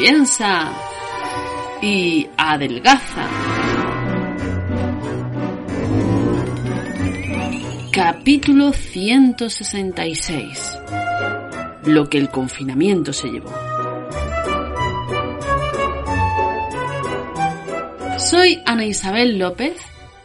piensa 0.00 0.72
y 1.82 2.28
adelgaza. 2.36 3.26
Capítulo 7.90 8.72
166. 8.72 10.78
Lo 11.86 12.08
que 12.08 12.18
el 12.18 12.30
confinamiento 12.30 13.12
se 13.12 13.28
llevó. 13.28 13.52
Soy 18.18 18.62
Ana 18.66 18.84
Isabel 18.84 19.36
López, 19.36 19.78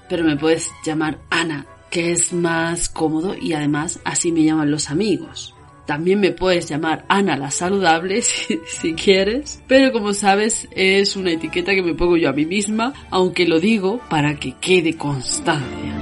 pero 0.08 0.24
me 0.24 0.38
puedes 0.38 0.70
llamar 0.86 1.18
Ana, 1.32 1.66
que 1.90 2.12
es 2.12 2.32
más 2.32 2.90
cómodo 2.90 3.36
y 3.36 3.54
además 3.54 4.00
así 4.04 4.32
me 4.32 4.44
llaman 4.44 4.70
los 4.70 4.92
amigos. 4.92 5.53
También 5.86 6.20
me 6.20 6.32
puedes 6.32 6.70
llamar 6.70 7.06
Ana 7.10 7.36
la 7.36 7.52
saludable 7.52 8.22
si, 8.22 8.94
quieres, 8.94 9.62
pero 9.68 9.92
como 9.92 10.14
sabes 10.14 10.68
es 10.72 11.16
una 11.16 11.32
etiqueta 11.32 11.74
que 11.74 11.82
me 11.82 11.94
pongo 11.94 12.18
yo 12.18 12.30
a 12.30 12.34
mí 12.34 12.46
misma, 12.46 12.94
aunque 13.10 13.46
lo 13.46 13.60
digo 13.60 14.00
para 14.10 14.36
que 14.36 14.54
quede 14.60 14.96
constancia. 14.96 16.00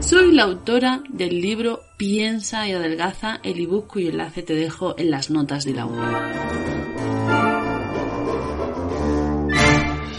Soy 0.00 0.32
la 0.32 0.44
autora 0.44 1.02
del 1.08 1.40
libro 1.40 1.82
Piensa 1.96 2.68
y 2.68 2.72
adelgaza, 2.72 3.40
el 3.42 3.60
ebook 3.60 3.88
cuyo 3.88 4.10
enlace 4.10 4.42
te 4.42 4.54
dejo 4.54 4.94
en 4.98 5.10
las 5.10 5.30
notas 5.30 5.64
del 5.64 5.78
audio. 5.78 6.02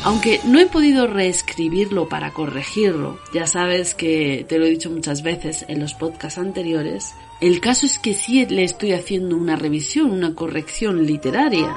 Aunque 0.08 0.40
no 0.46 0.58
he 0.58 0.68
podido 0.68 1.06
reescribirlo 1.06 2.08
para 2.08 2.32
corregirlo, 2.32 3.20
ya 3.34 3.46
sabes 3.46 3.94
que 3.94 4.46
te 4.48 4.58
lo 4.58 4.66
he 4.66 4.70
dicho 4.70 4.90
muchas 4.90 5.22
veces 5.22 5.66
en 5.68 5.82
los 5.82 5.96
podcasts 5.96 6.40
anteriores, 6.40 7.14
el 7.41 7.60
caso 7.60 7.86
es 7.86 7.99
que 7.99 8.14
sí 8.14 8.46
le 8.46 8.64
estoy 8.64 8.94
haciendo 8.94 9.36
una 9.36 9.58
revisión, 9.58 10.12
una 10.12 10.34
corrección 10.34 11.05
literaria. 11.05 11.76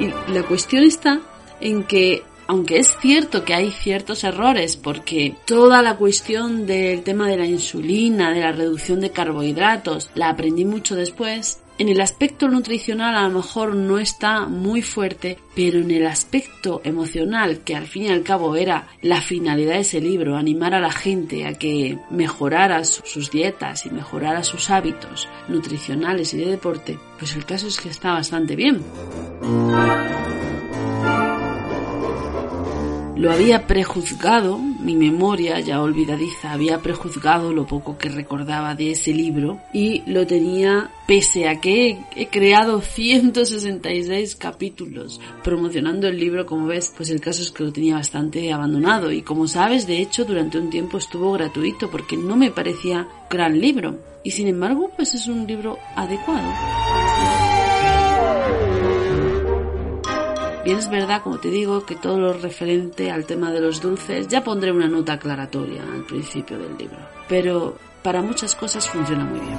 Y 0.00 0.32
la 0.32 0.42
cuestión 0.42 0.82
está 0.82 1.20
en 1.60 1.84
que 1.84 2.24
aunque 2.48 2.78
es 2.78 2.96
cierto 3.00 3.44
que 3.44 3.54
hay 3.54 3.70
ciertos 3.70 4.24
errores 4.24 4.76
porque 4.76 5.36
toda 5.44 5.82
la 5.82 5.94
cuestión 5.94 6.66
del 6.66 7.04
tema 7.04 7.28
de 7.28 7.36
la 7.36 7.46
insulina, 7.46 8.32
de 8.32 8.40
la 8.40 8.50
reducción 8.50 8.98
de 8.98 9.12
carbohidratos, 9.12 10.10
la 10.16 10.30
aprendí 10.30 10.64
mucho 10.64 10.96
después, 10.96 11.60
en 11.80 11.88
el 11.88 12.02
aspecto 12.02 12.46
nutricional 12.46 13.16
a 13.16 13.26
lo 13.26 13.38
mejor 13.38 13.74
no 13.74 13.98
está 13.98 14.44
muy 14.44 14.82
fuerte, 14.82 15.38
pero 15.54 15.78
en 15.78 15.90
el 15.90 16.06
aspecto 16.06 16.82
emocional, 16.84 17.60
que 17.60 17.74
al 17.74 17.86
fin 17.86 18.02
y 18.02 18.08
al 18.08 18.22
cabo 18.22 18.54
era 18.54 18.88
la 19.00 19.22
finalidad 19.22 19.72
de 19.72 19.80
ese 19.80 19.98
libro, 19.98 20.36
animar 20.36 20.74
a 20.74 20.80
la 20.80 20.92
gente 20.92 21.46
a 21.46 21.54
que 21.54 21.98
mejorara 22.10 22.84
sus 22.84 23.30
dietas 23.30 23.86
y 23.86 23.90
mejorara 23.90 24.44
sus 24.44 24.68
hábitos 24.68 25.26
nutricionales 25.48 26.34
y 26.34 26.36
de 26.40 26.50
deporte, 26.50 26.98
pues 27.18 27.34
el 27.34 27.46
caso 27.46 27.66
es 27.68 27.80
que 27.80 27.88
está 27.88 28.12
bastante 28.12 28.56
bien. 28.56 28.84
Lo 33.20 33.30
había 33.30 33.66
prejuzgado, 33.66 34.56
mi 34.56 34.96
memoria 34.96 35.60
ya 35.60 35.82
olvidadiza 35.82 36.52
había 36.52 36.80
prejuzgado 36.80 37.52
lo 37.52 37.66
poco 37.66 37.98
que 37.98 38.08
recordaba 38.08 38.74
de 38.74 38.92
ese 38.92 39.12
libro 39.12 39.60
y 39.74 40.02
lo 40.10 40.26
tenía 40.26 40.90
pese 41.06 41.46
a 41.46 41.60
que 41.60 41.98
he, 42.16 42.28
creado 42.28 42.80
166 42.80 44.36
capítulos 44.36 45.20
promocionando 45.44 46.08
el 46.08 46.18
libro, 46.18 46.46
como 46.46 46.66
ves, 46.68 46.94
pues 46.96 47.10
el 47.10 47.20
caso 47.20 47.42
es 47.42 47.50
que 47.50 47.62
lo 47.62 47.74
tenía 47.74 47.96
bastante 47.96 48.54
abandonado 48.54 49.12
y 49.12 49.20
como 49.20 49.46
sabes, 49.46 49.86
de 49.86 49.98
hecho, 49.98 50.24
durante 50.24 50.58
un 50.58 50.70
tiempo 50.70 50.96
estuvo 50.96 51.30
gratuito 51.32 51.90
porque 51.90 52.16
no 52.16 52.36
me 52.36 52.50
parecía 52.50 53.06
gran 53.28 53.60
libro 53.60 53.98
y 54.24 54.30
sin 54.30 54.48
embargo, 54.48 54.90
pues 54.96 55.12
es 55.12 55.26
un 55.26 55.46
libro 55.46 55.76
adecuado. 55.94 56.48
Bien 60.70 60.78
es 60.78 60.88
verdad, 60.88 61.24
como 61.24 61.40
te 61.40 61.50
digo, 61.50 61.84
que 61.84 61.96
todo 61.96 62.20
lo 62.20 62.32
referente 62.32 63.10
al 63.10 63.24
tema 63.24 63.50
de 63.50 63.60
los 63.60 63.80
dulces 63.80 64.28
ya 64.28 64.44
pondré 64.44 64.70
una 64.70 64.86
nota 64.86 65.14
aclaratoria 65.14 65.82
al 65.82 66.04
principio 66.04 66.60
del 66.60 66.78
libro. 66.78 66.96
Pero 67.28 67.76
para 68.04 68.22
muchas 68.22 68.54
cosas 68.54 68.88
funciona 68.88 69.24
muy 69.24 69.40
bien. 69.40 69.58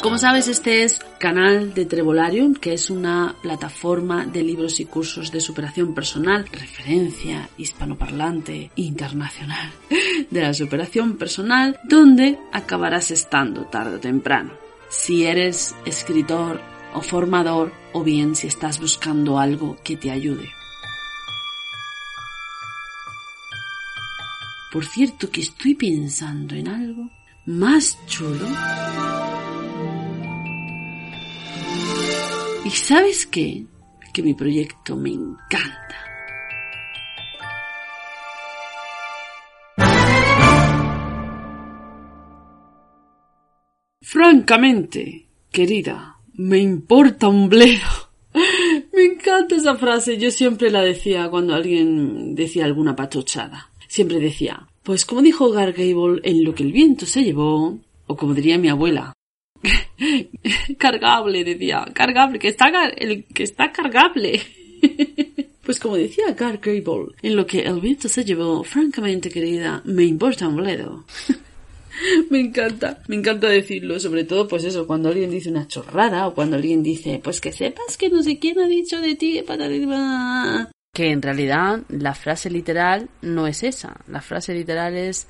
Como 0.00 0.16
sabes, 0.16 0.46
este 0.46 0.84
es 0.84 1.00
canal 1.18 1.74
de 1.74 1.86
Trevolarium, 1.86 2.54
que 2.54 2.74
es 2.74 2.88
una 2.88 3.34
plataforma 3.42 4.24
de 4.24 4.44
libros 4.44 4.78
y 4.78 4.84
cursos 4.84 5.32
de 5.32 5.40
superación 5.40 5.92
personal, 5.92 6.46
referencia 6.52 7.48
hispanoparlante 7.58 8.70
internacional 8.76 9.72
de 10.30 10.40
la 10.40 10.54
superación 10.54 11.16
personal, 11.16 11.80
donde 11.82 12.38
acabarás 12.52 13.10
estando 13.10 13.64
tarde 13.64 13.96
o 13.96 13.98
temprano 13.98 14.52
si 14.88 15.26
eres 15.26 15.74
escritor 15.84 16.60
o 16.96 17.02
formador 17.02 17.72
o 17.92 18.02
bien 18.02 18.34
si 18.34 18.46
estás 18.46 18.80
buscando 18.80 19.38
algo 19.38 19.76
que 19.84 19.96
te 19.96 20.10
ayude. 20.10 20.48
Por 24.72 24.84
cierto 24.86 25.30
que 25.30 25.42
estoy 25.42 25.74
pensando 25.74 26.54
en 26.54 26.68
algo 26.68 27.10
más 27.44 27.98
chulo. 28.06 28.46
¿Y 32.64 32.70
sabes 32.70 33.26
qué? 33.26 33.66
Que 34.14 34.22
mi 34.22 34.32
proyecto 34.32 34.96
me 34.96 35.10
encanta. 35.10 35.96
Francamente, 44.00 45.28
querida, 45.50 46.15
me 46.36 46.58
importa 46.58 47.28
un 47.28 47.48
bledo. 47.48 47.88
Me 48.92 49.04
encanta 49.04 49.56
esa 49.56 49.76
frase. 49.76 50.18
Yo 50.18 50.30
siempre 50.30 50.70
la 50.70 50.82
decía 50.82 51.28
cuando 51.28 51.54
alguien 51.54 52.34
decía 52.34 52.64
alguna 52.64 52.94
patochada. 52.94 53.70
Siempre 53.88 54.20
decía, 54.20 54.68
pues 54.82 55.04
como 55.04 55.22
dijo 55.22 55.50
Gargable 55.50 56.20
en 56.22 56.44
lo 56.44 56.54
que 56.54 56.62
el 56.62 56.72
viento 56.72 57.06
se 57.06 57.24
llevó, 57.24 57.78
o 58.06 58.16
como 58.16 58.34
diría 58.34 58.58
mi 58.58 58.68
abuela, 58.68 59.12
cargable, 60.78 61.44
decía, 61.44 61.86
cargable, 61.92 62.38
que 62.38 62.48
está, 62.48 62.70
el, 62.96 63.24
que 63.24 63.42
está 63.42 63.72
cargable. 63.72 64.40
pues 65.62 65.80
como 65.80 65.96
decía 65.96 66.32
Gargable 66.32 67.14
en 67.22 67.36
lo 67.36 67.46
que 67.46 67.60
el 67.60 67.80
viento 67.80 68.08
se 68.08 68.24
llevó, 68.24 68.62
francamente 68.64 69.30
querida, 69.30 69.82
me 69.84 70.04
importa 70.04 70.48
un 70.48 70.56
bledo. 70.56 71.04
me 72.30 72.40
encanta, 72.40 73.02
me 73.08 73.16
encanta 73.16 73.48
decirlo, 73.48 73.98
sobre 74.00 74.24
todo 74.24 74.48
pues 74.48 74.64
eso, 74.64 74.86
cuando 74.86 75.08
alguien 75.08 75.30
dice 75.30 75.50
una 75.50 75.66
chorrada 75.66 76.26
o 76.26 76.34
cuando 76.34 76.56
alguien 76.56 76.82
dice, 76.82 77.20
pues 77.22 77.40
que 77.40 77.52
sepas 77.52 77.96
que 77.96 78.10
no 78.10 78.22
sé 78.22 78.38
quién 78.38 78.58
ha 78.58 78.66
dicho 78.66 79.00
de 79.00 79.14
ti, 79.14 79.42
que 80.92 81.10
en 81.10 81.22
realidad 81.22 81.82
la 81.88 82.14
frase 82.14 82.50
literal 82.50 83.08
no 83.22 83.46
es 83.46 83.62
esa, 83.62 84.00
la 84.08 84.20
frase 84.20 84.54
literal 84.54 84.96
es, 84.96 85.26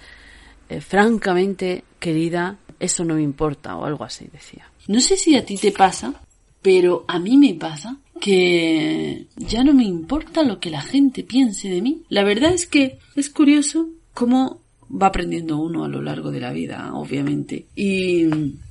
eh, 0.69 0.81
francamente, 0.81 1.84
querida, 1.99 2.59
eso 2.78 3.05
no 3.05 3.15
me 3.15 3.22
importa 3.22 3.76
o 3.76 3.84
algo 3.84 4.05
así, 4.05 4.28
decía. 4.32 4.71
No 4.88 5.00
sé 5.00 5.16
si 5.16 5.37
a 5.37 5.44
ti 5.44 5.56
te 5.56 5.72
pasa, 5.72 6.15
pero 6.62 7.05
a 7.09 7.19
mí 7.19 7.37
me 7.37 7.55
pasa 7.55 7.97
que 8.21 9.26
ya 9.37 9.65
no 9.65 9.72
me 9.72 9.84
importa 9.84 10.43
lo 10.43 10.59
que 10.60 10.71
la 10.71 10.81
gente 10.81 11.22
piense 11.22 11.69
de 11.69 11.82
mí. 11.82 12.03
La 12.09 12.25
verdad 12.25 12.53
es 12.53 12.66
que 12.66 12.99
es 13.15 13.31
curioso 13.31 13.88
cómo 14.15 14.60
va 14.91 15.08
aprendiendo 15.08 15.58
uno 15.58 15.84
a 15.84 15.88
lo 15.88 16.02
largo 16.02 16.30
de 16.30 16.41
la 16.41 16.52
vida, 16.52 16.92
obviamente. 16.94 17.66
Y, 17.74 18.26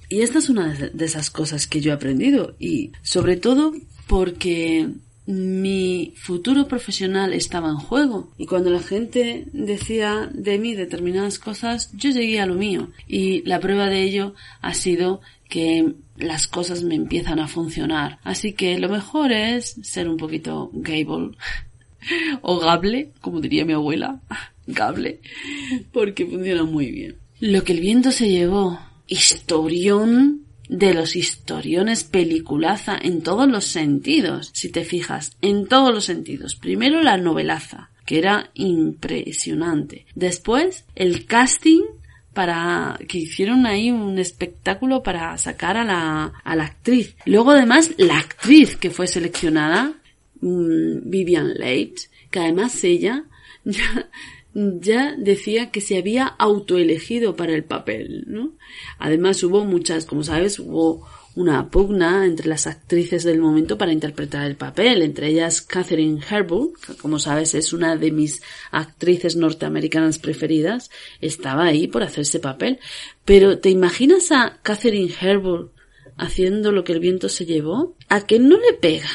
esta 0.09 0.37
es 0.37 0.49
una 0.49 0.71
de 0.73 1.05
esas 1.05 1.31
cosas 1.31 1.65
que 1.65 1.81
yo 1.81 1.91
he 1.91 1.95
aprendido 1.95 2.55
y 2.59 2.91
sobre 3.01 3.37
todo 3.37 3.73
porque 4.05 4.87
mi 5.25 6.13
futuro 6.16 6.67
profesional 6.67 7.34
estaba 7.34 7.69
en 7.69 7.78
juego 7.78 8.31
y 8.37 8.45
cuando 8.45 8.69
la 8.69 8.81
gente 8.81 9.47
decía 9.51 10.29
de 10.31 10.59
mí 10.59 10.75
determinadas 10.75 11.40
cosas, 11.40 11.91
yo 11.93 12.11
llegué 12.11 12.40
a 12.40 12.45
lo 12.45 12.53
mío 12.53 12.90
y 13.07 13.41
la 13.49 13.59
prueba 13.59 13.87
de 13.87 14.03
ello 14.03 14.35
ha 14.61 14.75
sido 14.75 15.22
que 15.49 15.95
las 16.17 16.47
cosas 16.47 16.84
me 16.84 16.95
empiezan 16.95 17.40
a 17.40 17.47
funcionar. 17.47 18.19
Así 18.23 18.53
que 18.53 18.78
lo 18.78 18.90
mejor 18.90 19.31
es 19.31 19.75
ser 19.81 20.07
un 20.07 20.17
poquito 20.17 20.69
gable 20.72 21.31
o 22.41 22.59
gable, 22.59 23.11
como 23.22 23.41
diría 23.41 23.66
mi 23.66 23.73
abuela 23.73 24.22
cable 24.73 25.20
porque 25.91 26.26
funciona 26.26 26.64
muy 26.64 26.91
bien. 26.91 27.17
Lo 27.40 27.64
que 27.64 27.73
el 27.73 27.82
viento 27.82 28.12
se 28.12 28.29
llevó, 28.29 28.79
historión 29.08 30.46
de 30.70 30.94
los 30.94 31.16
historiones 31.16 32.03
peliculaza 32.03 32.97
en 33.00 33.22
todos 33.22 33.47
los 33.47 33.66
sentidos, 33.66 34.52
si 34.53 34.70
te 34.70 34.84
fijas, 34.84 35.38
en 35.41 35.67
todos 35.67 35.94
los 35.94 36.06
sentidos. 36.06 36.56
Primero 36.56 37.02
la 37.02 37.17
novelaza, 37.17 37.91
que 38.06 38.17
era 38.17 38.50
impresionante. 38.53 40.06
Después 40.16 40.85
el 40.96 41.26
casting 41.26 41.82
para 42.34 43.00
que 43.08 43.20
hicieron 43.20 43.66
ahí 43.66 43.91
un 43.91 44.20
espectáculo 44.20 45.02
para 45.03 45.38
sacar 45.38 45.78
a 45.78 45.85
la, 45.85 46.34
a 46.44 46.56
la 46.56 46.66
actriz. 46.66 47.16
Luego 47.26 47.52
además 47.52 47.91
la 47.97 48.17
actriz 48.17 48.76
que 48.76 48.90
fue 48.90 49.08
seleccionada, 49.08 49.94
mm, 50.41 51.09
Vivian 51.09 51.53
Leigh, 51.53 51.96
que 52.29 52.40
además 52.40 52.84
ella 52.84 53.23
decía 54.55 55.69
que 55.69 55.81
se 55.81 55.97
había 55.97 56.25
autoelegido 56.25 57.35
para 57.35 57.53
el 57.53 57.66
papel, 57.66 58.23
¿no? 58.28 58.53
Además 58.97 59.43
hubo 59.43 59.66
muchas, 59.66 60.05
como 60.05 60.23
sabes, 60.23 60.59
hubo 60.59 61.05
una 61.35 61.69
pugna 61.69 62.25
entre 62.25 62.47
las 62.47 62.66
actrices 62.66 63.25
del 63.25 63.41
momento 63.41 63.78
para 63.78 63.91
interpretar 63.91 64.46
el 64.46 64.55
papel, 64.55 65.02
entre 65.02 65.28
ellas 65.28 65.61
Catherine 65.61 66.22
Herbull, 66.29 66.72
que 66.85 66.96
como 66.96 67.19
sabes 67.19 67.53
es 67.53 67.73
una 67.73 67.97
de 67.97 68.11
mis 68.11 68.41
actrices 68.72 69.35
norteamericanas 69.35 70.19
preferidas, 70.19 70.90
estaba 71.19 71.66
ahí 71.66 71.87
por 71.87 72.03
hacer 72.03 72.22
ese 72.22 72.40
papel. 72.40 72.79
Pero 73.25 73.59
¿te 73.59 73.69
imaginas 73.69 74.31
a 74.31 74.59
Catherine 74.63 75.13
Herbull 75.19 75.72
haciendo 76.16 76.72
lo 76.72 76.85
que 76.85 76.93
el 76.93 77.02
viento 77.02 77.28
se 77.28 77.46
llevó? 77.46 77.97
¿A 78.07 78.25
que 78.25 78.40
no 78.40 78.57
le 78.57 78.72
pega? 78.72 79.09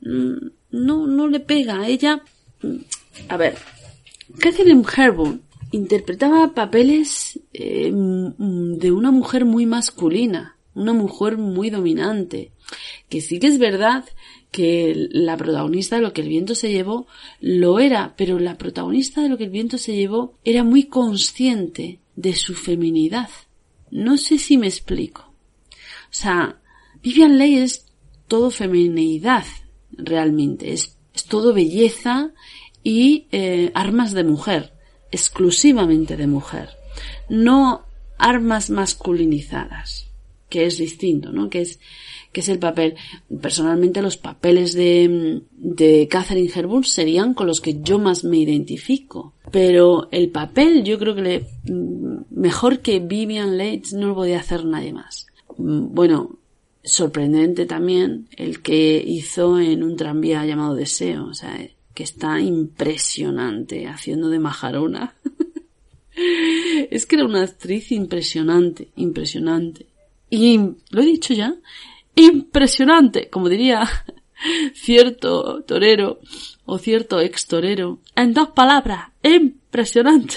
Mm, 0.00 0.48
no, 0.70 1.06
no 1.06 1.28
le 1.28 1.40
pega. 1.40 1.80
A 1.82 1.88
ella, 1.88 2.22
mm, 2.62 2.76
a 3.28 3.36
ver, 3.36 3.54
Catherine 4.38 4.84
Herbull 4.96 5.40
interpretaba 5.72 6.54
papeles 6.54 7.40
eh, 7.52 7.90
mm, 7.92 8.78
de 8.78 8.92
una 8.92 9.10
mujer 9.10 9.44
muy 9.44 9.66
masculina 9.66 10.58
una 10.78 10.92
mujer 10.92 11.36
muy 11.36 11.70
dominante. 11.70 12.52
Que 13.08 13.20
sí 13.20 13.40
que 13.40 13.48
es 13.48 13.58
verdad 13.58 14.04
que 14.50 15.08
la 15.10 15.36
protagonista 15.36 15.96
de 15.96 16.02
lo 16.02 16.12
que 16.12 16.22
el 16.22 16.28
viento 16.28 16.54
se 16.54 16.70
llevó 16.70 17.06
lo 17.40 17.80
era, 17.80 18.14
pero 18.16 18.38
la 18.38 18.56
protagonista 18.56 19.20
de 19.20 19.28
lo 19.28 19.36
que 19.36 19.44
el 19.44 19.50
viento 19.50 19.76
se 19.76 19.94
llevó 19.94 20.38
era 20.44 20.64
muy 20.64 20.84
consciente 20.84 22.00
de 22.16 22.34
su 22.34 22.54
feminidad. 22.54 23.28
No 23.90 24.16
sé 24.16 24.38
si 24.38 24.56
me 24.56 24.68
explico. 24.68 25.32
O 26.04 26.14
sea, 26.14 26.60
Vivian 27.02 27.38
Leigh 27.38 27.62
es 27.62 27.86
todo 28.28 28.50
feminidad, 28.50 29.44
realmente. 29.90 30.72
Es, 30.72 30.94
todo 31.28 31.52
belleza 31.52 32.32
y 32.82 33.26
eh, 33.32 33.70
armas 33.74 34.12
de 34.12 34.24
mujer, 34.24 34.72
exclusivamente 35.10 36.16
de 36.16 36.26
mujer. 36.26 36.70
No 37.28 37.84
armas 38.18 38.70
masculinizadas 38.70 40.08
que 40.48 40.66
es 40.66 40.78
distinto, 40.78 41.32
¿no? 41.32 41.50
Que 41.50 41.60
es, 41.60 41.78
que 42.32 42.40
es 42.40 42.48
el 42.48 42.58
papel. 42.58 42.94
Personalmente 43.40 44.02
los 44.02 44.16
papeles 44.16 44.74
de, 44.74 45.42
de 45.52 46.08
Catherine 46.08 46.50
Hepburn 46.54 46.84
serían 46.84 47.34
con 47.34 47.46
los 47.46 47.60
que 47.60 47.80
yo 47.82 47.98
más 47.98 48.24
me 48.24 48.38
identifico. 48.38 49.34
Pero 49.50 50.08
el 50.10 50.30
papel 50.30 50.84
yo 50.84 50.98
creo 50.98 51.14
que 51.14 51.22
le, 51.22 51.46
mejor 52.30 52.80
que 52.80 52.98
Vivian 53.00 53.56
Leigh 53.56 53.82
no 53.94 54.08
lo 54.08 54.14
podía 54.14 54.40
hacer 54.40 54.64
nadie 54.64 54.92
más. 54.92 55.26
Bueno, 55.56 56.38
sorprendente 56.82 57.66
también 57.66 58.28
el 58.36 58.62
que 58.62 59.02
hizo 59.06 59.58
en 59.58 59.82
un 59.82 59.96
tranvía 59.96 60.46
llamado 60.46 60.74
Deseo, 60.74 61.26
o 61.26 61.34
sea, 61.34 61.58
que 61.98 62.04
está 62.04 62.38
impresionante 62.38 63.88
haciendo 63.88 64.28
de 64.28 64.38
majarona. 64.38 65.16
es 66.92 67.06
que 67.06 67.16
era 67.16 67.24
una 67.24 67.42
actriz 67.42 67.90
impresionante, 67.90 68.92
impresionante. 68.94 69.86
Y 70.30 70.60
lo 70.90 71.02
he 71.02 71.04
dicho 71.04 71.34
ya, 71.34 71.56
impresionante, 72.14 73.28
como 73.28 73.48
diría 73.48 73.88
cierto 74.74 75.64
torero 75.64 76.20
o 76.66 76.78
cierto 76.78 77.18
ex 77.18 77.48
torero. 77.48 77.98
En 78.14 78.32
dos 78.32 78.50
palabras, 78.50 79.08
impresionante. 79.24 80.36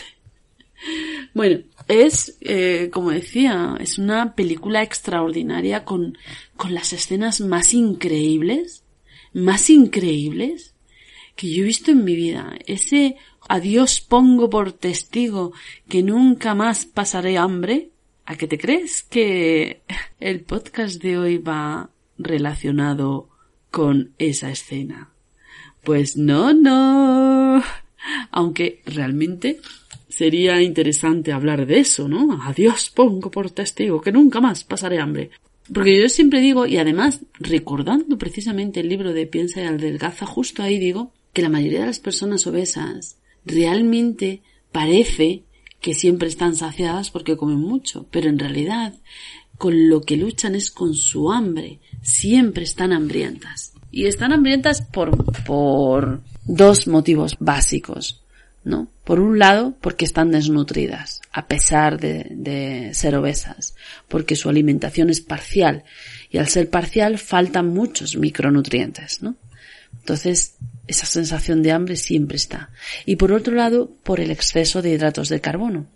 Bueno, 1.35 1.59
es, 1.87 2.39
eh, 2.41 2.89
como 2.91 3.11
decía, 3.11 3.77
es 3.79 3.99
una 3.99 4.33
película 4.33 4.81
extraordinaria 4.81 5.85
con, 5.85 6.17
con 6.57 6.73
las 6.73 6.91
escenas 6.91 7.39
más 7.39 7.75
increíbles, 7.75 8.83
más 9.31 9.69
increíbles 9.69 10.70
que 11.41 11.51
yo 11.51 11.63
he 11.63 11.65
visto 11.65 11.89
en 11.89 12.03
mi 12.05 12.15
vida. 12.15 12.53
Ese 12.67 13.17
adiós 13.49 13.99
pongo 13.99 14.47
por 14.47 14.73
testigo 14.73 15.53
que 15.89 16.03
nunca 16.03 16.53
más 16.53 16.85
pasaré 16.85 17.39
hambre, 17.39 17.89
¿A 18.31 18.37
qué 18.37 18.47
te 18.47 18.57
crees 18.57 19.03
que 19.03 19.81
el 20.19 20.41
podcast 20.41 21.01
de 21.01 21.17
hoy 21.17 21.37
va 21.37 21.89
relacionado 22.17 23.27
con 23.71 24.11
esa 24.19 24.51
escena? 24.51 25.09
Pues 25.83 26.15
no, 26.15 26.53
no. 26.53 27.61
Aunque 28.29 28.83
realmente 28.85 29.59
sería 30.07 30.61
interesante 30.61 31.33
hablar 31.33 31.65
de 31.65 31.79
eso, 31.79 32.07
¿no? 32.07 32.41
Adiós 32.43 32.89
pongo 32.89 33.31
por 33.31 33.49
testigo 33.51 33.99
que 33.99 34.11
nunca 34.11 34.39
más 34.39 34.63
pasaré 34.63 34.99
hambre. 34.99 35.31
Porque 35.73 35.99
yo 35.99 36.07
siempre 36.07 36.41
digo, 36.41 36.65
y 36.65 36.77
además 36.77 37.21
recordando 37.39 38.17
precisamente 38.17 38.79
el 38.81 38.89
libro 38.89 39.13
de 39.13 39.25
Piensa 39.25 39.61
y 39.61 39.65
Aldelgaza, 39.65 40.25
justo 40.25 40.63
ahí 40.63 40.79
digo 40.79 41.11
que 41.33 41.41
la 41.41 41.49
mayoría 41.49 41.81
de 41.81 41.87
las 41.87 41.99
personas 41.99 42.45
obesas 42.47 43.17
realmente 43.45 44.41
parece 44.71 45.43
que 45.79 45.95
siempre 45.95 46.27
están 46.27 46.55
saciadas 46.55 47.09
porque 47.09 47.37
comen 47.37 47.59
mucho, 47.59 48.07
pero 48.11 48.29
en 48.29 48.39
realidad 48.39 48.93
con 49.57 49.89
lo 49.89 50.01
que 50.01 50.17
luchan 50.17 50.55
es 50.55 50.71
con 50.71 50.95
su 50.95 51.31
hambre, 51.31 51.79
siempre 52.01 52.63
están 52.63 52.93
hambrientas. 52.93 53.73
Y 53.91 54.07
están 54.07 54.31
hambrientas 54.33 54.81
por, 54.81 55.11
por 55.43 56.21
dos 56.45 56.87
motivos 56.87 57.35
básicos, 57.39 58.23
¿no? 58.63 58.87
Por 59.03 59.19
un 59.19 59.37
lado, 59.37 59.75
porque 59.79 60.05
están 60.05 60.31
desnutridas, 60.31 61.21
a 61.31 61.45
pesar 61.47 61.99
de, 61.99 62.89
ser 62.93 63.15
obesas, 63.15 63.75
porque 64.07 64.35
su 64.35 64.49
alimentación 64.49 65.11
es 65.11 65.21
parcial, 65.21 65.83
y 66.31 66.39
al 66.39 66.47
ser 66.47 66.69
parcial 66.71 67.19
faltan 67.19 67.67
muchos 67.67 68.17
micronutrientes, 68.17 69.21
¿no? 69.21 69.35
Entonces, 69.99 70.55
esa 70.87 71.05
sensación 71.05 71.61
de 71.61 71.71
hambre 71.71 71.95
siempre 71.95 72.37
está. 72.37 72.69
Y 73.05 73.15
por 73.15 73.31
otro 73.31 73.55
lado, 73.55 73.91
por 74.03 74.19
el 74.19 74.31
exceso 74.31 74.81
de 74.81 74.91
hidratos 74.91 75.29
de 75.29 75.41
carbono. 75.41 75.87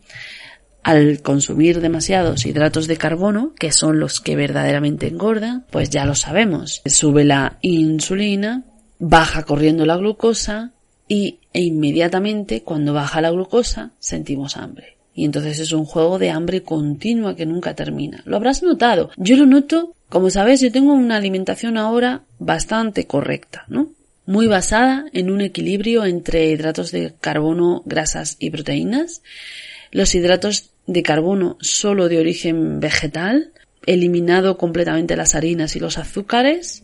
Al 0.84 1.22
consumir 1.22 1.82
demasiados 1.82 2.46
hidratos 2.46 2.88
de 2.88 2.98
carbono, 2.98 3.54
que 3.58 3.72
son 3.72 4.00
los 4.00 4.22
que 4.22 4.36
verdaderamente 4.36 5.08
engordan, 5.08 5.66
pues 5.72 5.90
ya 5.90 6.06
lo 6.06 6.14
sabemos. 6.14 6.82
Sube 6.86 7.24
la 7.24 7.58
insulina, 7.62 8.64
baja 9.00 9.44
corriendo 9.44 9.86
la 9.86 9.98
glucosa 9.98 10.74
y 11.08 11.40
e 11.54 11.62
inmediatamente 11.62 12.64
cuando 12.64 12.94
baja 12.94 13.22
la 13.22 13.32
glucosa 13.32 13.92
sentimos 14.00 14.58
hambre. 14.58 14.98
Y 15.14 15.24
entonces 15.24 15.60
es 15.60 15.72
un 15.72 15.86
juego 15.86 16.20
de 16.20 16.30
hambre 16.30 16.62
continua 16.62 17.36
que 17.36 17.46
nunca 17.46 17.74
termina. 17.74 18.22
Lo 18.26 18.36
habrás 18.36 18.62
notado. 18.62 19.10
Yo 19.16 19.38
lo 19.38 19.46
noto, 19.46 19.96
como 20.10 20.30
sabes, 20.30 20.60
yo 20.60 20.72
tengo 20.72 20.94
una 20.94 21.16
alimentación 21.16 21.78
ahora 21.78 22.24
bastante 22.38 23.08
correcta, 23.08 23.64
¿no? 23.70 23.90
Muy 24.26 24.48
basada 24.48 25.06
en 25.14 25.30
un 25.30 25.42
equilibrio 25.42 26.06
entre 26.06 26.48
hidratos 26.48 26.92
de 26.92 27.14
carbono, 27.20 27.84
grasas 27.86 28.38
y 28.40 28.50
proteínas, 28.50 29.22
los 29.92 30.16
hidratos 30.16 30.72
de 30.88 31.04
carbono 31.04 31.58
solo 31.62 32.10
de 32.10 32.20
origen 32.20 32.80
vegetal, 32.80 33.52
eliminado 33.86 34.58
completamente 34.58 35.16
las 35.16 35.36
harinas 35.36 35.76
y 35.76 35.80
los 35.80 35.98
azúcares, 35.98 36.84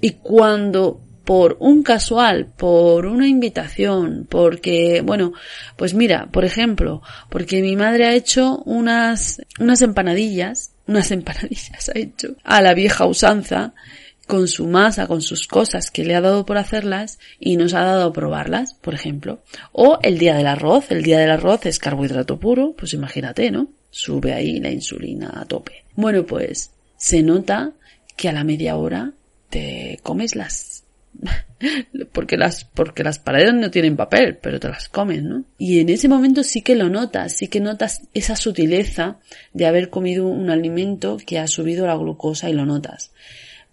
y 0.00 0.12
cuando 0.12 1.00
por 1.24 1.56
un 1.60 1.82
casual, 1.82 2.46
por 2.56 3.06
una 3.06 3.28
invitación, 3.28 4.26
porque, 4.28 5.00
bueno, 5.04 5.32
pues 5.76 5.94
mira, 5.94 6.28
por 6.32 6.44
ejemplo, 6.44 7.02
porque 7.28 7.62
mi 7.62 7.76
madre 7.76 8.06
ha 8.06 8.14
hecho 8.14 8.62
unas, 8.64 9.40
unas 9.60 9.82
empanadillas, 9.82 10.72
unas 10.86 11.10
empanadillas 11.12 11.88
ha 11.88 11.98
hecho 11.98 12.34
a 12.42 12.60
la 12.62 12.74
vieja 12.74 13.06
usanza, 13.06 13.74
con 14.30 14.46
su 14.46 14.68
masa, 14.68 15.08
con 15.08 15.22
sus 15.22 15.48
cosas 15.48 15.90
que 15.90 16.04
le 16.04 16.14
ha 16.14 16.20
dado 16.20 16.46
por 16.46 16.56
hacerlas 16.56 17.18
y 17.40 17.56
nos 17.56 17.74
ha 17.74 17.80
dado 17.80 18.04
a 18.04 18.12
probarlas, 18.12 18.74
por 18.74 18.94
ejemplo. 18.94 19.42
O 19.72 19.98
el 20.02 20.18
día 20.18 20.36
del 20.36 20.46
arroz, 20.46 20.92
el 20.92 21.02
día 21.02 21.18
del 21.18 21.32
arroz 21.32 21.66
es 21.66 21.80
carbohidrato 21.80 22.38
puro, 22.38 22.72
pues 22.78 22.94
imagínate, 22.94 23.50
¿no? 23.50 23.68
Sube 23.90 24.32
ahí 24.32 24.60
la 24.60 24.70
insulina 24.70 25.32
a 25.34 25.44
tope. 25.46 25.84
Bueno, 25.96 26.24
pues 26.24 26.70
se 26.96 27.24
nota 27.24 27.72
que 28.16 28.28
a 28.28 28.32
la 28.32 28.44
media 28.44 28.76
hora 28.76 29.12
te 29.50 29.98
comes 30.04 30.36
las 30.36 30.84
porque 32.12 32.36
las 32.36 32.64
porque 32.64 33.02
las 33.02 33.18
paredes 33.18 33.52
no 33.54 33.68
tienen 33.72 33.96
papel, 33.96 34.38
pero 34.40 34.60
te 34.60 34.68
las 34.68 34.88
comes, 34.88 35.24
¿no? 35.24 35.42
Y 35.58 35.80
en 35.80 35.88
ese 35.88 36.08
momento 36.08 36.44
sí 36.44 36.62
que 36.62 36.76
lo 36.76 36.88
notas, 36.88 37.36
sí 37.36 37.48
que 37.48 37.58
notas 37.58 38.02
esa 38.14 38.36
sutileza 38.36 39.18
de 39.52 39.66
haber 39.66 39.90
comido 39.90 40.28
un 40.28 40.50
alimento 40.50 41.16
que 41.26 41.40
ha 41.40 41.48
subido 41.48 41.88
la 41.88 41.96
glucosa 41.96 42.48
y 42.48 42.52
lo 42.52 42.64
notas. 42.64 43.10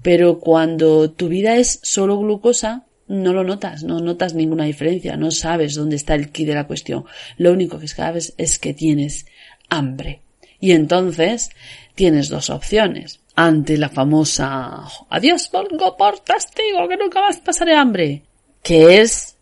Pero 0.02 0.40
cuando 0.40 1.12
tu 1.12 1.28
vida 1.28 1.56
es 1.56 1.80
solo 1.84 2.18
glucosa, 2.18 2.86
no 3.08 3.34
lo 3.34 3.44
notas, 3.44 3.84
no 3.84 4.00
notas 4.00 4.34
ninguna 4.34 4.66
diferencia, 4.66 5.16
no 5.16 5.32
sabes 5.32 5.76
dónde 5.76 5.96
está 5.96 6.16
el 6.16 6.32
quid 6.32 6.48
de 6.48 6.56
la 6.56 6.68
cuestión. 6.68 7.06
Lo 7.38 7.52
único 7.52 7.80
que 7.80 7.88
sabes 7.88 8.34
es 8.38 8.60
que 8.60 8.74
tienes 8.74 9.26
hambre. 9.70 10.22
Y 10.60 10.72
entonces 10.72 11.50
tienes 11.96 12.30
dos 12.30 12.50
opciones. 12.50 13.20
Ante 13.36 13.78
la 13.78 13.90
famosa 13.90 14.84
adiós 15.10 15.48
pongo 15.50 15.96
por 15.96 16.20
testigo 16.20 16.88
que 16.88 16.98
nunca 16.98 17.22
más 17.22 17.38
pasaré 17.38 17.76
hambre. 17.76 18.24
Que 18.64 19.02
es 19.02 19.36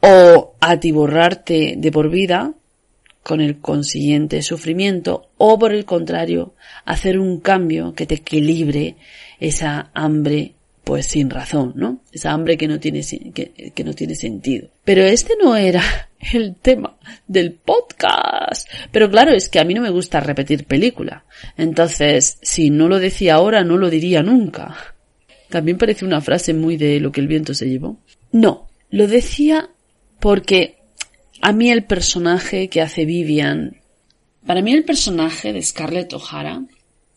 o 0.00 0.54
atiborrarte 0.60 1.74
de 1.76 1.92
por 1.92 2.10
vida 2.10 2.52
con 3.22 3.40
el 3.40 3.58
consiguiente 3.58 4.42
sufrimiento 4.42 5.28
o 5.36 5.58
por 5.58 5.72
el 5.72 5.84
contrario 5.84 6.54
hacer 6.84 7.18
un 7.18 7.40
cambio 7.40 7.94
que 7.94 8.06
te 8.06 8.16
equilibre 8.16 8.96
esa 9.38 9.90
hambre 9.94 10.54
pues 10.84 11.06
sin 11.06 11.30
razón, 11.30 11.72
¿no? 11.76 12.00
Esa 12.10 12.32
hambre 12.32 12.56
que 12.56 12.66
no 12.66 12.80
tiene, 12.80 13.02
que, 13.32 13.72
que 13.72 13.84
no 13.84 13.92
tiene 13.92 14.16
sentido. 14.16 14.70
Pero 14.84 15.04
este 15.04 15.34
no 15.40 15.54
era 15.54 15.82
el 16.32 16.56
tema 16.56 16.96
del 17.28 17.52
podcast. 17.52 18.68
Pero 18.90 19.08
claro, 19.08 19.32
es 19.32 19.48
que 19.48 19.60
a 19.60 19.64
mí 19.64 19.72
no 19.72 19.82
me 19.82 19.90
gusta 19.90 20.18
repetir 20.18 20.64
película. 20.64 21.24
Entonces, 21.56 22.38
si 22.42 22.70
no 22.70 22.88
lo 22.88 22.98
decía 22.98 23.34
ahora, 23.34 23.62
no 23.62 23.76
lo 23.76 23.88
diría 23.88 24.22
nunca. 24.22 24.76
También 25.48 25.78
parece 25.78 26.04
una 26.04 26.20
frase 26.20 26.54
muy 26.54 26.76
de 26.76 26.98
lo 26.98 27.12
que 27.12 27.20
el 27.20 27.28
viento 27.28 27.54
se 27.54 27.68
llevó. 27.68 27.98
No, 28.32 28.68
lo 28.90 29.06
decía 29.06 29.70
porque 30.18 30.79
a 31.40 31.52
mí 31.52 31.70
el 31.70 31.84
personaje 31.84 32.68
que 32.68 32.80
hace 32.80 33.04
Vivian, 33.04 33.80
para 34.46 34.62
mí 34.62 34.72
el 34.72 34.84
personaje 34.84 35.52
de 35.52 35.62
Scarlett 35.62 36.12
O'Hara 36.12 36.62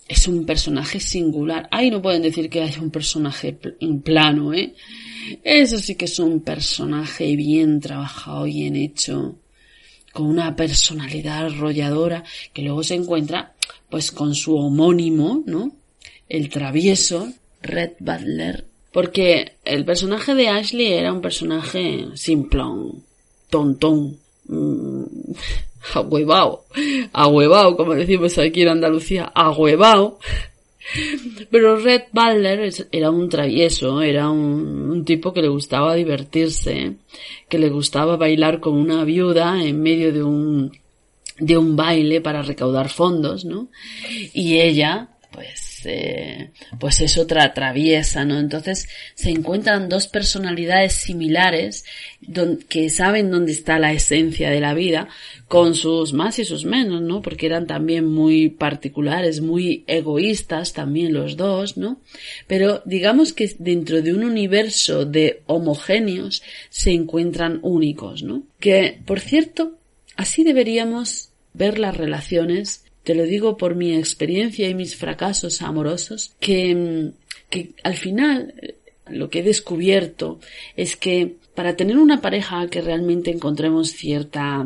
es 0.08 0.28
un 0.28 0.46
personaje 0.46 1.00
singular. 1.00 1.68
Ahí 1.72 1.90
no 1.90 2.02
pueden 2.02 2.22
decir 2.22 2.50
que 2.50 2.62
haya 2.62 2.82
un 2.82 2.92
personaje 2.92 3.58
en 3.80 4.02
plano, 4.02 4.54
¿eh? 4.54 4.74
Eso 5.44 5.78
sí 5.80 5.96
que 5.96 6.06
es 6.06 6.20
un 6.20 6.42
personaje 6.42 7.36
bien 7.36 7.80
trabajado, 7.80 8.44
bien 8.44 8.76
hecho, 8.76 9.36
con 10.12 10.28
una 10.28 10.56
personalidad 10.56 11.46
arrolladora, 11.46 12.24
que 12.54 12.62
luego 12.62 12.84
se 12.84 12.96
encuentra, 12.96 13.54
pues, 13.90 14.12
con 14.12 14.36
su 14.36 14.56
homónimo, 14.56 15.44
¿no? 15.46 15.72
El 16.28 16.50
travieso, 16.50 17.32
Red 17.62 17.94
Butler, 18.00 18.66
porque 18.92 19.54
el 19.64 19.86
personaje 19.86 20.36
de 20.36 20.50
Ashley 20.50 20.92
era 20.92 21.14
un 21.14 21.22
personaje 21.22 22.08
simplón, 22.16 23.04
tontón, 23.54 24.18
mmm, 24.48 25.04
ahuevao, 25.94 26.66
ahuevao, 27.14 27.78
como 27.78 27.94
decimos 27.94 28.38
aquí 28.40 28.64
en 28.64 28.70
Andalucía, 28.70 29.32
ahuevao. 29.34 30.18
Pero 31.50 31.78
Red 31.78 32.04
Butler 32.12 32.60
era 32.92 33.10
un 33.10 33.30
travieso, 33.30 34.02
era 34.02 34.30
un, 34.30 34.90
un, 34.92 35.06
tipo 35.06 35.32
que 35.34 35.42
le 35.42 35.48
gustaba 35.48 35.96
divertirse, 35.96 36.96
que 37.48 37.58
le 37.58 37.70
gustaba 37.70 38.18
bailar 38.18 38.60
con 38.60 38.74
una 38.74 39.06
viuda 39.06 39.64
en 39.64 39.82
medio 39.82 40.12
de 40.12 40.24
un, 40.24 40.72
de 41.40 41.58
un 41.58 41.78
baile 41.78 42.20
para 42.20 42.42
recaudar 42.42 42.90
fondos, 42.90 43.46
¿no? 43.46 43.70
Y 44.34 44.60
ella, 44.60 45.08
pues, 45.32 45.73
eh, 45.86 46.52
pues 46.80 47.02
es 47.02 47.18
otra 47.18 47.54
traviesa, 47.54 48.26
¿no? 48.26 48.40
Entonces 48.40 48.88
se 49.16 49.30
encuentran 49.30 49.90
dos 49.90 50.08
personalidades 50.08 50.94
similares 50.94 51.86
que 52.70 52.90
saben 52.90 53.32
dónde 53.32 53.52
está 53.52 53.80
la 53.80 53.94
esencia 53.94 54.50
de 54.50 54.60
la 54.60 54.74
vida, 54.74 55.10
con 55.48 55.76
sus 55.76 56.14
más 56.14 56.40
y 56.40 56.46
sus 56.46 56.66
menos, 56.66 57.02
¿no? 57.02 57.22
Porque 57.22 57.46
eran 57.46 57.68
también 57.68 58.06
muy 58.06 58.50
particulares, 58.50 59.42
muy 59.42 59.84
egoístas 59.88 60.74
también 60.74 61.14
los 61.14 61.38
dos, 61.38 61.78
¿no? 61.78 62.02
Pero 62.48 62.82
digamos 62.86 63.34
que 63.34 63.54
dentro 63.60 64.02
de 64.02 64.14
un 64.14 64.24
universo 64.24 65.06
de 65.06 65.42
homogéneos 65.46 66.44
se 66.70 66.92
encuentran 66.92 67.60
únicos, 67.62 68.24
¿no? 68.24 68.44
Que, 68.60 69.00
por 69.06 69.20
cierto, 69.20 69.74
así 70.16 70.44
deberíamos 70.44 71.30
ver 71.54 71.78
las 71.78 71.96
relaciones 71.96 72.84
te 73.04 73.16
lo 73.16 73.24
digo 73.24 73.58
por 73.58 73.76
mi 73.76 73.96
experiencia 73.96 74.68
y 74.70 74.76
mis 74.76 74.96
fracasos 74.96 75.62
amorosos, 75.62 76.36
que, 76.40 77.12
que 77.50 77.72
al 77.84 77.96
final 77.96 78.54
eh, 78.62 78.76
lo 79.08 79.30
que 79.30 79.40
he 79.40 79.44
descubierto 79.44 80.40
es 80.76 80.96
que 80.96 81.36
para 81.56 81.76
tener 81.76 81.98
una 81.98 82.22
pareja 82.22 82.68
que 82.68 82.82
realmente 82.82 83.32
encontremos 83.32 83.92
cierta 83.92 84.66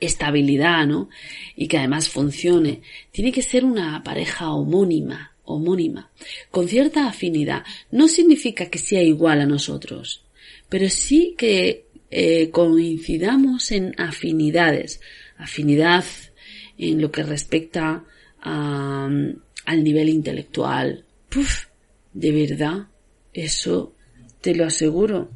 estabilidad, 0.00 0.86
¿no? 0.86 1.08
Y 1.54 1.68
que 1.68 1.78
además 1.78 2.08
funcione, 2.08 2.82
tiene 3.12 3.30
que 3.30 3.42
ser 3.42 3.64
una 3.64 4.02
pareja 4.02 4.52
homónima, 4.52 5.32
homónima, 5.44 6.10
con 6.50 6.68
cierta 6.68 7.06
afinidad. 7.06 7.62
No 7.90 8.08
significa 8.08 8.66
que 8.66 8.78
sea 8.78 9.02
igual 9.02 9.40
a 9.40 9.46
nosotros, 9.46 10.24
pero 10.68 10.88
sí 10.88 11.34
que 11.38 11.86
eh, 12.10 12.50
coincidamos 12.50 13.70
en 13.70 13.94
afinidades, 13.96 15.00
afinidad 15.38 16.04
en 16.90 17.00
lo 17.00 17.10
que 17.10 17.22
respecta 17.22 18.04
a, 18.40 19.08
al 19.66 19.84
nivel 19.84 20.08
intelectual. 20.08 21.04
Puf, 21.28 21.66
de 22.12 22.32
verdad, 22.32 22.88
eso 23.32 23.94
te 24.40 24.54
lo 24.54 24.64
aseguro. 24.64 25.30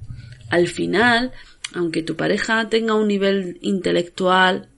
Al 0.50 0.68
final, 0.68 1.32
aunque 1.72 2.02
tu 2.02 2.16
pareja 2.16 2.68
tenga 2.68 2.94
un 2.94 3.08
nivel 3.08 3.58
intelectual 3.62 4.68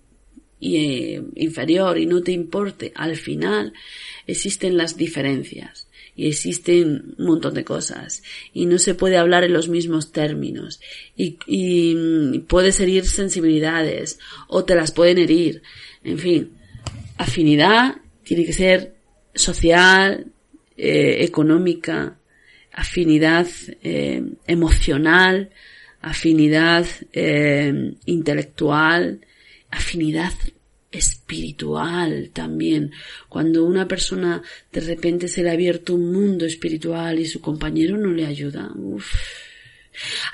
eh, 0.60 1.22
inferior 1.36 1.98
y 1.98 2.06
no 2.06 2.22
te 2.22 2.32
importe, 2.32 2.92
al 2.94 3.16
final 3.16 3.72
existen 4.26 4.76
las 4.76 4.96
diferencias 4.96 5.88
y 6.16 6.26
existen 6.26 7.14
un 7.16 7.26
montón 7.26 7.54
de 7.54 7.64
cosas 7.64 8.24
y 8.52 8.66
no 8.66 8.78
se 8.78 8.94
puede 8.94 9.18
hablar 9.18 9.44
en 9.44 9.52
los 9.52 9.68
mismos 9.68 10.10
términos 10.10 10.80
y, 11.16 11.38
y 11.46 12.40
puedes 12.40 12.80
herir 12.80 13.06
sensibilidades 13.06 14.18
o 14.48 14.64
te 14.64 14.74
las 14.74 14.90
pueden 14.90 15.18
herir 15.18 15.62
en 16.02 16.18
fin, 16.18 16.57
afinidad 17.18 17.96
tiene 18.22 18.44
que 18.44 18.52
ser 18.52 18.94
social, 19.34 20.32
eh, 20.76 21.24
económica, 21.24 22.18
afinidad 22.72 23.46
eh, 23.82 24.22
emocional, 24.46 25.50
afinidad 26.00 26.86
eh, 27.12 27.94
intelectual, 28.06 29.20
afinidad 29.70 30.32
espiritual 30.90 32.30
también. 32.32 32.92
Cuando 33.28 33.64
una 33.64 33.86
persona 33.86 34.42
de 34.72 34.80
repente 34.80 35.28
se 35.28 35.42
le 35.42 35.50
ha 35.50 35.54
abierto 35.54 35.94
un 35.94 36.12
mundo 36.12 36.46
espiritual 36.46 37.18
y 37.18 37.26
su 37.26 37.40
compañero 37.40 37.96
no 37.96 38.12
le 38.12 38.26
ayuda. 38.26 38.70
Uf. 38.76 39.12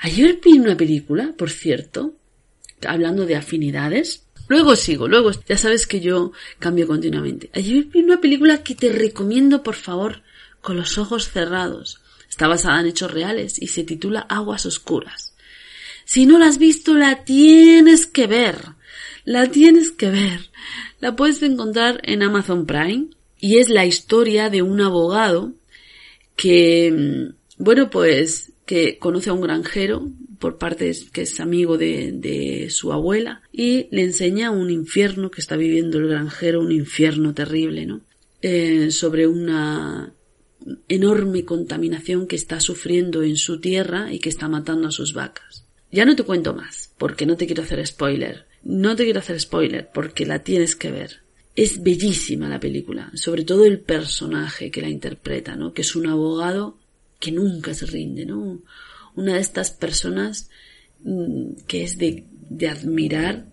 Ayer 0.01 0.39
vi 0.43 0.59
una 0.59 0.77
película, 0.77 1.33
por 1.35 1.49
cierto, 1.49 2.15
hablando 2.85 3.25
de 3.25 3.35
afinidades, 3.35 4.24
Luego 4.47 4.75
sigo, 4.75 5.07
luego 5.07 5.31
ya 5.47 5.57
sabes 5.57 5.87
que 5.87 6.01
yo 6.01 6.31
cambio 6.59 6.87
continuamente. 6.87 7.49
Ayer 7.53 7.85
vi 7.85 8.01
una 8.01 8.21
película 8.21 8.63
que 8.63 8.75
te 8.75 8.91
recomiendo 8.91 9.63
por 9.63 9.75
favor 9.75 10.21
con 10.61 10.75
los 10.75 10.97
ojos 10.97 11.29
cerrados. 11.29 11.99
Está 12.29 12.47
basada 12.47 12.79
en 12.79 12.87
hechos 12.87 13.11
reales 13.11 13.61
y 13.61 13.67
se 13.67 13.83
titula 13.83 14.21
Aguas 14.21 14.65
Oscuras. 14.65 15.33
Si 16.05 16.25
no 16.25 16.37
la 16.37 16.47
has 16.47 16.59
visto, 16.59 16.93
la 16.93 17.23
tienes 17.23 18.05
que 18.05 18.27
ver. 18.27 18.57
La 19.23 19.49
tienes 19.49 19.91
que 19.91 20.09
ver. 20.09 20.51
La 20.99 21.15
puedes 21.15 21.41
encontrar 21.41 21.99
en 22.03 22.21
Amazon 22.21 22.65
Prime 22.67 23.07
y 23.39 23.57
es 23.57 23.69
la 23.69 23.85
historia 23.85 24.49
de 24.49 24.61
un 24.61 24.81
abogado 24.81 25.53
que, 26.35 26.91
mm, 26.91 27.63
bueno, 27.63 27.89
pues 27.89 28.51
que 28.65 28.99
conoce 28.99 29.29
a 29.29 29.33
un 29.33 29.41
granjero 29.41 30.07
por 30.39 30.57
parte 30.57 30.91
que 31.11 31.23
es 31.23 31.39
amigo 31.39 31.77
de, 31.77 32.11
de, 32.11 32.69
su 32.69 32.91
abuela 32.91 33.41
y 33.51 33.87
le 33.91 34.03
enseña 34.03 34.51
un 34.51 34.69
infierno 34.69 35.31
que 35.31 35.41
está 35.41 35.55
viviendo 35.55 35.97
el 35.97 36.07
granjero, 36.07 36.61
un 36.61 36.71
infierno 36.71 37.33
terrible, 37.33 37.85
¿no? 37.85 38.01
Eh, 38.41 38.91
sobre 38.91 39.27
una 39.27 40.13
enorme 40.87 41.45
contaminación 41.45 42.27
que 42.27 42.35
está 42.35 42.59
sufriendo 42.59 43.23
en 43.23 43.37
su 43.37 43.59
tierra 43.59 44.11
y 44.11 44.19
que 44.19 44.29
está 44.29 44.47
matando 44.47 44.87
a 44.87 44.91
sus 44.91 45.13
vacas. 45.13 45.65
Ya 45.91 46.05
no 46.05 46.15
te 46.15 46.23
cuento 46.23 46.53
más, 46.53 46.93
porque 46.97 47.25
no 47.25 47.37
te 47.37 47.45
quiero 47.45 47.63
hacer 47.63 47.85
spoiler. 47.85 48.45
No 48.63 48.95
te 48.95 49.03
quiero 49.03 49.19
hacer 49.19 49.39
spoiler, 49.39 49.89
porque 49.93 50.25
la 50.25 50.43
tienes 50.43 50.75
que 50.75 50.91
ver. 50.91 51.21
Es 51.55 51.81
bellísima 51.81 52.49
la 52.49 52.59
película, 52.59 53.11
sobre 53.13 53.45
todo 53.45 53.63
el 53.63 53.79
personaje 53.79 54.71
que 54.71 54.81
la 54.81 54.89
interpreta, 54.89 55.55
¿no? 55.55 55.73
Que 55.73 55.83
es 55.83 55.95
un 55.95 56.07
abogado 56.07 56.77
que 57.19 57.31
nunca 57.31 57.73
se 57.73 57.85
rinde, 57.85 58.25
¿no? 58.25 58.61
Una 59.15 59.35
de 59.35 59.39
estas 59.39 59.71
personas 59.71 60.49
mm, 61.03 61.63
que 61.67 61.83
es 61.83 61.97
de, 61.97 62.25
admirar, 62.69 63.45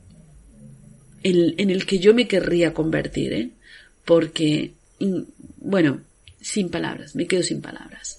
en, 1.22 1.54
en, 1.58 1.70
el 1.70 1.86
que 1.86 1.98
yo 1.98 2.14
me 2.14 2.28
querría 2.28 2.74
convertir, 2.74 3.32
¿eh? 3.32 3.50
Porque, 4.04 4.72
bueno, 5.58 6.00
sin 6.40 6.68
palabras, 6.70 7.14
me 7.14 7.26
quedo 7.26 7.42
sin 7.42 7.62
palabras. 7.62 8.18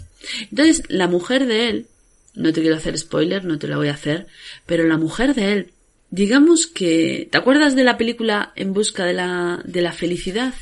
Entonces, 0.49 0.83
la 0.87 1.07
mujer 1.07 1.45
de 1.45 1.69
él, 1.69 1.87
no 2.35 2.53
te 2.53 2.61
quiero 2.61 2.77
hacer 2.77 2.97
spoiler, 2.97 3.45
no 3.45 3.59
te 3.59 3.67
la 3.67 3.77
voy 3.77 3.89
a 3.89 3.93
hacer, 3.93 4.27
pero 4.65 4.87
la 4.87 4.97
mujer 4.97 5.35
de 5.35 5.53
él, 5.53 5.71
digamos 6.09 6.67
que, 6.67 7.27
¿te 7.31 7.37
acuerdas 7.37 7.75
de 7.75 7.83
la 7.83 7.97
película 7.97 8.53
En 8.55 8.73
busca 8.73 9.05
de 9.05 9.13
la, 9.13 9.61
de 9.65 9.81
la 9.81 9.91
felicidad? 9.91 10.53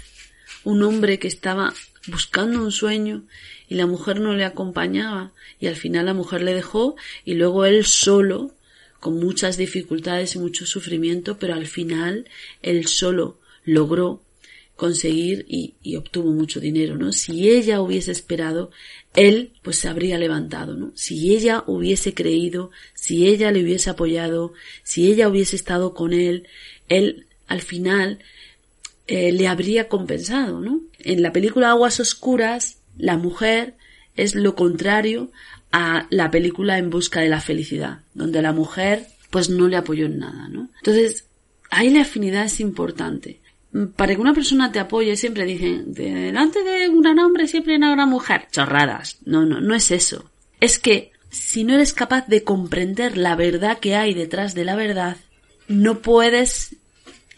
Un 0.64 0.84
hombre 0.84 1.20
que 1.20 1.28
estaba 1.28 1.74
buscando 2.08 2.64
un 2.64 2.72
sueño 2.72 3.24
y 3.72 3.76
la 3.76 3.88
mujer 3.88 4.20
no 4.20 4.36
le 4.36 4.44
acompañaba 4.44 5.32
y 5.58 5.68
al 5.68 5.78
final 5.78 6.08
la 6.08 6.14
mujer 6.14 6.42
le 6.42 6.54
dejó 6.54 6.98
y 7.24 7.36
luego 7.36 7.64
él 7.64 7.86
solo, 7.86 8.54
con 9.00 9.18
muchas 9.18 9.56
dificultades 9.56 10.36
y 10.36 10.40
mucho 10.40 10.66
sufrimiento, 10.66 11.40
pero 11.40 11.54
al 11.54 11.66
final 11.68 12.28
él 12.62 12.88
solo 12.88 13.40
logró 13.64 14.24
conseguir 14.76 15.46
y, 15.48 15.96
obtuvo 15.96 16.34
mucho 16.34 16.60
dinero, 16.60 16.98
¿no? 16.98 17.14
Si 17.14 17.50
ella 17.50 17.80
hubiese 17.80 18.12
esperado, 18.12 18.72
él 19.16 19.54
pues 19.62 19.78
se 19.78 19.88
habría 19.88 20.18
levantado, 20.18 20.76
¿no? 20.76 20.92
Si 20.94 21.34
ella 21.34 21.64
hubiese 21.66 22.14
creído, 22.14 22.72
si 22.94 23.26
ella 23.26 23.52
le 23.52 23.64
hubiese 23.64 23.90
apoyado, 23.90 24.52
si 24.84 25.10
ella 25.10 25.30
hubiese 25.30 25.56
estado 25.56 25.94
con 25.94 26.12
él, 26.12 26.46
él 26.90 27.26
al 27.48 27.62
final 27.62 28.20
eh, 29.08 29.32
le 29.32 29.48
habría 29.48 29.88
compensado, 29.88 30.60
¿no? 30.60 30.82
En 31.00 31.22
la 31.22 31.32
película 31.32 31.70
Aguas 31.70 32.02
Oscuras, 32.02 32.81
la 32.98 33.18
mujer 33.18 33.76
es 34.16 34.36
lo 34.36 34.56
contrario 34.56 35.32
a 35.72 36.08
la 36.10 36.30
película 36.32 36.78
En 36.78 36.90
busca 36.90 37.22
de 37.22 37.30
la 37.30 37.42
felicidad, 37.42 38.02
donde 38.14 38.42
la 38.42 38.52
mujer 38.52 39.08
pues 39.30 39.50
no 39.50 39.68
le 39.68 39.78
apoyó 39.78 40.06
en 40.06 40.20
nada, 40.20 40.50
¿no? 40.50 40.70
Entonces, 40.78 41.26
ahí 41.70 41.90
la 41.90 42.02
afinidad 42.02 42.46
es 42.46 42.60
importante. 42.60 43.40
Para 43.96 44.14
que 44.14 44.22
una 44.22 44.34
persona 44.34 44.72
te 44.72 44.80
apoye 44.80 45.16
siempre 45.16 45.46
dicen, 45.46 45.94
delante 45.94 46.62
de 46.62 46.90
un 46.90 47.02
gran 47.02 47.18
hombre 47.20 47.48
siempre 47.48 47.76
hay 47.76 47.82
una 47.82 48.06
mujer. 48.06 48.48
Chorradas. 48.52 49.20
No, 49.24 49.46
no, 49.46 49.62
no 49.62 49.74
es 49.74 49.92
eso. 49.92 50.30
Es 50.60 50.78
que 50.78 51.14
si 51.30 51.64
no 51.64 51.74
eres 51.76 51.94
capaz 51.94 52.28
de 52.28 52.44
comprender 52.44 53.18
la 53.18 53.38
verdad 53.38 53.80
que 53.80 53.96
hay 53.96 54.14
detrás 54.14 54.54
de 54.54 54.66
la 54.66 54.76
verdad, 54.76 55.16
no 55.70 56.00
puedes 56.00 56.76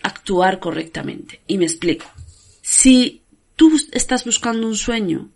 actuar 0.02 0.60
correctamente. 0.60 1.42
Y 1.46 1.60
me 1.60 1.66
explico. 1.66 2.08
Si 2.64 3.22
tú 3.56 3.80
estás 3.92 4.26
buscando 4.26 4.66
un 4.66 4.76
sueño, 4.76 5.30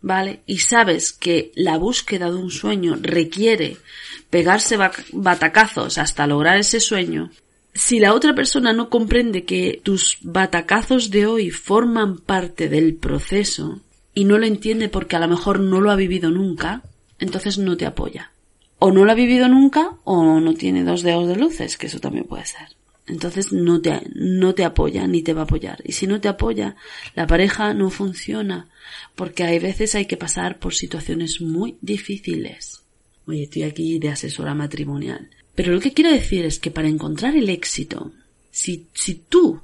¿vale? 0.00 0.40
Y 0.46 0.58
sabes 0.58 1.12
que 1.12 1.52
la 1.54 1.76
búsqueda 1.78 2.30
de 2.30 2.36
un 2.36 2.50
sueño 2.50 2.96
requiere 3.00 3.76
pegarse 4.30 4.76
batacazos 5.12 5.98
hasta 5.98 6.26
lograr 6.26 6.58
ese 6.58 6.80
sueño, 6.80 7.30
si 7.76 8.00
la 8.00 8.14
otra 8.14 8.34
persona 8.34 8.72
no 8.72 8.88
comprende 8.88 9.44
que 9.44 9.80
tus 9.82 10.18
batacazos 10.22 11.10
de 11.10 11.26
hoy 11.26 11.50
forman 11.50 12.16
parte 12.16 12.70
del 12.70 12.94
proceso 12.94 13.80
y 14.14 14.24
no 14.24 14.38
lo 14.38 14.46
entiende 14.46 14.88
porque 14.88 15.16
a 15.16 15.18
lo 15.18 15.28
mejor 15.28 15.60
no 15.60 15.82
lo 15.82 15.90
ha 15.90 15.96
vivido 15.96 16.30
nunca, 16.30 16.82
entonces 17.18 17.58
no 17.58 17.76
te 17.76 17.84
apoya. 17.84 18.32
O 18.78 18.92
no 18.92 19.04
lo 19.04 19.12
ha 19.12 19.14
vivido 19.14 19.48
nunca 19.48 19.92
o 20.04 20.40
no 20.40 20.54
tiene 20.54 20.84
dos 20.84 21.02
dedos 21.02 21.28
de 21.28 21.36
luces, 21.36 21.76
que 21.76 21.88
eso 21.88 22.00
también 22.00 22.24
puede 22.24 22.46
ser. 22.46 22.68
Entonces 23.06 23.52
no 23.52 23.80
te, 23.82 24.10
no 24.14 24.54
te 24.54 24.64
apoya 24.64 25.06
ni 25.06 25.22
te 25.22 25.34
va 25.34 25.42
a 25.42 25.44
apoyar. 25.44 25.80
Y 25.84 25.92
si 25.92 26.06
no 26.06 26.18
te 26.18 26.28
apoya, 26.28 26.76
la 27.14 27.26
pareja 27.26 27.74
no 27.74 27.90
funciona. 27.90 28.68
Porque 29.14 29.44
hay 29.44 29.58
veces 29.58 29.94
hay 29.94 30.06
que 30.06 30.16
pasar 30.16 30.58
por 30.58 30.74
situaciones 30.74 31.40
muy 31.40 31.76
difíciles. 31.80 32.82
Oye, 33.26 33.44
estoy 33.44 33.64
aquí 33.64 33.98
de 33.98 34.10
asesora 34.10 34.54
matrimonial. 34.54 35.30
Pero 35.54 35.72
lo 35.72 35.80
que 35.80 35.92
quiero 35.92 36.10
decir 36.10 36.44
es 36.44 36.58
que 36.58 36.70
para 36.70 36.88
encontrar 36.88 37.36
el 37.36 37.48
éxito, 37.48 38.12
si, 38.50 38.86
si 38.92 39.14
tú 39.14 39.60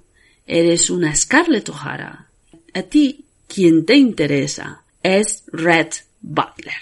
eres 0.47 0.91
una 0.91 1.15
Scarlett 1.15 1.69
O'Hara, 1.69 2.29
a 2.75 2.83
ti 2.83 3.25
quien 3.47 3.85
te 3.85 3.97
interesa 3.97 4.83
es 5.03 5.45
Red 5.53 5.89
Butler. 6.21 6.75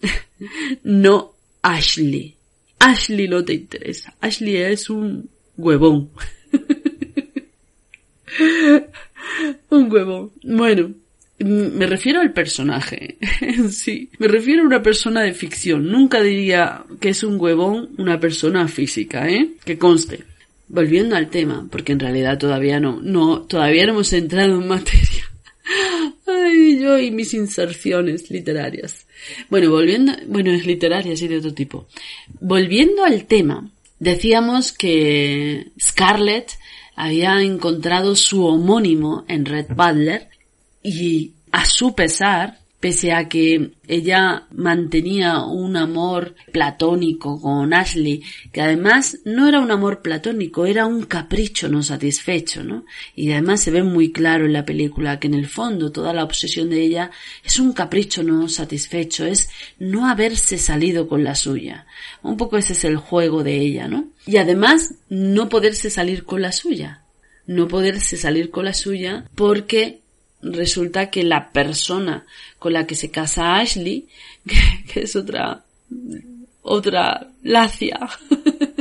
no 0.82 1.34
Ashley. 1.62 2.34
Ashley 2.78 3.28
no 3.28 3.44
te 3.44 3.54
interesa. 3.54 4.14
Ashley 4.20 4.56
es 4.56 4.90
un 4.90 5.30
huevón. 5.56 6.10
un 9.70 9.92
huevón. 9.92 10.32
Bueno, 10.42 10.94
me 11.44 11.86
refiero 11.86 12.20
al 12.20 12.32
personaje. 12.32 13.16
sí, 13.70 14.10
me 14.18 14.28
refiero 14.28 14.62
a 14.62 14.66
una 14.66 14.82
persona 14.82 15.22
de 15.22 15.32
ficción. 15.32 15.90
Nunca 15.90 16.22
diría 16.22 16.84
que 17.00 17.10
es 17.10 17.22
un 17.22 17.40
huevón 17.40 17.90
una 17.98 18.20
persona 18.20 18.68
física, 18.68 19.28
¿eh? 19.28 19.52
Que 19.64 19.78
conste. 19.78 20.24
Volviendo 20.68 21.16
al 21.16 21.30
tema, 21.30 21.66
porque 21.70 21.92
en 21.92 22.00
realidad 22.00 22.38
todavía 22.38 22.78
no, 22.78 23.00
no, 23.02 23.42
todavía 23.42 23.86
no 23.86 23.92
hemos 23.92 24.12
entrado 24.12 24.60
en 24.60 24.68
materia. 24.68 25.24
Ay, 26.26 26.78
yo 26.80 26.98
y 26.98 27.10
mis 27.10 27.34
inserciones 27.34 28.30
literarias. 28.30 29.06
Bueno, 29.48 29.70
volviendo, 29.70 30.12
bueno, 30.26 30.52
es 30.52 30.66
literaria, 30.66 31.14
y 31.14 31.28
de 31.28 31.38
otro 31.38 31.54
tipo. 31.54 31.88
Volviendo 32.40 33.04
al 33.04 33.24
tema, 33.24 33.68
decíamos 33.98 34.72
que 34.72 35.68
Scarlett 35.80 36.52
había 36.94 37.40
encontrado 37.42 38.14
su 38.14 38.44
homónimo 38.44 39.24
en 39.26 39.46
Red 39.46 39.68
Butler 39.70 40.28
y 40.82 41.32
a 41.52 41.64
su 41.64 41.94
pesar, 41.94 42.60
pese 42.80 43.12
a 43.12 43.28
que 43.28 43.72
ella 43.86 44.46
mantenía 44.52 45.44
un 45.44 45.76
amor 45.76 46.34
platónico 46.50 47.38
con 47.38 47.74
Ashley, 47.74 48.22
que 48.52 48.62
además 48.62 49.18
no 49.26 49.46
era 49.46 49.60
un 49.60 49.70
amor 49.70 50.00
platónico, 50.00 50.64
era 50.64 50.86
un 50.86 51.02
capricho 51.02 51.68
no 51.68 51.82
satisfecho, 51.82 52.64
¿no? 52.64 52.86
Y 53.14 53.32
además 53.32 53.60
se 53.60 53.70
ve 53.70 53.82
muy 53.82 54.12
claro 54.12 54.46
en 54.46 54.54
la 54.54 54.64
película 54.64 55.20
que 55.20 55.26
en 55.26 55.34
el 55.34 55.46
fondo 55.46 55.92
toda 55.92 56.14
la 56.14 56.24
obsesión 56.24 56.70
de 56.70 56.80
ella 56.80 57.10
es 57.44 57.58
un 57.58 57.74
capricho 57.74 58.22
no 58.22 58.48
satisfecho, 58.48 59.26
es 59.26 59.50
no 59.78 60.08
haberse 60.08 60.56
salido 60.56 61.06
con 61.06 61.22
la 61.22 61.34
suya. 61.34 61.86
Un 62.22 62.38
poco 62.38 62.56
ese 62.56 62.72
es 62.72 62.84
el 62.84 62.96
juego 62.96 63.44
de 63.44 63.58
ella, 63.58 63.88
¿no? 63.88 64.08
Y 64.26 64.38
además 64.38 64.94
no 65.10 65.50
poderse 65.50 65.90
salir 65.90 66.24
con 66.24 66.40
la 66.40 66.52
suya. 66.52 67.02
No 67.46 67.68
poderse 67.68 68.16
salir 68.16 68.50
con 68.50 68.64
la 68.64 68.74
suya 68.74 69.24
porque 69.34 70.00
resulta 70.42 71.10
que 71.10 71.24
la 71.24 71.50
persona 71.50 72.26
con 72.58 72.72
la 72.72 72.86
que 72.86 72.94
se 72.94 73.10
casa 73.10 73.56
Ashley, 73.56 74.06
que, 74.92 75.00
es 75.00 75.16
otra, 75.16 75.64
otra 76.62 77.30
lacia, 77.42 77.98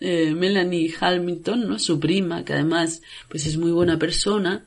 eh, 0.00 0.34
Melanie 0.34 0.92
Hamilton, 0.98 1.68
¿no? 1.68 1.78
Su 1.78 2.00
prima, 2.00 2.44
que 2.44 2.54
además, 2.54 3.02
pues 3.28 3.46
es 3.46 3.56
muy 3.56 3.70
buena 3.70 3.98
persona, 3.98 4.64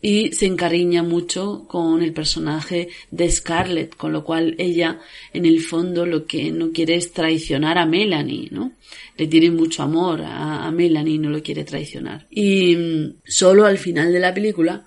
y 0.00 0.32
se 0.32 0.46
encariña 0.46 1.02
mucho 1.02 1.64
con 1.68 2.02
el 2.02 2.12
personaje 2.12 2.88
de 3.10 3.30
Scarlett, 3.30 3.96
con 3.96 4.12
lo 4.12 4.24
cual 4.24 4.56
ella, 4.58 4.98
en 5.32 5.46
el 5.46 5.60
fondo, 5.60 6.04
lo 6.04 6.26
que 6.26 6.50
no 6.50 6.72
quiere 6.72 6.96
es 6.96 7.12
traicionar 7.12 7.78
a 7.78 7.86
Melanie, 7.86 8.48
¿no? 8.50 8.72
Le 9.16 9.26
tiene 9.28 9.50
mucho 9.50 9.82
amor 9.82 10.22
a, 10.22 10.66
a 10.66 10.70
Melanie 10.72 11.14
y 11.14 11.18
no 11.18 11.30
lo 11.30 11.42
quiere 11.42 11.64
traicionar. 11.64 12.26
Y 12.30 12.74
mm, 12.74 13.14
solo 13.24 13.64
al 13.66 13.78
final 13.78 14.12
de 14.12 14.18
la 14.18 14.34
película, 14.34 14.86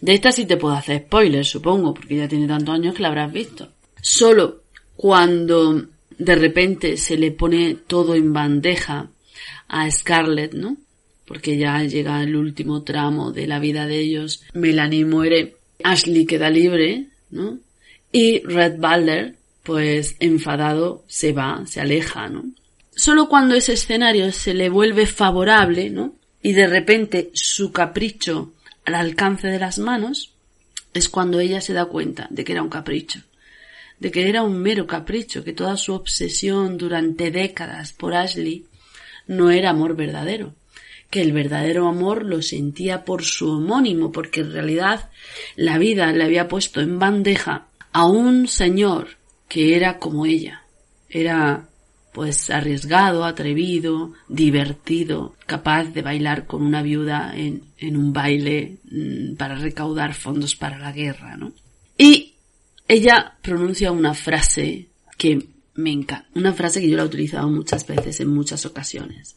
de 0.00 0.14
esta 0.14 0.32
sí 0.32 0.46
te 0.46 0.56
puedo 0.56 0.74
hacer 0.74 1.02
spoilers, 1.06 1.48
supongo, 1.48 1.94
porque 1.94 2.16
ya 2.16 2.28
tiene 2.28 2.46
tantos 2.46 2.74
años 2.74 2.94
que 2.94 3.02
la 3.02 3.08
habrás 3.08 3.32
visto. 3.32 3.68
Solo 4.00 4.62
cuando 4.96 5.86
de 6.18 6.34
repente 6.34 6.96
se 6.96 7.16
le 7.16 7.30
pone 7.30 7.76
todo 7.86 8.14
en 8.14 8.32
bandeja 8.32 9.10
a 9.68 9.90
Scarlett, 9.90 10.54
¿no? 10.54 10.76
Porque 11.24 11.56
ya 11.56 11.82
llega 11.82 12.22
el 12.22 12.36
último 12.36 12.82
tramo 12.82 13.32
de 13.32 13.46
la 13.46 13.58
vida 13.58 13.86
de 13.86 13.98
ellos. 13.98 14.42
Melanie 14.54 15.04
muere, 15.04 15.56
Ashley 15.84 16.26
queda 16.26 16.50
libre, 16.50 17.06
¿no? 17.30 17.58
Y 18.10 18.40
Red 18.40 18.78
Balder, 18.78 19.36
pues 19.62 20.16
enfadado, 20.20 21.04
se 21.06 21.32
va, 21.32 21.64
se 21.66 21.80
aleja, 21.80 22.28
¿no? 22.28 22.44
Solo 22.90 23.28
cuando 23.28 23.54
ese 23.54 23.74
escenario 23.74 24.32
se 24.32 24.54
le 24.54 24.70
vuelve 24.70 25.06
favorable, 25.06 25.90
¿no? 25.90 26.14
Y 26.42 26.52
de 26.52 26.66
repente 26.66 27.30
su 27.34 27.70
capricho 27.70 28.54
al 28.88 28.94
alcance 28.94 29.48
de 29.48 29.58
las 29.58 29.78
manos, 29.78 30.32
es 30.94 31.10
cuando 31.10 31.40
ella 31.40 31.60
se 31.60 31.74
da 31.74 31.84
cuenta 31.84 32.26
de 32.30 32.42
que 32.42 32.52
era 32.52 32.62
un 32.62 32.70
capricho, 32.70 33.20
de 33.98 34.10
que 34.10 34.28
era 34.30 34.42
un 34.42 34.56
mero 34.58 34.86
capricho, 34.86 35.44
que 35.44 35.52
toda 35.52 35.76
su 35.76 35.92
obsesión 35.92 36.78
durante 36.78 37.30
décadas 37.30 37.92
por 37.92 38.14
Ashley 38.14 38.64
no 39.26 39.50
era 39.50 39.70
amor 39.70 39.94
verdadero, 39.94 40.54
que 41.10 41.20
el 41.20 41.32
verdadero 41.32 41.86
amor 41.86 42.24
lo 42.24 42.40
sentía 42.40 43.04
por 43.04 43.24
su 43.24 43.50
homónimo, 43.50 44.10
porque 44.10 44.40
en 44.40 44.52
realidad 44.52 45.10
la 45.54 45.76
vida 45.76 46.10
le 46.12 46.24
había 46.24 46.48
puesto 46.48 46.80
en 46.80 46.98
bandeja 46.98 47.66
a 47.92 48.06
un 48.06 48.48
señor 48.48 49.18
que 49.48 49.76
era 49.76 49.98
como 49.98 50.24
ella, 50.24 50.62
era 51.10 51.67
pues 52.18 52.50
arriesgado, 52.50 53.24
atrevido, 53.24 54.12
divertido, 54.26 55.36
capaz 55.46 55.84
de 55.84 56.02
bailar 56.02 56.48
con 56.48 56.62
una 56.62 56.82
viuda 56.82 57.32
en, 57.36 57.62
en 57.78 57.96
un 57.96 58.12
baile 58.12 58.78
mm, 58.90 59.36
para 59.36 59.54
recaudar 59.54 60.14
fondos 60.14 60.56
para 60.56 60.78
la 60.78 60.90
guerra, 60.90 61.36
¿no? 61.36 61.52
Y 61.96 62.34
ella 62.88 63.36
pronuncia 63.40 63.92
una 63.92 64.14
frase 64.14 64.88
que 65.16 65.46
me 65.76 65.92
encanta, 65.92 66.28
una 66.34 66.52
frase 66.52 66.80
que 66.80 66.88
yo 66.88 66.96
la 66.96 67.04
he 67.04 67.06
utilizado 67.06 67.48
muchas 67.48 67.86
veces 67.86 68.18
en 68.18 68.30
muchas 68.30 68.66
ocasiones. 68.66 69.36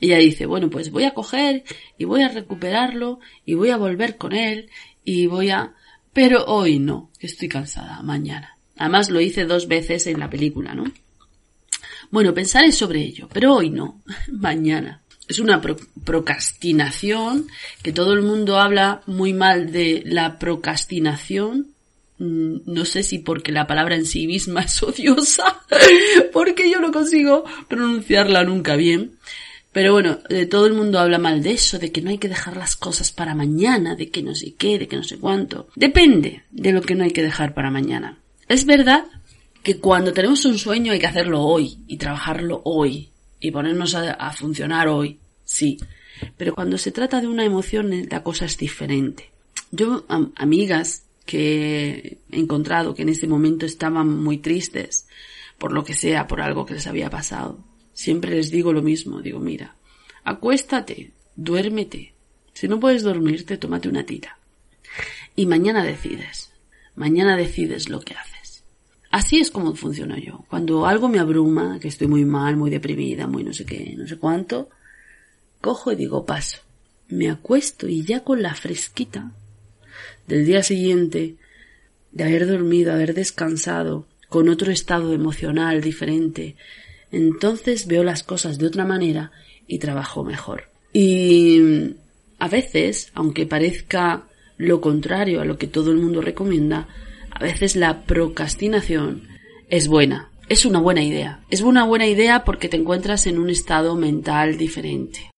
Ella 0.00 0.18
dice, 0.18 0.46
bueno, 0.46 0.68
pues 0.68 0.90
voy 0.90 1.04
a 1.04 1.14
coger 1.14 1.62
y 1.96 2.06
voy 2.06 2.22
a 2.22 2.28
recuperarlo 2.28 3.20
y 3.44 3.54
voy 3.54 3.70
a 3.70 3.76
volver 3.76 4.16
con 4.16 4.32
él 4.32 4.68
y 5.04 5.28
voy 5.28 5.50
a... 5.50 5.74
Pero 6.12 6.44
hoy 6.46 6.80
no, 6.80 7.08
estoy 7.20 7.48
cansada, 7.48 8.02
mañana. 8.02 8.58
Además 8.76 9.10
lo 9.10 9.20
hice 9.20 9.44
dos 9.44 9.68
veces 9.68 10.08
en 10.08 10.18
la 10.18 10.28
película, 10.28 10.74
¿no? 10.74 10.86
Bueno, 12.10 12.34
pensaré 12.34 12.72
sobre 12.72 13.02
ello, 13.02 13.28
pero 13.32 13.54
hoy 13.54 13.70
no, 13.70 14.02
mañana. 14.32 15.02
Es 15.28 15.40
una 15.40 15.60
procrastinación, 15.60 17.48
que 17.82 17.92
todo 17.92 18.12
el 18.12 18.22
mundo 18.22 18.60
habla 18.60 19.02
muy 19.06 19.32
mal 19.32 19.72
de 19.72 20.02
la 20.06 20.38
procrastinación. 20.38 21.68
Mm, 22.18 22.58
no 22.66 22.84
sé 22.84 23.02
si 23.02 23.18
porque 23.18 23.50
la 23.50 23.66
palabra 23.66 23.96
en 23.96 24.06
sí 24.06 24.26
misma 24.26 24.62
es 24.64 24.82
odiosa, 24.82 25.62
porque 26.32 26.70
yo 26.70 26.80
no 26.80 26.92
consigo 26.92 27.44
pronunciarla 27.68 28.44
nunca 28.44 28.76
bien. 28.76 29.16
Pero 29.72 29.92
bueno, 29.92 30.20
de 30.30 30.46
todo 30.46 30.66
el 30.66 30.72
mundo 30.72 30.98
habla 30.98 31.18
mal 31.18 31.42
de 31.42 31.52
eso, 31.52 31.78
de 31.78 31.92
que 31.92 32.00
no 32.00 32.08
hay 32.08 32.16
que 32.16 32.30
dejar 32.30 32.56
las 32.56 32.76
cosas 32.76 33.12
para 33.12 33.34
mañana, 33.34 33.94
de 33.94 34.08
que 34.08 34.22
no 34.22 34.34
sé 34.34 34.54
qué, 34.54 34.78
de 34.78 34.88
que 34.88 34.96
no 34.96 35.02
sé 35.02 35.18
cuánto. 35.18 35.68
Depende 35.74 36.44
de 36.50 36.72
lo 36.72 36.80
que 36.80 36.94
no 36.94 37.04
hay 37.04 37.10
que 37.10 37.22
dejar 37.22 37.52
para 37.52 37.70
mañana. 37.70 38.16
Es 38.48 38.64
verdad 38.64 39.04
que 39.66 39.78
cuando 39.78 40.12
tenemos 40.12 40.44
un 40.44 40.58
sueño 40.58 40.92
hay 40.92 41.00
que 41.00 41.08
hacerlo 41.08 41.42
hoy 41.42 41.78
y 41.88 41.96
trabajarlo 41.96 42.62
hoy 42.64 43.10
y 43.40 43.50
ponernos 43.50 43.96
a, 43.96 44.30
funcionar 44.30 44.86
hoy, 44.86 45.18
sí. 45.44 45.76
Pero 46.36 46.54
cuando 46.54 46.78
se 46.78 46.92
trata 46.92 47.20
de 47.20 47.26
una 47.26 47.44
emoción 47.44 48.06
la 48.08 48.22
cosa 48.22 48.44
es 48.44 48.56
diferente. 48.56 49.32
Yo, 49.72 50.06
amigas 50.36 51.06
que 51.24 52.18
he 52.30 52.38
encontrado 52.38 52.94
que 52.94 53.02
en 53.02 53.08
ese 53.08 53.26
momento 53.26 53.66
estaban 53.66 54.22
muy 54.22 54.38
tristes, 54.38 55.08
por 55.58 55.72
lo 55.72 55.82
que 55.82 55.94
sea, 55.94 56.28
por 56.28 56.42
algo 56.42 56.64
que 56.64 56.74
les 56.74 56.86
había 56.86 57.10
pasado. 57.10 57.58
Siempre 57.92 58.36
les 58.36 58.52
digo 58.52 58.72
lo 58.72 58.82
mismo, 58.82 59.20
digo, 59.20 59.40
mira, 59.40 59.74
acuéstate, 60.22 61.10
duérmete. 61.34 62.12
Si 62.52 62.68
no 62.68 62.78
puedes 62.78 63.02
dormirte, 63.02 63.56
tómate 63.56 63.88
una 63.88 64.06
tira. 64.06 64.38
Y 65.34 65.46
mañana 65.46 65.82
decides. 65.82 66.52
Mañana 66.94 67.36
decides 67.36 67.88
lo 67.88 67.98
que 67.98 68.14
haces. 68.14 68.35
Así 69.16 69.38
es 69.38 69.50
como 69.50 69.74
funciono 69.74 70.18
yo. 70.18 70.44
Cuando 70.50 70.84
algo 70.84 71.08
me 71.08 71.18
abruma, 71.18 71.78
que 71.80 71.88
estoy 71.88 72.06
muy 72.06 72.26
mal, 72.26 72.54
muy 72.58 72.68
deprimida, 72.68 73.26
muy 73.26 73.44
no 73.44 73.54
sé 73.54 73.64
qué, 73.64 73.94
no 73.96 74.06
sé 74.06 74.18
cuánto, 74.18 74.68
cojo 75.62 75.90
y 75.90 75.96
digo 75.96 76.26
paso. 76.26 76.58
Me 77.08 77.30
acuesto 77.30 77.88
y 77.88 78.04
ya 78.04 78.22
con 78.24 78.42
la 78.42 78.54
fresquita 78.54 79.32
del 80.26 80.44
día 80.44 80.62
siguiente, 80.62 81.36
de 82.12 82.24
haber 82.24 82.46
dormido, 82.46 82.92
haber 82.92 83.14
descansado, 83.14 84.06
con 84.28 84.50
otro 84.50 84.70
estado 84.70 85.14
emocional 85.14 85.80
diferente, 85.80 86.54
entonces 87.10 87.86
veo 87.86 88.04
las 88.04 88.22
cosas 88.22 88.58
de 88.58 88.66
otra 88.66 88.84
manera 88.84 89.32
y 89.66 89.78
trabajo 89.78 90.24
mejor. 90.24 90.64
Y 90.92 91.94
a 92.38 92.48
veces, 92.48 93.12
aunque 93.14 93.46
parezca 93.46 94.24
lo 94.58 94.82
contrario 94.82 95.40
a 95.40 95.46
lo 95.46 95.56
que 95.56 95.68
todo 95.68 95.90
el 95.90 95.96
mundo 95.96 96.20
recomienda, 96.20 96.86
a 97.38 97.44
veces 97.44 97.76
la 97.76 98.02
procrastinación 98.04 99.28
es 99.68 99.88
buena, 99.88 100.30
es 100.48 100.64
una 100.64 100.78
buena 100.78 101.02
idea. 101.02 101.40
Es 101.50 101.60
una 101.60 101.84
buena 101.84 102.06
idea 102.06 102.44
porque 102.44 102.68
te 102.68 102.78
encuentras 102.78 103.26
en 103.26 103.38
un 103.38 103.50
estado 103.50 103.94
mental 103.94 104.56
diferente. 104.56 105.30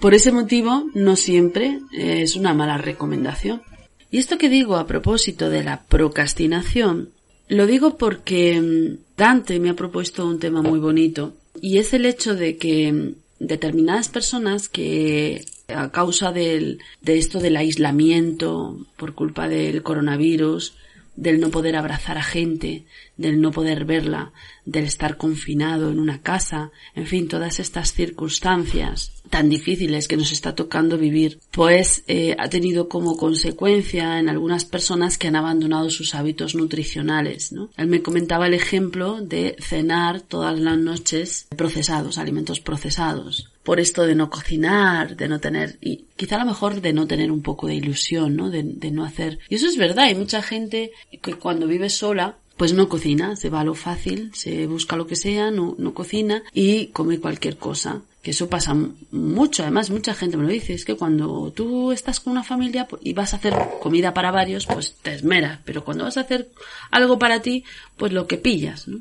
Por 0.00 0.14
ese 0.14 0.32
motivo, 0.32 0.84
no 0.94 1.14
siempre 1.14 1.78
es 1.92 2.34
una 2.34 2.52
mala 2.52 2.78
recomendación. 2.78 3.62
Y 4.10 4.18
esto 4.18 4.38
que 4.38 4.48
digo 4.48 4.76
a 4.76 4.86
propósito 4.86 5.50
de 5.50 5.62
la 5.62 5.84
procrastinación, 5.84 7.10
lo 7.48 7.66
digo 7.66 7.96
porque 7.96 8.60
mm, 8.60 9.16
Dante 9.16 9.60
me 9.60 9.70
ha 9.70 9.74
propuesto 9.74 10.26
un 10.26 10.40
tema 10.40 10.62
muy 10.62 10.80
bonito 10.80 11.34
y 11.60 11.78
es 11.78 11.94
el 11.94 12.06
hecho 12.06 12.34
de 12.34 12.56
que 12.56 12.92
mm, 12.92 13.14
determinadas 13.38 14.08
personas 14.08 14.68
que 14.68 15.44
a 15.68 15.90
causa 15.90 16.32
del, 16.32 16.80
de 17.02 17.18
esto 17.18 17.38
del 17.38 17.56
aislamiento 17.56 18.78
por 18.96 19.14
culpa 19.14 19.48
del 19.48 19.82
coronavirus, 19.82 20.74
del 21.16 21.40
no 21.40 21.50
poder 21.50 21.76
abrazar 21.76 22.18
a 22.18 22.22
gente, 22.22 22.84
del 23.16 23.40
no 23.40 23.50
poder 23.50 23.84
verla, 23.84 24.32
del 24.64 24.84
estar 24.84 25.16
confinado 25.16 25.90
en 25.90 25.98
una 25.98 26.20
casa, 26.22 26.70
en 26.94 27.06
fin, 27.06 27.28
todas 27.28 27.58
estas 27.58 27.92
circunstancias 27.92 29.12
tan 29.30 29.48
difíciles 29.48 30.06
que 30.08 30.16
nos 30.16 30.30
está 30.30 30.54
tocando 30.54 30.98
vivir, 30.98 31.40
pues 31.50 32.04
eh, 32.06 32.36
ha 32.38 32.48
tenido 32.48 32.88
como 32.88 33.16
consecuencia 33.16 34.20
en 34.20 34.28
algunas 34.28 34.64
personas 34.64 35.18
que 35.18 35.28
han 35.28 35.36
abandonado 35.36 35.90
sus 35.90 36.14
hábitos 36.14 36.54
nutricionales. 36.54 37.52
¿no? 37.52 37.70
Él 37.76 37.88
me 37.88 38.02
comentaba 38.02 38.46
el 38.46 38.54
ejemplo 38.54 39.20
de 39.20 39.56
cenar 39.58 40.20
todas 40.20 40.58
las 40.60 40.78
noches 40.78 41.48
procesados, 41.56 42.18
alimentos 42.18 42.60
procesados 42.60 43.50
por 43.66 43.80
esto 43.80 44.06
de 44.06 44.14
no 44.14 44.30
cocinar, 44.30 45.16
de 45.16 45.26
no 45.26 45.40
tener, 45.40 45.76
y 45.80 46.04
quizá 46.14 46.36
a 46.36 46.38
lo 46.38 46.46
mejor 46.46 46.80
de 46.80 46.92
no 46.92 47.08
tener 47.08 47.32
un 47.32 47.42
poco 47.42 47.66
de 47.66 47.74
ilusión, 47.74 48.36
¿no? 48.36 48.48
De, 48.48 48.62
no 48.92 49.04
hacer. 49.04 49.40
Y 49.48 49.56
eso 49.56 49.66
es 49.66 49.76
verdad, 49.76 50.04
hay 50.04 50.14
mucha 50.14 50.40
gente 50.40 50.92
que 51.20 51.34
cuando 51.34 51.66
vive 51.66 51.90
sola, 51.90 52.36
pues 52.56 52.74
no 52.74 52.88
cocina, 52.88 53.34
se 53.34 53.50
va 53.50 53.62
a 53.62 53.64
lo 53.64 53.74
fácil, 53.74 54.30
se 54.34 54.68
busca 54.68 54.94
lo 54.94 55.08
que 55.08 55.16
sea, 55.16 55.50
no, 55.50 55.74
no 55.78 55.94
cocina 55.94 56.44
y 56.54 56.86
come 56.88 57.18
cualquier 57.18 57.56
cosa. 57.56 58.02
Que 58.22 58.30
eso 58.30 58.48
pasa 58.48 58.76
mucho, 59.10 59.64
además 59.64 59.90
mucha 59.90 60.14
gente 60.14 60.36
me 60.36 60.44
lo 60.44 60.50
dice, 60.50 60.72
es 60.72 60.84
que 60.84 60.94
cuando 60.94 61.52
tú 61.52 61.90
estás 61.90 62.20
con 62.20 62.30
una 62.30 62.44
familia 62.44 62.86
y 63.00 63.14
vas 63.14 63.34
a 63.34 63.38
hacer 63.38 63.52
comida 63.82 64.14
para 64.14 64.30
varios, 64.30 64.66
pues 64.66 64.94
te 65.02 65.12
esmeras, 65.12 65.58
pero 65.64 65.84
cuando 65.84 66.04
vas 66.04 66.16
a 66.18 66.20
hacer 66.20 66.50
algo 66.92 67.18
para 67.18 67.42
ti, 67.42 67.64
pues 67.96 68.12
lo 68.12 68.28
que 68.28 68.38
pillas, 68.38 68.86
¿no? 68.86 69.00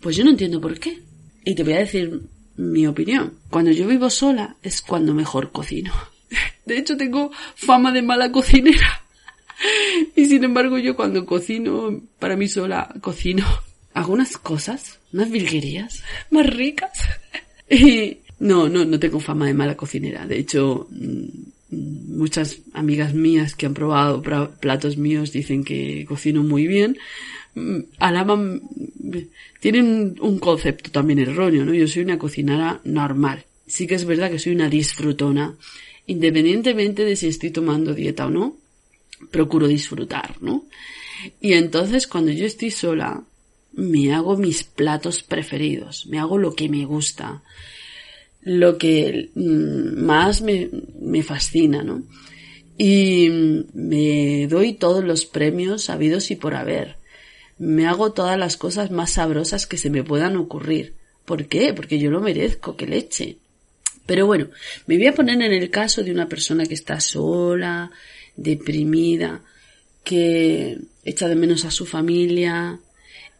Pues 0.00 0.14
yo 0.14 0.24
no 0.24 0.30
entiendo 0.30 0.60
por 0.60 0.78
qué. 0.78 1.02
Y 1.46 1.54
te 1.54 1.62
voy 1.62 1.74
a 1.74 1.78
decir 1.78 2.20
mi 2.56 2.86
opinión. 2.86 3.34
Cuando 3.50 3.70
yo 3.70 3.86
vivo 3.86 4.10
sola 4.10 4.56
es 4.62 4.82
cuando 4.82 5.14
mejor 5.14 5.52
cocino. 5.52 5.92
De 6.66 6.78
hecho, 6.78 6.96
tengo 6.96 7.30
fama 7.54 7.92
de 7.92 8.02
mala 8.02 8.30
cocinera. 8.32 9.00
Y 10.16 10.26
sin 10.26 10.44
embargo, 10.44 10.78
yo 10.78 10.96
cuando 10.96 11.24
cocino 11.24 12.02
para 12.18 12.36
mí 12.36 12.48
sola, 12.48 12.92
cocino 13.00 13.46
algunas 13.94 14.36
cosas, 14.36 14.98
unas 15.12 15.30
virguerías, 15.30 16.02
más 16.30 16.46
ricas. 16.46 16.98
Y 17.70 18.18
no, 18.40 18.68
no, 18.68 18.84
no 18.84 18.98
tengo 18.98 19.20
fama 19.20 19.46
de 19.46 19.54
mala 19.54 19.76
cocinera. 19.76 20.26
De 20.26 20.38
hecho, 20.38 20.88
mm, 20.90 21.28
muchas 22.16 22.58
amigas 22.72 23.14
mías 23.14 23.54
que 23.54 23.66
han 23.66 23.74
probado 23.74 24.22
platos 24.60 24.96
míos 24.96 25.32
dicen 25.32 25.64
que 25.64 26.04
cocino 26.06 26.42
muy 26.42 26.66
bien. 26.66 26.98
Mm, 27.54 27.80
alaban, 27.98 28.62
tienen 29.60 30.16
un 30.20 30.38
concepto 30.38 30.90
también 30.90 31.18
erróneo, 31.18 31.64
¿no? 31.64 31.74
Yo 31.74 31.86
soy 31.86 32.02
una 32.02 32.18
cocinera 32.18 32.80
normal. 32.84 33.44
Sí 33.66 33.86
que 33.86 33.94
es 33.94 34.04
verdad 34.04 34.30
que 34.30 34.38
soy 34.38 34.54
una 34.54 34.68
disfrutona, 34.68 35.56
independientemente 36.06 37.04
de 37.04 37.16
si 37.16 37.28
estoy 37.28 37.50
tomando 37.50 37.94
dieta 37.94 38.26
o 38.26 38.30
no, 38.30 38.56
procuro 39.30 39.66
disfrutar, 39.66 40.36
¿no? 40.42 40.64
Y 41.40 41.54
entonces 41.54 42.06
cuando 42.06 42.32
yo 42.32 42.46
estoy 42.46 42.70
sola, 42.70 43.22
me 43.72 44.12
hago 44.14 44.36
mis 44.36 44.64
platos 44.64 45.22
preferidos, 45.22 46.06
me 46.06 46.18
hago 46.18 46.38
lo 46.38 46.54
que 46.54 46.68
me 46.68 46.84
gusta, 46.84 47.42
lo 48.42 48.78
que 48.78 49.30
mm, 49.34 50.04
más 50.04 50.42
me, 50.42 50.70
me 51.00 51.22
fascina, 51.22 51.82
¿no? 51.82 52.02
Y 52.76 53.28
me 53.72 54.46
doy 54.48 54.74
todos 54.74 55.04
los 55.04 55.26
premios 55.26 55.90
habidos 55.90 56.30
y 56.30 56.36
por 56.36 56.54
haber 56.54 56.96
me 57.58 57.86
hago 57.86 58.12
todas 58.12 58.38
las 58.38 58.56
cosas 58.56 58.90
más 58.90 59.12
sabrosas 59.12 59.66
que 59.66 59.78
se 59.78 59.90
me 59.90 60.02
puedan 60.02 60.36
ocurrir. 60.36 60.94
¿Por 61.24 61.46
qué? 61.46 61.72
Porque 61.72 61.98
yo 61.98 62.10
lo 62.10 62.20
merezco, 62.20 62.76
que 62.76 62.86
leche. 62.86 63.38
Pero 64.06 64.26
bueno, 64.26 64.48
me 64.86 64.96
voy 64.96 65.06
a 65.06 65.14
poner 65.14 65.40
en 65.40 65.52
el 65.52 65.70
caso 65.70 66.02
de 66.02 66.10
una 66.10 66.28
persona 66.28 66.66
que 66.66 66.74
está 66.74 67.00
sola, 67.00 67.90
deprimida, 68.36 69.42
que 70.02 70.78
echa 71.04 71.28
de 71.28 71.36
menos 71.36 71.64
a 71.64 71.70
su 71.70 71.86
familia 71.86 72.78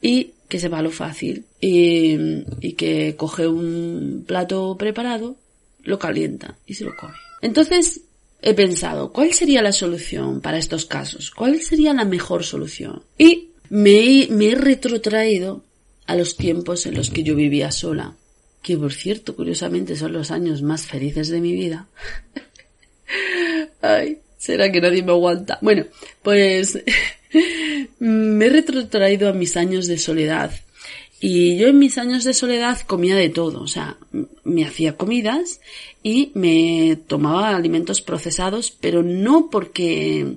y 0.01 0.33
que 0.49 0.59
se 0.59 0.69
va 0.69 0.79
a 0.79 0.83
lo 0.83 0.91
fácil 0.91 1.45
y, 1.61 2.17
y 2.61 2.73
que 2.75 3.17
coge 3.17 3.47
un 3.47 4.25
plato 4.27 4.77
preparado, 4.79 5.37
lo 5.83 5.99
calienta 5.99 6.57
y 6.67 6.75
se 6.75 6.85
lo 6.85 6.97
come. 6.97 7.15
Entonces 7.43 8.01
he 8.41 8.55
pensado, 8.55 9.13
¿cuál 9.13 9.35
sería 9.35 9.63
la 9.63 9.73
solución 9.73 10.41
para 10.41 10.59
estos 10.59 10.87
casos? 10.87 11.31
¿Cuál 11.31 11.61
sería 11.61 11.93
la 11.93 12.05
mejor 12.05 12.45
solución? 12.45 13.03
Y 13.19 13.51
me 13.71 14.29
he, 14.29 14.55
retrotraído 14.55 15.63
a 16.07 16.17
los 16.17 16.37
tiempos 16.37 16.87
en 16.87 16.95
los 16.95 17.11
que 17.11 17.23
yo 17.23 17.35
vivía 17.35 17.71
sola, 17.71 18.15
que 18.63 18.77
por 18.77 18.93
cierto, 18.93 19.35
curiosamente, 19.35 19.97
son 19.97 20.13
los 20.13 20.31
años 20.31 20.63
más 20.63 20.87
felices 20.87 21.29
de 21.29 21.41
mi 21.41 21.53
vida. 21.53 21.87
Ay, 23.81 24.19
será 24.39 24.71
que 24.71 24.81
nadie 24.81 25.03
me 25.03 25.13
aguanta. 25.13 25.59
Bueno, 25.61 25.87
pues 26.23 26.79
me 27.99 28.47
he 28.47 28.51
retrotraído 28.51 29.29
a 29.29 29.33
mis 29.33 29.57
años 29.57 29.87
de 29.87 29.99
soledad. 29.99 30.53
Y 31.21 31.57
yo 31.57 31.69
en 31.69 31.79
mis 31.79 31.97
años 31.97 32.25
de 32.25 32.35
soledad 32.35 32.81
comía 32.81 33.17
de 33.17 33.31
todo, 33.31 33.63
o 33.63 33.67
sea, 33.67 33.97
me 34.43 34.65
hacía 34.65 34.97
comidas 34.97 35.61
y 36.03 36.33
me 36.35 36.99
tomaba 37.07 37.57
alimentos 37.57 38.03
procesados, 38.03 38.71
pero 38.79 39.03
no 39.03 39.49
porque 39.49 40.37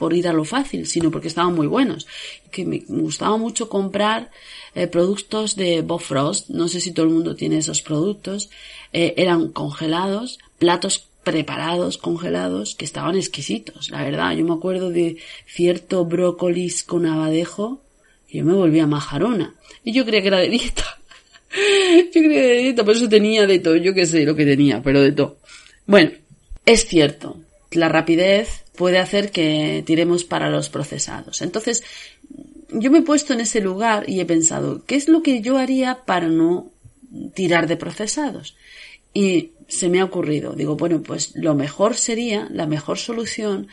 por 0.00 0.14
ir 0.14 0.26
a 0.28 0.32
lo 0.32 0.46
fácil, 0.46 0.86
sino 0.86 1.10
porque 1.10 1.28
estaban 1.28 1.54
muy 1.54 1.66
buenos. 1.66 2.06
Que 2.50 2.64
me 2.64 2.82
gustaba 2.88 3.36
mucho 3.36 3.68
comprar 3.68 4.30
eh, 4.74 4.86
productos 4.86 5.56
de 5.56 5.82
Bofrost, 5.82 6.48
no 6.48 6.68
sé 6.68 6.80
si 6.80 6.92
todo 6.92 7.04
el 7.04 7.12
mundo 7.12 7.36
tiene 7.36 7.58
esos 7.58 7.82
productos, 7.82 8.48
eh, 8.94 9.12
eran 9.18 9.50
congelados, 9.50 10.38
platos 10.58 11.06
preparados, 11.22 11.98
congelados, 11.98 12.74
que 12.76 12.86
estaban 12.86 13.14
exquisitos, 13.14 13.90
la 13.90 14.02
verdad. 14.02 14.34
Yo 14.34 14.46
me 14.46 14.54
acuerdo 14.54 14.88
de 14.88 15.18
cierto 15.46 16.06
brócolis 16.06 16.82
con 16.82 17.04
abadejo, 17.04 17.82
y 18.26 18.38
yo 18.38 18.46
me 18.46 18.54
volvía 18.54 18.86
majarona. 18.86 19.54
Y 19.84 19.92
yo 19.92 20.06
creía 20.06 20.22
que 20.22 20.28
era 20.28 20.38
de 20.38 20.48
dieta. 20.48 20.98
yo 22.14 22.22
creía 22.22 22.28
que 22.30 22.48
era 22.48 22.56
de 22.56 22.62
dieta, 22.62 22.84
por 22.86 22.96
eso 22.96 23.06
tenía 23.06 23.46
de 23.46 23.58
todo, 23.58 23.76
yo 23.76 23.92
qué 23.92 24.06
sé 24.06 24.24
lo 24.24 24.34
que 24.34 24.46
tenía, 24.46 24.80
pero 24.82 25.02
de 25.02 25.12
todo. 25.12 25.36
Bueno, 25.84 26.12
es 26.64 26.86
cierto, 26.86 27.36
la 27.70 27.88
rapidez 27.88 28.64
puede 28.76 28.98
hacer 28.98 29.30
que 29.30 29.82
tiremos 29.86 30.24
para 30.24 30.50
los 30.50 30.68
procesados. 30.68 31.42
Entonces, 31.42 31.84
yo 32.72 32.90
me 32.90 32.98
he 32.98 33.02
puesto 33.02 33.32
en 33.32 33.40
ese 33.40 33.60
lugar 33.60 34.08
y 34.08 34.20
he 34.20 34.26
pensado, 34.26 34.84
¿qué 34.86 34.96
es 34.96 35.08
lo 35.08 35.22
que 35.22 35.40
yo 35.40 35.58
haría 35.58 36.00
para 36.04 36.28
no 36.28 36.70
tirar 37.34 37.66
de 37.66 37.76
procesados? 37.76 38.56
Y 39.12 39.52
se 39.68 39.88
me 39.88 40.00
ha 40.00 40.04
ocurrido, 40.04 40.52
digo, 40.52 40.76
bueno, 40.76 41.02
pues 41.02 41.34
lo 41.36 41.54
mejor 41.54 41.96
sería, 41.96 42.48
la 42.50 42.66
mejor 42.66 42.98
solución 42.98 43.68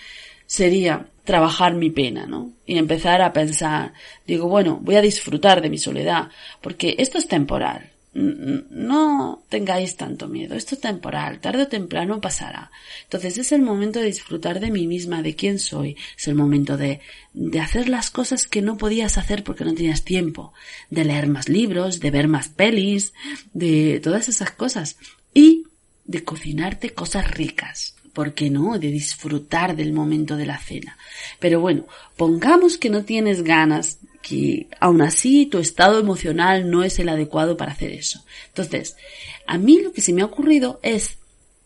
sería 0.46 1.08
trabajar 1.24 1.76
mi 1.76 1.90
pena, 1.90 2.26
¿no? 2.26 2.52
Y 2.66 2.78
empezar 2.78 3.22
a 3.22 3.34
pensar, 3.34 3.94
digo, 4.26 4.48
bueno, 4.48 4.80
voy 4.82 4.96
a 4.96 5.02
disfrutar 5.02 5.62
de 5.62 5.70
mi 5.70 5.78
soledad, 5.78 6.30
porque 6.62 6.96
esto 7.00 7.18
es 7.18 7.28
temporal. 7.28 7.92
No 8.18 9.44
tengáis 9.48 9.96
tanto 9.96 10.28
miedo, 10.28 10.56
esto 10.56 10.74
es 10.74 10.82
temporal, 10.82 11.40
tarde 11.40 11.64
o 11.64 11.68
temprano 11.68 12.20
pasará. 12.20 12.72
Entonces 13.04 13.38
es 13.38 13.52
el 13.52 13.62
momento 13.62 14.00
de 14.00 14.08
disfrutar 14.08 14.60
de 14.60 14.72
mí 14.72 14.88
misma, 14.88 15.22
de 15.22 15.36
quién 15.36 15.60
soy, 15.60 15.96
es 16.18 16.28
el 16.28 16.34
momento 16.34 16.78
de, 16.78 17.00
de 17.34 17.60
hacer 17.60 17.90
las 17.90 18.10
cosas 18.10 18.48
que 18.48 18.64
no 18.64 18.78
podías 18.78 19.20
hacer 19.20 19.44
porque 19.44 19.66
no 19.66 19.76
tenías 19.76 20.04
tiempo, 20.04 20.54
de 20.90 21.06
leer 21.06 21.28
más 21.28 21.48
libros, 21.48 22.00
de 22.00 22.10
ver 22.10 22.28
más 22.28 22.50
pelis, 22.50 23.14
de 23.54 24.00
todas 24.04 24.30
esas 24.30 24.50
cosas 24.50 24.98
y 25.34 25.66
de 26.06 26.24
cocinarte 26.24 26.92
cosas 26.92 27.30
ricas. 27.30 27.94
¿por 28.18 28.34
qué 28.34 28.50
no? 28.50 28.80
De 28.80 28.90
disfrutar 28.90 29.76
del 29.76 29.94
momento 29.94 30.38
de 30.38 30.48
la 30.48 30.58
cena. 30.58 30.98
Pero 31.38 31.60
bueno, 31.60 31.86
pongamos 32.16 32.80
que 32.80 32.90
no 32.90 33.06
tienes 33.06 33.44
ganas 33.44 34.00
que 34.28 34.68
aún 34.80 35.02
así 35.02 35.46
tu 35.46 35.60
estado 35.60 36.00
emocional 36.00 36.70
no 36.70 36.84
es 36.84 37.00
el 37.00 37.10
adecuado 37.10 37.56
para 37.56 37.72
hacer 37.72 37.92
eso. 37.92 38.26
Entonces, 38.48 38.98
a 39.46 39.58
mí 39.58 39.80
lo 39.82 39.94
que 39.94 40.02
se 40.02 40.12
me 40.12 40.22
ha 40.22 40.26
ocurrido 40.26 40.80
es 40.84 41.18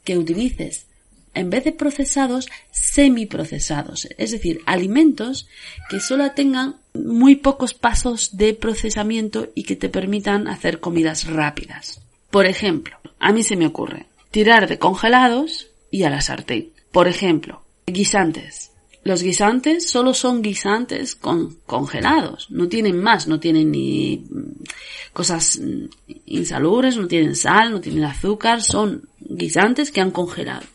que 0.04 0.18
utilices 0.18 0.86
en 1.34 1.50
vez 1.50 1.64
de 1.64 1.72
procesados, 1.72 2.50
semiprocesados, 2.72 4.08
es 4.18 4.32
decir, 4.32 4.60
alimentos 4.66 5.48
que 5.90 6.02
solo 6.02 6.30
tengan 6.32 6.76
muy 6.94 7.36
pocos 7.36 7.74
pasos 7.74 8.36
de 8.38 8.54
procesamiento 8.54 9.50
y 9.56 9.64
que 9.64 9.78
te 9.78 9.88
permitan 9.88 10.48
hacer 10.48 10.82
comidas 10.82 11.26
rápidas. 11.28 12.02
Por 12.30 12.46
ejemplo, 12.46 12.98
a 13.20 13.32
mí 13.32 13.44
se 13.44 13.56
me 13.56 13.66
ocurre 13.66 14.08
tirar 14.30 14.68
de 14.68 14.78
congelados 14.78 15.68
y 15.90 16.04
a 16.04 16.10
la 16.10 16.22
sartén. 16.22 16.72
Por 16.92 17.08
ejemplo, 17.08 17.64
guisantes. 17.88 18.71
Los 19.04 19.24
guisantes 19.24 19.90
solo 19.90 20.14
son 20.14 20.44
guisantes 20.44 21.16
con 21.16 21.56
congelados, 21.66 22.52
no 22.52 22.68
tienen 22.68 23.02
más, 23.02 23.28
no 23.28 23.40
tienen 23.40 23.72
ni 23.72 24.18
mm, 24.30 24.64
cosas 25.12 25.60
mm, 25.60 25.86
insalubres, 26.28 26.98
no 26.98 27.08
tienen 27.08 27.36
sal, 27.36 27.72
no 27.72 27.82
tienen 27.82 28.04
azúcar, 28.04 28.62
son 28.62 29.10
guisantes 29.20 29.92
que 29.92 30.02
han 30.02 30.12
congelado. 30.12 30.66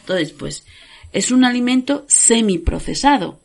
Entonces, 0.00 0.32
pues, 0.32 0.64
es 1.12 1.30
un 1.30 1.44
alimento 1.44 2.06
semiprocesado, 2.08 3.38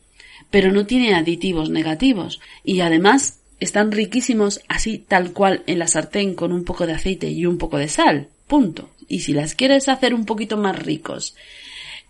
pero 0.50 0.72
no 0.72 0.86
tiene 0.86 1.14
aditivos 1.14 1.68
negativos 1.68 2.40
y 2.64 2.80
además 2.80 3.40
están 3.60 3.92
riquísimos 3.92 4.62
así 4.68 4.98
tal 4.98 5.32
cual 5.32 5.62
en 5.66 5.78
la 5.78 5.86
sartén 5.86 6.34
con 6.34 6.52
un 6.52 6.64
poco 6.64 6.86
de 6.86 6.94
aceite 6.94 7.30
y 7.30 7.44
un 7.44 7.58
poco 7.58 7.76
de 7.76 7.88
sal. 7.88 8.28
Punto. 8.46 8.88
Y 9.06 9.20
si 9.20 9.34
las 9.34 9.54
quieres 9.54 9.88
hacer 9.88 10.14
un 10.14 10.24
poquito 10.24 10.56
más 10.56 10.78
ricos, 10.78 11.36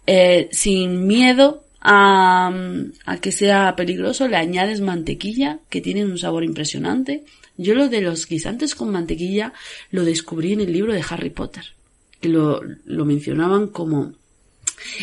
eh, 0.07 0.49
sin 0.53 1.07
miedo 1.07 1.65
a, 1.81 2.53
que 3.21 3.33
sea 3.33 3.75
peligroso, 3.77 4.29
le 4.29 4.37
añades 4.37 4.81
mantequilla, 4.81 5.61
que 5.69 5.81
tienen 5.81 6.11
un 6.11 6.19
sabor 6.19 6.45
impresionante. 6.45 7.25
Yo 7.57 7.75
lo 7.75 7.89
de 7.89 8.01
los 8.01 8.27
guisantes 8.27 8.75
con 8.75 8.91
mantequilla 8.91 9.53
lo 9.91 10.05
descubrí 10.05 10.53
en 10.53 10.61
el 10.61 10.73
libro 10.73 10.93
de 10.93 11.05
Harry 11.09 11.31
Potter, 11.31 11.65
que 12.21 12.29
lo, 12.29 12.63
lo 12.85 13.05
mencionaban 13.05 13.69
como 13.69 14.13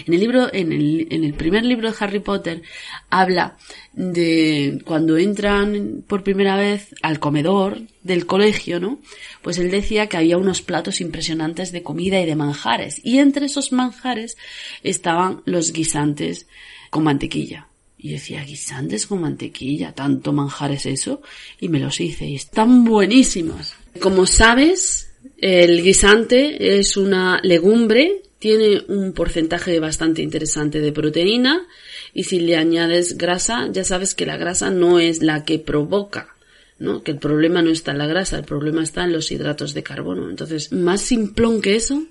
en 0.05 0.13
el 0.13 0.19
libro, 0.19 0.53
en 0.53 0.71
el, 0.71 1.33
primer 1.33 1.65
libro 1.65 1.89
de 1.91 1.97
Harry 1.99 2.19
Potter, 2.19 2.61
habla 3.09 3.57
de 3.93 4.81
cuando 4.85 5.17
entran 5.17 6.03
por 6.07 6.23
primera 6.23 6.55
vez 6.55 6.93
al 7.01 7.19
comedor 7.19 7.81
del 8.03 8.25
colegio, 8.25 8.79
¿no? 8.79 8.99
Pues 9.41 9.57
él 9.57 9.71
decía 9.71 10.07
que 10.07 10.17
había 10.17 10.37
unos 10.37 10.61
platos 10.61 11.01
impresionantes 11.01 11.71
de 11.71 11.83
comida 11.83 12.19
y 12.19 12.25
de 12.25 12.35
manjares. 12.35 13.01
Y 13.03 13.19
entre 13.19 13.47
esos 13.47 13.71
manjares 13.71 14.37
estaban 14.83 15.41
los 15.45 15.73
guisantes 15.73 16.47
con 16.89 17.03
mantequilla. 17.03 17.67
Y 17.99 18.11
decía, 18.11 18.43
guisantes 18.43 19.07
con 19.07 19.21
mantequilla, 19.21 19.91
tanto 19.93 20.31
manjar 20.31 20.71
es 20.71 20.85
eso. 20.85 21.21
Y 21.59 21.69
me 21.69 21.79
los 21.79 21.99
hice 21.99 22.25
y 22.25 22.35
están 22.35 22.83
buenísimos. 22.83 23.73
Como 23.99 24.27
sabes, 24.27 25.09
el 25.37 25.83
guisante 25.83 26.79
es 26.79 26.97
una 26.97 27.39
legumbre 27.43 28.21
tiene 28.39 28.83
un 28.87 29.13
porcentaje 29.13 29.79
bastante 29.79 30.21
interesante 30.21 30.79
de 30.79 30.91
proteína 30.91 31.67
y 32.13 32.23
si 32.25 32.39
le 32.39 32.55
añades 32.55 33.17
grasa, 33.17 33.69
ya 33.71 33.83
sabes 33.83 34.13
que 34.15 34.25
la 34.25 34.37
grasa 34.37 34.69
no 34.69 34.99
es 34.99 35.23
la 35.23 35.43
que 35.43 35.59
provoca, 35.59 36.35
¿no? 36.77 37.03
Que 37.03 37.11
el 37.11 37.17
problema 37.17 37.61
no 37.61 37.71
está 37.71 37.91
en 37.91 37.97
la 37.97 38.07
grasa, 38.07 38.37
el 38.37 38.45
problema 38.45 38.83
está 38.83 39.03
en 39.05 39.13
los 39.13 39.31
hidratos 39.31 39.73
de 39.73 39.83
carbono. 39.83 40.29
Entonces, 40.29 40.71
más 40.71 41.01
simplón 41.01 41.61
que 41.61 41.75
eso 41.75 42.05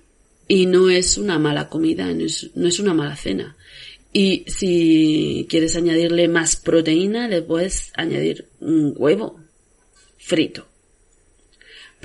y 0.49 0.67
no 0.67 0.91
es 0.91 1.17
una 1.17 1.39
mala 1.39 1.69
comida, 1.69 2.13
no 2.13 2.25
es, 2.25 2.51
no 2.55 2.67
es 2.67 2.81
una 2.81 2.95
mala 2.95 3.17
cena. 3.17 3.57
Y 4.13 4.45
si 4.49 5.47
quieres 5.49 5.77
añadirle 5.77 6.27
más 6.27 6.57
proteína, 6.57 7.29
le 7.29 7.43
puedes 7.43 7.93
añadir 7.95 8.47
un 8.61 8.95
huevo 8.97 9.39
frito. 10.19 10.67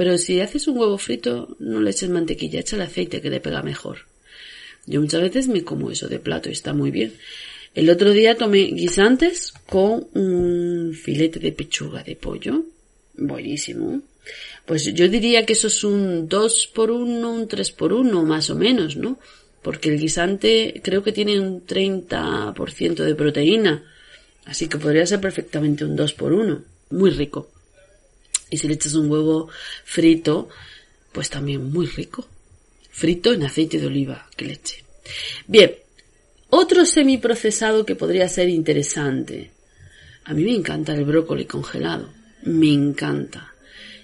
Pero 0.02 0.18
si 0.18 0.42
haces 0.42 0.68
un 0.68 0.80
huevo 0.80 0.98
frito, 0.98 1.56
no 1.60 1.80
le 1.80 1.92
eches 1.92 2.10
mantequilla, 2.10 2.62
echa 2.62 2.76
el 2.76 2.82
aceite 2.82 3.22
que 3.22 3.30
le 3.30 3.40
pega 3.40 3.62
mejor. 3.62 4.08
Yo 4.88 5.00
muchas 5.00 5.22
veces 5.22 5.48
me 5.48 5.64
como 5.64 5.92
eso 5.92 6.08
de 6.08 6.18
plato 6.18 6.50
y 6.50 6.54
está 6.54 6.74
muy 6.74 6.90
bien. 6.90 7.14
El 7.76 7.88
otro 7.88 8.10
día 8.10 8.36
tomé 8.36 8.64
guisantes 8.64 9.54
con 9.70 10.08
un 10.16 10.96
filete 10.96 11.38
de 11.38 11.52
pechuga 11.52 12.02
de 12.02 12.16
pollo. 12.16 12.66
Buenísimo. 13.14 14.02
Pues 14.66 14.86
yo 14.86 15.08
diría 15.08 15.46
que 15.46 15.54
eso 15.54 15.68
es 15.68 15.84
un 15.84 16.28
2 16.28 16.72
por 16.74 16.90
1, 16.90 17.32
un 17.32 17.48
3 17.48 17.72
por 17.74 17.94
1 17.94 18.24
más 18.24 18.50
o 18.50 18.56
menos, 18.56 18.98
¿no? 18.98 19.20
Porque 19.62 19.90
el 19.90 20.00
guisante 20.00 20.82
creo 20.84 21.04
que 21.04 21.12
tiene 21.12 21.40
un 21.40 21.64
30% 21.64 23.04
de 23.04 23.14
proteína. 23.14 23.84
Así 24.46 24.68
que 24.68 24.80
podría 24.80 25.06
ser 25.06 25.22
perfectamente 25.22 25.86
un 25.86 25.96
2 25.96 26.14
por 26.14 26.34
1. 26.34 26.64
Muy 26.90 27.12
rico. 27.12 27.52
Y 28.52 28.60
si 28.60 28.68
le 28.68 28.76
echas 28.76 28.94
un 28.94 29.10
huevo 29.10 29.50
frito, 29.84 30.50
pues 31.12 31.32
también 31.32 31.72
muy 31.72 31.88
rico 31.88 32.28
frito 32.92 33.34
en 33.34 33.44
aceite 33.44 33.80
de 33.80 33.88
oliva, 33.88 34.28
que 34.36 34.46
leche. 34.46 34.84
Bien, 35.48 35.76
otro 36.50 36.86
semiprocesado 36.86 37.86
que 37.86 37.96
podría 37.96 38.28
ser 38.30 38.50
interesante. 38.50 39.52
A 40.26 40.34
mí 40.34 40.44
me 40.44 40.54
encanta 40.54 40.94
el 40.94 41.06
brócoli 41.06 41.46
congelado. 41.46 42.10
Me 42.44 42.72
encanta. 42.72 43.54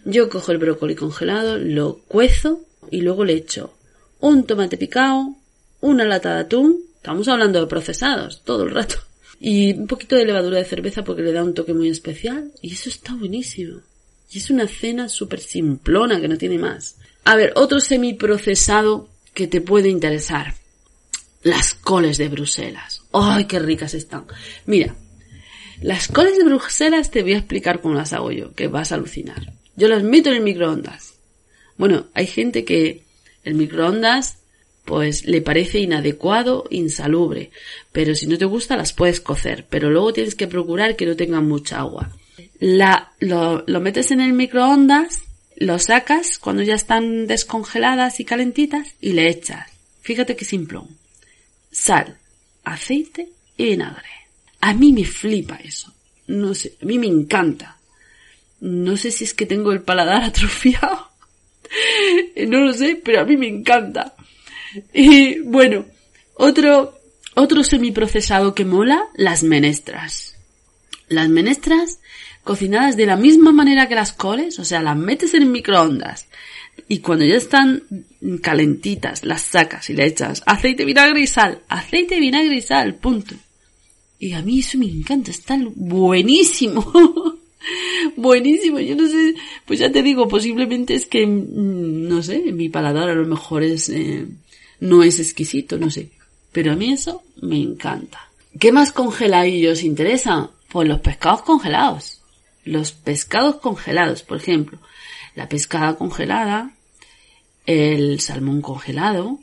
Yo 0.05 0.29
cojo 0.29 0.51
el 0.51 0.57
brócoli 0.57 0.95
congelado, 0.95 1.57
lo 1.57 1.99
cuezo 2.07 2.61
y 2.89 3.01
luego 3.01 3.25
le 3.25 3.33
echo 3.33 3.73
un 4.19 4.45
tomate 4.45 4.77
picado, 4.77 5.35
una 5.81 6.05
lata 6.05 6.33
de 6.33 6.39
atún. 6.41 6.79
Estamos 6.95 7.27
hablando 7.27 7.59
de 7.59 7.67
procesados 7.67 8.41
todo 8.43 8.63
el 8.63 8.71
rato. 8.71 8.95
Y 9.39 9.73
un 9.73 9.85
poquito 9.85 10.15
de 10.15 10.25
levadura 10.25 10.57
de 10.57 10.65
cerveza 10.65 11.03
porque 11.03 11.21
le 11.21 11.33
da 11.33 11.43
un 11.43 11.53
toque 11.53 11.73
muy 11.73 11.89
especial. 11.89 12.51
Y 12.61 12.73
eso 12.73 12.89
está 12.89 13.13
buenísimo. 13.13 13.81
Y 14.31 14.39
es 14.39 14.49
una 14.49 14.67
cena 14.67 15.09
súper 15.09 15.39
simplona 15.39 16.19
que 16.19 16.27
no 16.27 16.37
tiene 16.37 16.57
más. 16.57 16.97
A 17.23 17.35
ver, 17.35 17.53
otro 17.55 17.79
semiprocesado 17.79 19.09
que 19.33 19.47
te 19.47 19.61
puede 19.61 19.89
interesar. 19.89 20.55
Las 21.43 21.73
coles 21.73 22.17
de 22.17 22.27
Bruselas. 22.27 23.03
¡Ay, 23.13 23.45
qué 23.45 23.59
ricas 23.59 23.93
están! 23.93 24.25
Mira, 24.65 24.95
las 25.81 26.07
coles 26.07 26.37
de 26.37 26.43
Bruselas 26.43 27.11
te 27.11 27.21
voy 27.21 27.33
a 27.33 27.37
explicar 27.37 27.81
cómo 27.81 27.93
las 27.93 28.13
hago 28.13 28.31
yo, 28.31 28.53
que 28.53 28.67
vas 28.67 28.91
a 28.91 28.95
alucinar. 28.95 29.53
Yo 29.75 29.87
las 29.87 30.03
meto 30.03 30.29
en 30.29 30.37
el 30.37 30.41
microondas. 30.41 31.13
Bueno, 31.77 32.07
hay 32.13 32.25
gente 32.25 32.65
que 32.65 33.03
el 33.43 33.53
microondas 33.53 34.39
pues 34.83 35.25
le 35.25 35.41
parece 35.41 35.79
inadecuado, 35.79 36.63
insalubre, 36.69 37.51
pero 37.91 38.15
si 38.15 38.25
no 38.25 38.37
te 38.37 38.45
gusta 38.45 38.77
las 38.77 38.93
puedes 38.93 39.19
cocer, 39.19 39.65
pero 39.69 39.89
luego 39.89 40.13
tienes 40.13 40.33
que 40.33 40.47
procurar 40.47 40.95
que 40.95 41.05
no 41.05 41.15
tengan 41.15 41.47
mucha 41.47 41.79
agua. 41.79 42.09
La, 42.59 43.11
lo, 43.19 43.63
metes 43.79 44.11
en 44.11 44.21
el 44.21 44.33
microondas 44.33 45.21
lo 45.55 45.79
sacas 45.79 46.39
cuando 46.39 46.63
ya 46.63 46.75
están 46.75 47.27
descongeladas 47.27 48.19
y 48.19 48.25
calentitas 48.25 48.95
y 49.01 49.13
le 49.13 49.29
echas. 49.29 49.69
Fíjate 50.01 50.35
qué 50.35 50.45
simplón. 50.45 50.87
Sal, 51.71 52.17
aceite 52.63 53.29
y 53.57 53.65
vinagre. 53.65 54.09
A 54.61 54.73
mí 54.73 54.93
me 54.93 55.05
flipa 55.05 55.55
eso. 55.63 55.93
No 56.27 56.53
sé, 56.53 56.75
a 56.81 56.85
mí 56.85 56.99
me 56.99 57.07
encanta. 57.07 57.77
No 58.59 58.97
sé 58.97 59.11
si 59.11 59.23
es 59.23 59.33
que 59.33 59.45
tengo 59.45 59.71
el 59.71 59.81
paladar 59.81 60.23
atrofiado. 60.23 61.09
no 62.47 62.59
lo 62.61 62.73
sé, 62.73 62.99
pero 63.03 63.21
a 63.21 63.25
mí 63.25 63.37
me 63.37 63.47
encanta. 63.47 64.15
Y 64.93 65.39
bueno, 65.39 65.85
otro, 66.35 66.99
otro 67.35 67.63
semiprocesado 67.63 68.53
que 68.53 68.65
mola, 68.65 69.03
las 69.15 69.43
menestras. 69.43 70.35
Las 71.07 71.29
menestras 71.29 71.99
cocinadas 72.47 72.97
de 72.97 73.05
la 73.05 73.17
misma 73.17 73.51
manera 73.51 73.87
que 73.87 73.93
las 73.93 74.13
coles, 74.13 74.57
o 74.57 74.65
sea, 74.65 74.81
las 74.81 74.97
metes 74.97 75.35
en 75.35 75.51
microondas 75.51 76.27
y 76.87 76.99
cuando 76.99 77.25
ya 77.25 77.35
están 77.35 77.83
calentitas 78.41 79.23
las 79.23 79.41
sacas 79.41 79.89
y 79.89 79.93
le 79.93 80.05
echas 80.05 80.41
aceite, 80.45 80.85
vinagre 80.85 81.21
y 81.21 81.27
sal, 81.27 81.61
aceite, 81.67 82.19
vinagre 82.19 82.55
y 82.55 82.61
sal, 82.61 82.95
punto. 82.95 83.35
Y 84.19 84.31
a 84.31 84.41
mí 84.41 84.59
eso 84.59 84.77
me 84.77 84.85
encanta, 84.85 85.31
está 85.31 85.59
buenísimo. 85.75 86.91
buenísimo, 88.15 88.79
yo 88.79 88.95
no 88.95 89.07
sé, 89.07 89.35
pues 89.65 89.79
ya 89.79 89.91
te 89.91 90.01
digo, 90.01 90.27
posiblemente 90.27 90.95
es 90.95 91.05
que, 91.05 91.27
mm, 91.27 92.07
no 92.07 92.23
sé, 92.23 92.39
mi 92.51 92.69
paladar 92.69 93.09
a 93.09 93.15
lo 93.15 93.25
mejor 93.25 93.63
es, 93.63 93.89
eh, 93.89 94.25
no 94.79 95.03
es 95.03 95.19
exquisito, 95.19 95.77
no 95.77 95.89
sé. 95.89 96.09
Pero 96.51 96.71
a 96.71 96.75
mí 96.75 96.93
eso 96.93 97.23
me 97.41 97.61
encanta. 97.61 98.19
¿Qué 98.59 98.71
más 98.71 98.91
congeladillos 98.91 99.83
interesa? 99.83 100.49
Pues 100.69 100.87
los 100.87 101.01
pescados 101.01 101.43
congelados 101.43 102.16
los 102.67 102.91
pescados 102.91 103.57
congelados, 103.57 104.23
por 104.23 104.37
ejemplo. 104.37 104.79
la 105.35 105.47
pescada 105.47 105.95
congelada, 105.95 106.71
el 107.65 108.19
salmón 108.21 108.61
congelado, 108.61 109.39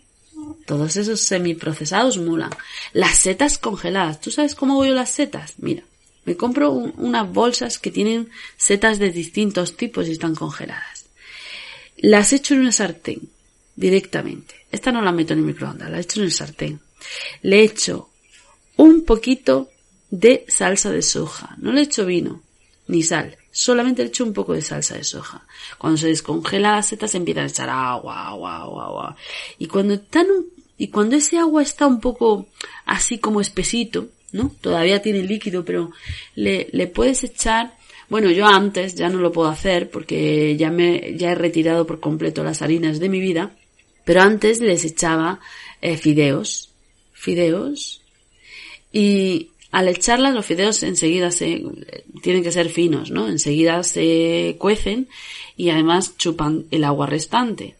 todos 0.66 0.96
esos 0.96 1.20
semiprocesados 1.20 2.18
molan. 2.18 2.50
Las 2.92 3.18
setas 3.18 3.58
congeladas. 3.58 4.20
¿Tú 4.20 4.30
sabes 4.30 4.54
cómo 4.54 4.74
voy 4.74 4.88
las 4.90 5.10
setas? 5.10 5.54
Mira, 5.58 5.84
me 6.24 6.36
compro 6.36 6.72
unas 6.72 7.30
bolsas 7.32 7.78
que 7.78 7.90
tienen 7.90 8.30
setas 8.56 8.98
de 8.98 9.10
distintos 9.10 9.76
tipos 9.76 10.08
y 10.08 10.12
están 10.12 10.34
congeladas. 10.34 11.04
Las 11.96 12.32
echo 12.32 12.54
en 12.54 12.60
una 12.60 12.72
sartén 12.72 13.28
directamente. 13.76 14.66
Esta 14.72 14.90
no 14.90 15.02
la 15.02 15.12
meto 15.12 15.32
en 15.32 15.40
el 15.40 15.44
microondas, 15.44 15.90
la 15.90 16.00
echo 16.00 16.20
en 16.20 16.26
el 16.26 16.32
sartén. 16.32 16.80
Le 17.42 17.62
echo 17.62 18.10
un 18.76 19.04
poquito 19.04 19.70
de 20.10 20.44
salsa 20.48 20.90
de 20.90 21.02
soja. 21.02 21.56
No 21.58 21.72
le 21.72 21.82
echo 21.82 22.06
vino 22.06 22.42
ni 22.86 23.02
sal. 23.02 23.36
Solamente 23.50 24.02
le 24.02 24.08
echo 24.08 24.24
un 24.24 24.32
poco 24.32 24.52
de 24.52 24.62
salsa 24.62 24.96
de 24.96 25.04
soja. 25.04 25.46
Cuando 25.78 25.96
se 25.96 26.08
descongela 26.08 26.72
la 26.72 26.82
seta 26.82 27.08
se 27.08 27.18
empieza 27.18 27.42
a 27.42 27.46
echar 27.46 27.70
agua, 27.70 28.28
agua, 28.28 28.62
agua. 28.62 29.16
Y 29.58 29.66
cuando 29.66 29.94
están 29.94 30.26
y 30.76 30.88
cuando 30.88 31.16
ese 31.16 31.38
agua 31.38 31.62
está 31.62 31.86
un 31.86 32.00
poco 32.00 32.48
así 32.84 33.18
como 33.18 33.40
espesito, 33.40 34.08
¿no? 34.32 34.50
Todavía 34.60 35.00
tiene 35.00 35.22
líquido, 35.22 35.64
pero 35.64 35.92
le, 36.34 36.68
le 36.72 36.88
puedes 36.88 37.22
echar, 37.22 37.76
bueno, 38.08 38.30
yo 38.30 38.46
antes 38.46 38.96
ya 38.96 39.08
no 39.08 39.18
lo 39.18 39.30
puedo 39.30 39.48
hacer 39.48 39.88
porque 39.90 40.56
ya 40.56 40.70
me, 40.70 41.16
ya 41.16 41.30
he 41.30 41.34
retirado 41.36 41.86
por 41.86 42.00
completo 42.00 42.42
las 42.42 42.60
harinas 42.60 42.98
de 42.98 43.08
mi 43.08 43.20
vida, 43.20 43.56
pero 44.04 44.22
antes 44.22 44.60
les 44.60 44.84
echaba 44.84 45.38
eh, 45.80 45.96
fideos, 45.96 46.72
fideos, 47.12 48.02
y 48.92 49.50
al 49.74 49.88
echarlas 49.88 50.32
los 50.32 50.46
fideos 50.46 50.84
enseguida 50.84 51.32
se, 51.32 51.64
tienen 52.22 52.44
que 52.44 52.52
ser 52.52 52.68
finos, 52.68 53.10
¿no? 53.10 53.26
Enseguida 53.26 53.82
se 53.82 54.54
cuecen 54.56 55.08
y 55.56 55.70
además 55.70 56.16
chupan 56.16 56.66
el 56.70 56.84
agua 56.84 57.06
restante. 57.06 57.74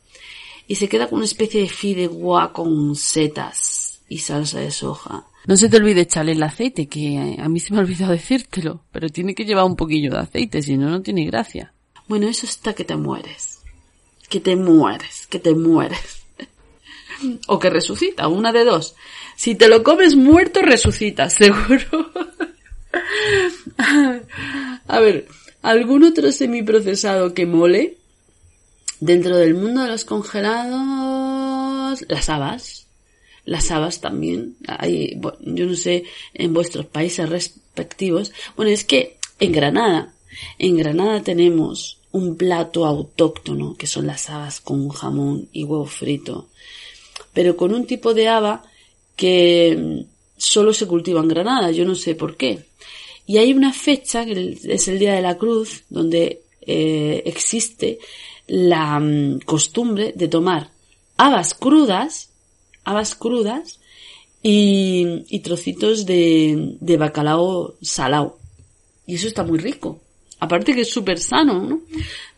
Y 0.67 0.75
se 0.75 0.89
queda 0.89 1.07
con 1.07 1.19
una 1.19 1.25
especie 1.25 1.61
de 1.61 1.69
fideuá 1.69 2.53
con 2.53 2.97
setas 2.97 4.01
y 4.09 4.19
salsa 4.19 4.59
de 4.59 4.73
soja. 4.73 5.25
No 5.47 5.57
se 5.57 5.69
te 5.69 5.77
olvide 5.77 6.01
echarle 6.01 6.33
el 6.33 6.43
aceite, 6.43 6.89
que 6.89 7.37
a 7.39 7.49
mí 7.49 7.61
se 7.61 7.73
me 7.73 7.79
ha 7.79 7.83
olvidado 7.83 8.11
decírtelo, 8.21 8.81
pero 8.91 9.09
tiene 9.09 9.33
que 9.37 9.45
llevar 9.45 9.65
un 9.65 9.77
poquillo 9.77 10.11
de 10.11 10.19
aceite, 10.19 10.63
si 10.63 10.77
no, 10.77 10.91
no 10.91 11.01
tiene 11.01 11.25
gracia. 11.27 11.73
Bueno, 12.09 12.27
eso 12.27 12.45
está 12.45 12.75
que 12.75 12.83
te 12.83 12.97
mueres. 12.97 13.61
Que 14.29 14.41
te 14.41 14.57
mueres, 14.57 15.29
que 15.29 15.39
te 15.39 15.55
mueres. 15.55 16.25
o 17.47 17.61
que 17.61 17.71
resucita, 17.71 18.27
una 18.27 18.51
de 18.51 18.65
dos. 18.65 18.97
Si 19.37 19.55
te 19.55 19.69
lo 19.69 19.83
comes 19.83 20.17
muerto, 20.17 20.63
resucita, 20.63 21.31
seguro. 21.31 22.11
A 24.87 25.01
ver, 25.01 25.27
¿algún 25.63 26.05
otro 26.05 26.31
semiprocesado 26.33 27.35
que 27.35 27.47
mole? 27.47 27.99
Dentro 29.01 29.37
del 29.37 29.55
mundo 29.55 29.83
de 29.83 29.89
los 29.89 30.05
congelados, 30.05 32.05
las 32.09 32.29
habas. 32.29 32.87
Las 33.45 33.71
habas 33.71 34.01
también. 34.01 34.57
Yo 35.41 35.67
no 35.67 35.75
sé, 35.75 36.05
en 36.33 36.55
vuestros 36.55 36.87
países 36.87 37.29
respectivos. 37.29 38.33
Bueno, 38.57 38.71
es 38.71 38.85
que 38.85 39.19
en 39.41 39.53
Granada, 39.53 40.15
en 40.59 40.77
Granada 40.77 41.23
tenemos 41.23 41.99
un 42.13 42.37
plato 42.37 42.87
autóctono, 42.87 43.77
que 43.77 43.89
son 43.89 44.07
las 44.07 44.31
habas 44.31 44.61
con 44.61 44.89
jamón 44.89 45.49
y 45.53 45.65
huevo 45.65 45.85
frito. 45.85 46.49
Pero 47.33 47.57
con 47.57 47.75
un 47.75 47.87
tipo 47.87 48.15
de 48.15 48.29
haba 48.29 48.63
que 49.17 50.05
solo 50.37 50.73
se 50.73 50.87
cultiva 50.87 51.21
en 51.21 51.29
Granada, 51.29 51.71
yo 51.71 51.85
no 51.85 51.95
sé 51.95 52.15
por 52.15 52.37
qué. 52.37 52.65
Y 53.27 53.39
hay 53.39 53.53
una 53.53 53.73
fecha, 53.73 54.25
que 54.25 54.59
es 54.65 54.89
el 54.89 54.99
Día 54.99 55.15
de 55.15 55.23
la 55.23 55.39
Cruz, 55.39 55.85
donde 55.89 56.43
eh, 56.61 57.23
existe 57.25 57.99
la 58.47 59.01
mm, 59.01 59.41
costumbre 59.41 60.13
de 60.15 60.29
tomar 60.29 60.75
habas 61.17 61.55
crudas, 61.55 62.31
habas 62.85 63.15
crudas 63.15 63.81
y, 64.43 65.25
y 65.29 65.41
trocitos 65.41 66.07
de, 66.07 66.77
de 66.81 66.97
bacalao 66.97 67.75
salado. 67.83 68.39
Y 69.07 69.17
eso 69.17 69.29
está 69.29 69.45
muy 69.45 69.59
rico. 69.59 70.01
Aparte 70.41 70.75
que 70.75 70.83
es 70.83 70.91
súper 70.91 71.19
sano, 71.19 71.65
¿no? 71.65 71.81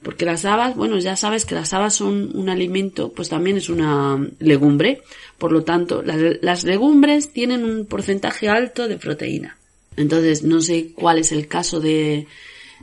Porque 0.02 0.24
las 0.24 0.44
habas, 0.44 0.76
bueno, 0.76 0.98
ya 0.98 1.16
sabes 1.16 1.44
que 1.44 1.54
las 1.54 1.72
habas 1.72 1.94
son 1.94 2.30
un 2.34 2.48
alimento, 2.48 3.10
pues 3.12 3.28
también 3.28 3.56
es 3.56 3.68
una 3.68 4.24
legumbre. 4.38 5.02
Por 5.38 5.52
lo 5.52 5.64
tanto, 5.64 6.02
las, 6.02 6.64
legumbres 6.64 7.32
tienen 7.32 7.64
un 7.64 7.86
porcentaje 7.86 8.48
alto 8.48 8.86
de 8.86 8.96
proteína. 8.96 9.56
Entonces, 9.96 10.42
no 10.42 10.60
sé 10.60 10.92
cuál 10.94 11.18
es 11.18 11.32
el 11.32 11.48
caso 11.48 11.80
de, 11.80 12.26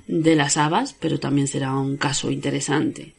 de 0.07 0.35
las 0.35 0.57
habas, 0.57 0.93
pero 0.99 1.19
también 1.19 1.47
será 1.47 1.73
un 1.73 1.97
caso 1.97 2.31
interesante. 2.31 3.13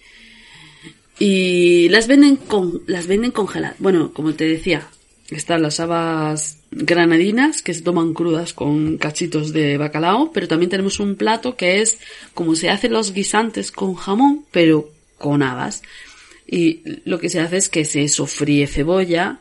Y 1.18 1.88
las 1.90 2.09
venden 2.09 2.37
con, 2.37 2.83
las 2.87 3.07
venden 3.07 3.30
congeladas. 3.30 3.76
Bueno, 3.78 4.12
como 4.12 4.35
te 4.35 4.46
decía, 4.46 4.88
están 5.31 5.63
las 5.63 5.81
habas 5.81 6.59
granadinas 6.71 7.63
que 7.63 7.75
se 7.75 7.83
toman 7.83 8.15
crudas 8.15 8.53
con 8.53 8.99
cachitos 8.99 9.53
de 9.53 9.79
bacalao, 9.79 10.33
pero 10.33 10.49
también 10.49 10.71
tenemos 10.71 11.01
un 11.01 11.17
plato 11.17 11.57
que 11.57 11.81
es 11.81 11.99
como 12.35 12.55
se 12.57 12.71
hacen 12.71 12.93
los 12.93 13.13
guisantes 13.13 13.73
con 13.73 13.95
jamón, 13.95 14.45
pero 14.51 14.91
con 15.19 15.43
habas. 15.43 15.83
Y 16.47 16.83
lo 17.05 17.19
que 17.19 17.31
se 17.31 17.41
hace 17.41 17.57
es 17.57 17.69
que 17.69 17.85
se 17.85 18.07
sofríe 18.09 18.67
cebolla, 18.67 19.41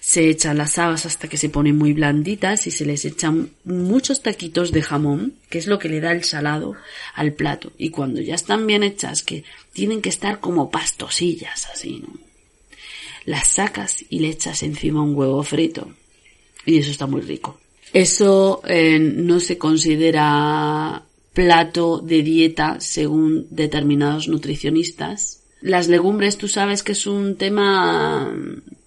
se 0.00 0.28
echan 0.28 0.58
las 0.58 0.78
habas 0.78 1.06
hasta 1.06 1.28
que 1.28 1.36
se 1.36 1.48
ponen 1.48 1.76
muy 1.76 1.92
blanditas 1.92 2.66
y 2.66 2.72
se 2.72 2.84
les 2.84 3.04
echan 3.04 3.50
muchos 3.64 4.22
taquitos 4.22 4.72
de 4.72 4.82
jamón, 4.82 5.34
que 5.48 5.58
es 5.58 5.68
lo 5.68 5.78
que 5.78 5.88
le 5.88 6.00
da 6.00 6.10
el 6.10 6.24
salado 6.24 6.74
al 7.14 7.32
plato. 7.34 7.72
Y 7.78 7.90
cuando 7.90 8.20
ya 8.20 8.34
están 8.34 8.66
bien 8.66 8.82
hechas, 8.82 9.22
que 9.22 9.44
tienen 9.72 10.02
que 10.02 10.08
estar 10.08 10.40
como 10.40 10.70
pastosillas 10.70 11.68
así, 11.72 12.00
¿no? 12.00 12.29
Las 13.24 13.48
sacas 13.48 14.04
y 14.08 14.20
le 14.20 14.28
echas 14.28 14.62
encima 14.62 15.02
un 15.02 15.14
huevo 15.14 15.42
frito. 15.42 15.90
Y 16.64 16.78
eso 16.78 16.90
está 16.90 17.06
muy 17.06 17.20
rico. 17.20 17.58
Eso 17.92 18.62
eh, 18.66 18.98
no 18.98 19.40
se 19.40 19.58
considera 19.58 21.02
plato 21.32 21.98
de 21.98 22.22
dieta 22.22 22.80
según 22.80 23.46
determinados 23.50 24.28
nutricionistas. 24.28 25.42
Las 25.60 25.88
legumbres, 25.88 26.38
tú 26.38 26.48
sabes 26.48 26.82
que 26.82 26.92
es 26.92 27.06
un 27.06 27.36
tema 27.36 28.34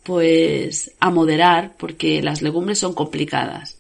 pues 0.04 0.92
a 1.00 1.10
moderar 1.12 1.76
porque 1.78 2.22
las 2.22 2.42
legumbres 2.42 2.80
son 2.80 2.94
complicadas. 2.94 3.78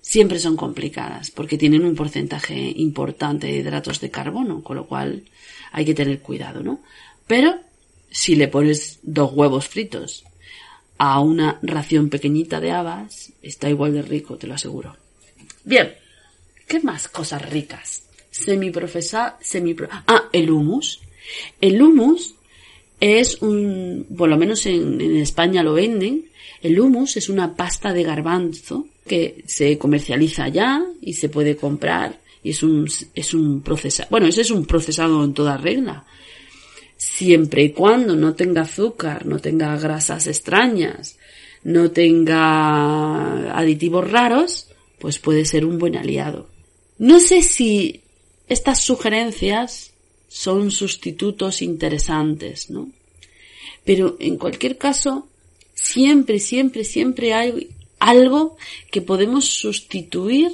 Siempre 0.00 0.38
son 0.38 0.56
complicadas 0.56 1.30
porque 1.30 1.58
tienen 1.58 1.84
un 1.84 1.94
porcentaje 1.94 2.72
importante 2.76 3.46
de 3.46 3.58
hidratos 3.58 4.00
de 4.00 4.10
carbono, 4.10 4.62
con 4.62 4.76
lo 4.76 4.86
cual 4.86 5.22
hay 5.70 5.84
que 5.84 5.94
tener 5.94 6.20
cuidado, 6.20 6.62
¿no? 6.62 6.80
Pero 7.26 7.54
si 8.12 8.36
le 8.36 8.48
pones 8.48 9.00
dos 9.02 9.32
huevos 9.32 9.66
fritos 9.66 10.24
a 10.98 11.18
una 11.20 11.58
ración 11.62 12.10
pequeñita 12.10 12.60
de 12.60 12.70
habas, 12.70 13.32
está 13.42 13.68
igual 13.68 13.94
de 13.94 14.02
rico, 14.02 14.36
te 14.36 14.46
lo 14.46 14.54
aseguro. 14.54 14.96
Bien, 15.64 15.94
¿qué 16.68 16.80
más 16.80 17.08
cosas 17.08 17.42
ricas? 17.50 18.04
Semiprofesa, 18.30 19.36
semipro... 19.40 19.88
Ah, 20.06 20.28
el 20.32 20.50
humus. 20.50 21.00
El 21.60 21.82
humus 21.82 22.34
es 23.00 23.42
un, 23.42 24.06
por 24.16 24.28
lo 24.28 24.36
menos 24.36 24.64
en, 24.66 25.00
España 25.16 25.62
lo 25.62 25.74
venden, 25.74 26.26
el 26.62 26.78
humus 26.78 27.16
es 27.16 27.28
una 27.28 27.56
pasta 27.56 27.92
de 27.92 28.04
garbanzo 28.04 28.86
que 29.06 29.42
se 29.46 29.76
comercializa 29.78 30.46
ya 30.48 30.84
y 31.00 31.14
se 31.14 31.28
puede 31.28 31.56
comprar 31.56 32.20
y 32.44 32.50
es 32.50 32.62
un, 32.62 32.88
es 33.14 33.34
un 33.34 33.60
procesado, 33.62 34.08
bueno, 34.10 34.28
ese 34.28 34.42
es 34.42 34.52
un 34.52 34.66
procesado 34.66 35.24
en 35.24 35.34
toda 35.34 35.56
regla. 35.56 36.04
Siempre 37.02 37.64
y 37.64 37.72
cuando 37.72 38.14
no 38.14 38.36
tenga 38.36 38.62
azúcar, 38.62 39.26
no 39.26 39.40
tenga 39.40 39.76
grasas 39.76 40.28
extrañas, 40.28 41.18
no 41.64 41.90
tenga 41.90 43.58
aditivos 43.58 44.08
raros, 44.08 44.68
pues 45.00 45.18
puede 45.18 45.44
ser 45.44 45.64
un 45.64 45.80
buen 45.80 45.96
aliado. 45.96 46.48
No 46.98 47.18
sé 47.18 47.42
si 47.42 48.02
estas 48.46 48.82
sugerencias 48.84 49.90
son 50.28 50.70
sustitutos 50.70 51.60
interesantes, 51.60 52.70
¿no? 52.70 52.92
Pero 53.84 54.16
en 54.20 54.36
cualquier 54.36 54.78
caso, 54.78 55.26
siempre, 55.74 56.38
siempre, 56.38 56.84
siempre 56.84 57.34
hay 57.34 57.70
algo 57.98 58.56
que 58.92 59.02
podemos 59.02 59.46
sustituir 59.46 60.52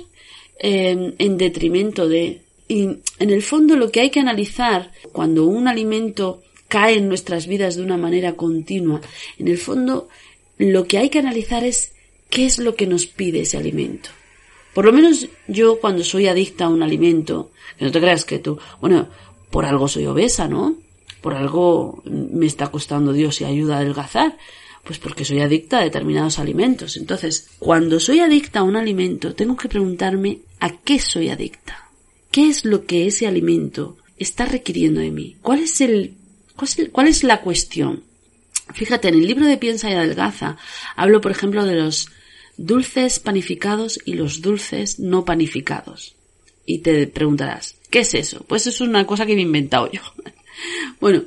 en, 0.59 1.15
en 1.19 1.37
detrimento 1.37 2.09
de. 2.09 2.41
Y 2.69 2.83
en 3.19 3.31
el 3.31 3.43
fondo 3.43 3.77
lo 3.77 3.91
que 3.91 4.01
hay 4.01 4.11
que 4.11 4.21
analizar 4.21 4.93
cuando 5.13 5.47
un 5.47 5.67
alimento 5.69 6.43
cae 6.69 6.99
en 6.99 7.09
nuestras 7.09 7.47
vidas 7.47 7.77
de 7.77 7.83
una 7.83 7.97
manera 7.97 8.35
continua, 8.35 9.01
en 9.39 9.49
el 9.49 9.57
fondo 9.57 10.09
lo 10.59 10.87
que 10.87 10.99
hay 10.99 11.09
que 11.09 11.19
analizar 11.19 11.65
es 11.65 11.93
qué 12.29 12.45
es 12.45 12.59
lo 12.59 12.75
que 12.75 12.87
nos 12.87 13.07
pide 13.07 13.41
ese 13.41 13.57
alimento. 13.57 14.11
Por 14.75 14.85
lo 14.85 14.93
menos 14.93 15.27
yo 15.47 15.81
cuando 15.81 16.05
soy 16.05 16.27
adicta 16.27 16.67
a 16.67 16.69
un 16.69 16.83
alimento, 16.83 17.51
que 17.79 17.87
no 17.87 17.91
te 17.91 18.01
creas 18.01 18.25
que 18.25 18.39
tú, 18.39 18.59
bueno, 18.81 19.09
por 19.51 19.65
algo 19.65 19.89
soy 19.89 20.07
obesa, 20.07 20.47
¿no? 20.47 20.77
Por 21.23 21.35
algo 21.35 22.03
me 22.05 22.47
está 22.47 22.71
costando 22.71 23.13
Dios 23.13 23.41
y 23.41 23.45
ayuda 23.45 23.77
a 23.77 23.81
adelgazar. 23.81 24.37
Pues 24.85 24.99
porque 24.99 25.25
soy 25.25 25.41
adicta 25.41 25.79
a 25.79 25.83
determinados 25.83 26.39
alimentos. 26.39 26.97
Entonces, 26.97 27.51
cuando 27.59 28.01
soy 28.01 28.21
adicta 28.21 28.61
a 28.61 28.63
un 28.63 28.77
alimento, 28.77 29.35
tengo 29.35 29.57
que 29.57 29.69
preguntarme 29.69 30.39
a 30.61 30.79
qué 30.79 30.99
soy 30.99 31.29
adicta. 31.29 31.88
¿Qué 32.31 32.49
es 32.49 32.65
lo 32.65 32.85
que 32.85 33.07
ese 33.07 33.27
alimento 33.27 33.97
está 34.19 34.45
requiriendo 34.45 35.01
de 35.01 35.11
mí? 35.11 35.37
¿Cuál 35.43 35.61
es 35.61 35.81
el, 35.81 36.15
cuál 36.93 37.09
es, 37.09 37.25
la 37.25 37.41
cuestión? 37.41 38.05
Fíjate, 38.75 39.09
en 39.09 39.15
el 39.15 39.27
libro 39.27 39.47
de 39.47 39.57
Piensa 39.57 39.91
y 39.91 39.95
Adelgaza 39.95 40.57
hablo, 40.95 41.21
por 41.21 41.31
ejemplo, 41.31 41.65
de 41.65 41.77
los 41.77 42.09
dulces 42.59 43.19
panificados 43.19 43.99
y 44.05 44.15
los 44.15 44.43
dulces 44.43 44.99
no 44.99 45.25
panificados. 45.25 46.15
Y 46.67 46.79
te 46.79 47.07
preguntarás, 47.07 47.77
¿qué 47.89 48.01
es 48.01 48.13
eso? 48.13 48.45
Pues 48.47 48.67
es 48.67 48.83
una 48.83 49.07
cosa 49.07 49.25
que 49.25 49.35
me 49.35 49.41
he 49.41 49.45
inventado 49.45 49.91
yo. 49.91 50.03
bueno, 51.01 51.23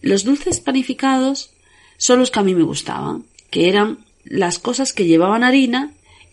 los 0.00 0.24
dulces 0.24 0.60
panificados 0.60 1.50
son 1.98 2.18
los 2.18 2.30
que 2.30 2.38
a 2.38 2.44
mí 2.44 2.54
me 2.54 2.62
gustaban, 2.62 3.24
que 3.50 3.68
eran 3.68 4.06
las 4.24 4.58
cosas 4.58 4.94
que 4.94 5.04
llevaban 5.04 5.44
harina 5.44 5.92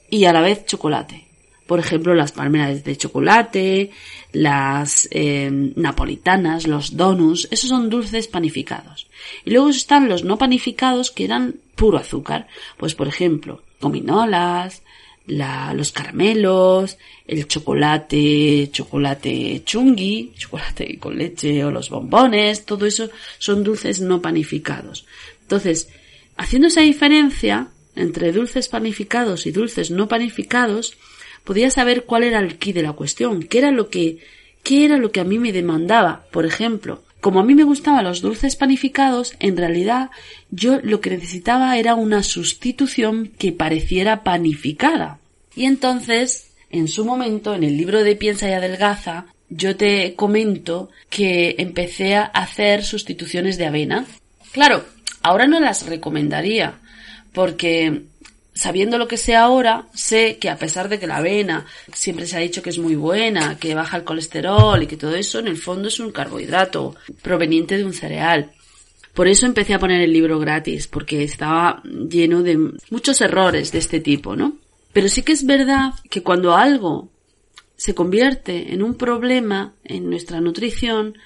y 0.10 0.24
a 0.26 0.34
la 0.34 0.42
vez 0.42 0.66
chocolate. 0.66 1.27
Por 1.68 1.80
ejemplo, 1.80 2.16
las 2.16 2.32
palmeras 2.32 2.84
de 2.84 2.98
chocolate, 2.98 3.92
las 4.32 5.08
eh, 5.12 5.50
napolitanas, 5.76 6.66
los 6.66 6.96
donuts, 6.96 7.48
esos 7.52 7.70
son 7.70 7.90
dulces 7.90 8.28
panificados. 8.28 9.08
Y 9.46 9.52
luego 9.52 9.70
están 9.70 10.08
los 10.08 10.24
no 10.24 10.38
panificados 10.38 11.12
que 11.12 11.26
eran 11.26 11.56
puro 11.76 11.98
azúcar. 11.98 12.48
Pues 12.78 12.96
por 12.96 13.08
ejemplo, 13.08 13.62
gominolas, 13.82 14.82
la, 15.28 15.74
los 15.74 15.92
caramelos, 15.92 16.98
el 17.28 17.48
chocolate, 17.48 18.70
chocolate 18.72 19.62
chungui, 19.66 20.34
chocolate 20.38 20.98
con 20.98 21.18
leche 21.18 21.64
o 21.66 21.72
los 21.72 21.90
bombones, 21.90 22.66
todo 22.66 22.86
eso 22.86 23.10
son 23.38 23.64
dulces 23.64 24.00
no 24.00 24.22
panificados. 24.22 25.06
Entonces, 25.42 25.90
haciendo 26.38 26.70
esa 26.70 26.82
diferencia 26.82 27.68
entre 27.96 28.32
dulces 28.32 28.70
panificados 28.70 29.46
y 29.46 29.52
dulces 29.52 29.92
no 29.92 30.08
panificados, 30.08 30.96
podía 31.48 31.72
saber 31.72 32.04
cuál 32.04 32.26
era 32.26 32.40
el 32.40 32.58
quid 32.58 32.76
de 32.76 32.84
la 32.84 32.92
cuestión, 32.92 33.42
qué 33.42 33.60
era 33.60 33.72
lo 33.72 33.90
que, 33.90 34.18
qué 34.64 34.84
era 34.84 34.98
lo 34.98 35.14
que 35.14 35.22
a 35.22 35.24
mí 35.24 35.40
me 35.40 35.54
demandaba. 35.54 36.26
Por 36.30 36.46
ejemplo, 36.46 37.04
como 37.22 37.40
a 37.40 37.46
mí 37.46 37.56
me 37.56 37.64
gustaban 37.64 38.04
los 38.04 38.20
dulces 38.20 38.58
panificados, 38.58 39.34
en 39.40 39.56
realidad 39.56 40.10
yo 40.52 40.82
lo 40.84 41.00
que 41.00 41.12
necesitaba 41.12 41.78
era 41.78 41.96
una 41.96 42.22
sustitución 42.22 43.32
que 43.40 43.54
pareciera 43.54 44.24
panificada. 44.24 45.20
Y 45.56 45.64
entonces, 45.64 46.52
en 46.70 46.90
su 46.90 47.06
momento, 47.06 47.56
en 47.56 47.64
el 47.64 47.78
libro 47.78 48.04
de 48.04 48.18
Piensa 48.18 48.50
y 48.50 48.52
Adelgaza, 48.52 49.28
yo 49.48 49.78
te 49.78 50.16
comento 50.16 50.90
que 51.10 51.56
empecé 51.60 52.16
a 52.16 52.24
hacer 52.24 52.84
sustituciones 52.84 53.58
de 53.58 53.68
avena. 53.68 54.06
Claro, 54.52 54.84
ahora 55.22 55.48
no 55.48 55.62
las 55.62 55.86
recomendaría, 55.86 56.74
porque 57.32 58.02
sabiendo 58.58 58.98
lo 58.98 59.08
que 59.08 59.18
sé 59.18 59.36
ahora, 59.36 59.88
sé 59.94 60.38
que 60.38 60.50
a 60.50 60.58
pesar 60.58 60.90
de 60.90 61.00
que 61.00 61.08
la 61.08 61.18
avena 61.18 61.66
siempre 61.94 62.26
se 62.26 62.38
ha 62.38 62.42
dicho 62.42 62.62
que 62.62 62.72
es 62.72 62.80
muy 62.80 62.96
buena, 62.96 63.58
que 63.58 63.76
baja 63.76 63.98
el 63.98 64.04
colesterol 64.04 64.82
y 64.82 64.88
que 64.88 64.98
todo 64.98 65.16
eso, 65.16 65.40
en 65.40 65.48
el 65.48 65.58
fondo 65.58 65.88
es 65.88 66.00
un 66.00 66.12
carbohidrato 66.12 66.96
proveniente 67.22 67.78
de 67.78 67.86
un 67.86 67.94
cereal. 67.94 68.52
Por 69.14 69.28
eso 69.28 69.46
empecé 69.46 69.74
a 69.74 69.80
poner 69.80 70.02
el 70.02 70.14
libro 70.14 70.40
gratis, 70.40 70.88
porque 70.88 71.24
estaba 71.24 71.82
lleno 71.84 72.44
de 72.44 72.58
muchos 72.90 73.22
errores 73.22 73.72
de 73.72 73.80
este 73.80 74.00
tipo, 74.00 74.36
¿no? 74.36 74.58
Pero 74.94 75.10
sí 75.10 75.24
que 75.24 75.32
es 75.32 75.46
verdad 75.46 75.94
que 76.10 76.24
cuando 76.24 76.56
algo 76.56 77.10
se 77.76 77.96
convierte 77.96 78.74
en 78.74 78.82
un 78.84 78.96
problema 78.96 79.74
en 79.84 80.10
nuestra 80.10 80.42
nutrición 80.42 81.18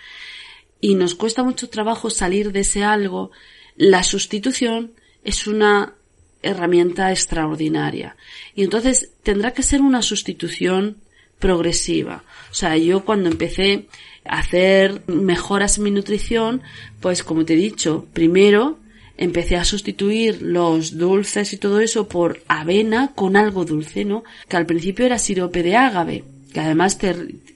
y 0.79 0.95
nos 0.95 1.15
cuesta 1.15 1.43
mucho 1.43 1.69
trabajo 1.69 2.09
salir 2.09 2.51
de 2.51 2.61
ese 2.61 2.83
algo, 2.83 3.31
la 3.75 4.03
sustitución 4.03 4.93
es 5.23 5.47
una 5.47 5.95
herramienta 6.43 7.11
extraordinaria. 7.11 8.15
Y 8.55 8.63
entonces 8.63 9.11
tendrá 9.23 9.53
que 9.53 9.63
ser 9.63 9.81
una 9.81 10.01
sustitución 10.01 10.97
progresiva. 11.39 12.23
O 12.51 12.53
sea, 12.53 12.77
yo 12.77 13.03
cuando 13.03 13.29
empecé 13.29 13.87
a 14.25 14.39
hacer 14.39 15.03
mejoras 15.07 15.77
en 15.77 15.83
mi 15.83 15.91
nutrición, 15.91 16.61
pues 16.99 17.23
como 17.23 17.45
te 17.45 17.53
he 17.53 17.57
dicho, 17.57 18.07
primero 18.13 18.79
empecé 19.17 19.55
a 19.55 19.65
sustituir 19.65 20.41
los 20.41 20.97
dulces 20.97 21.53
y 21.53 21.57
todo 21.57 21.79
eso 21.79 22.07
por 22.07 22.41
avena 22.47 23.13
con 23.13 23.35
algo 23.35 23.65
dulce, 23.65 24.05
¿no? 24.05 24.23
Que 24.47 24.57
al 24.57 24.65
principio 24.65 25.05
era 25.05 25.19
sirope 25.19 25.63
de 25.63 25.75
ágave 25.75 26.23
que 26.51 26.59
además 26.59 26.97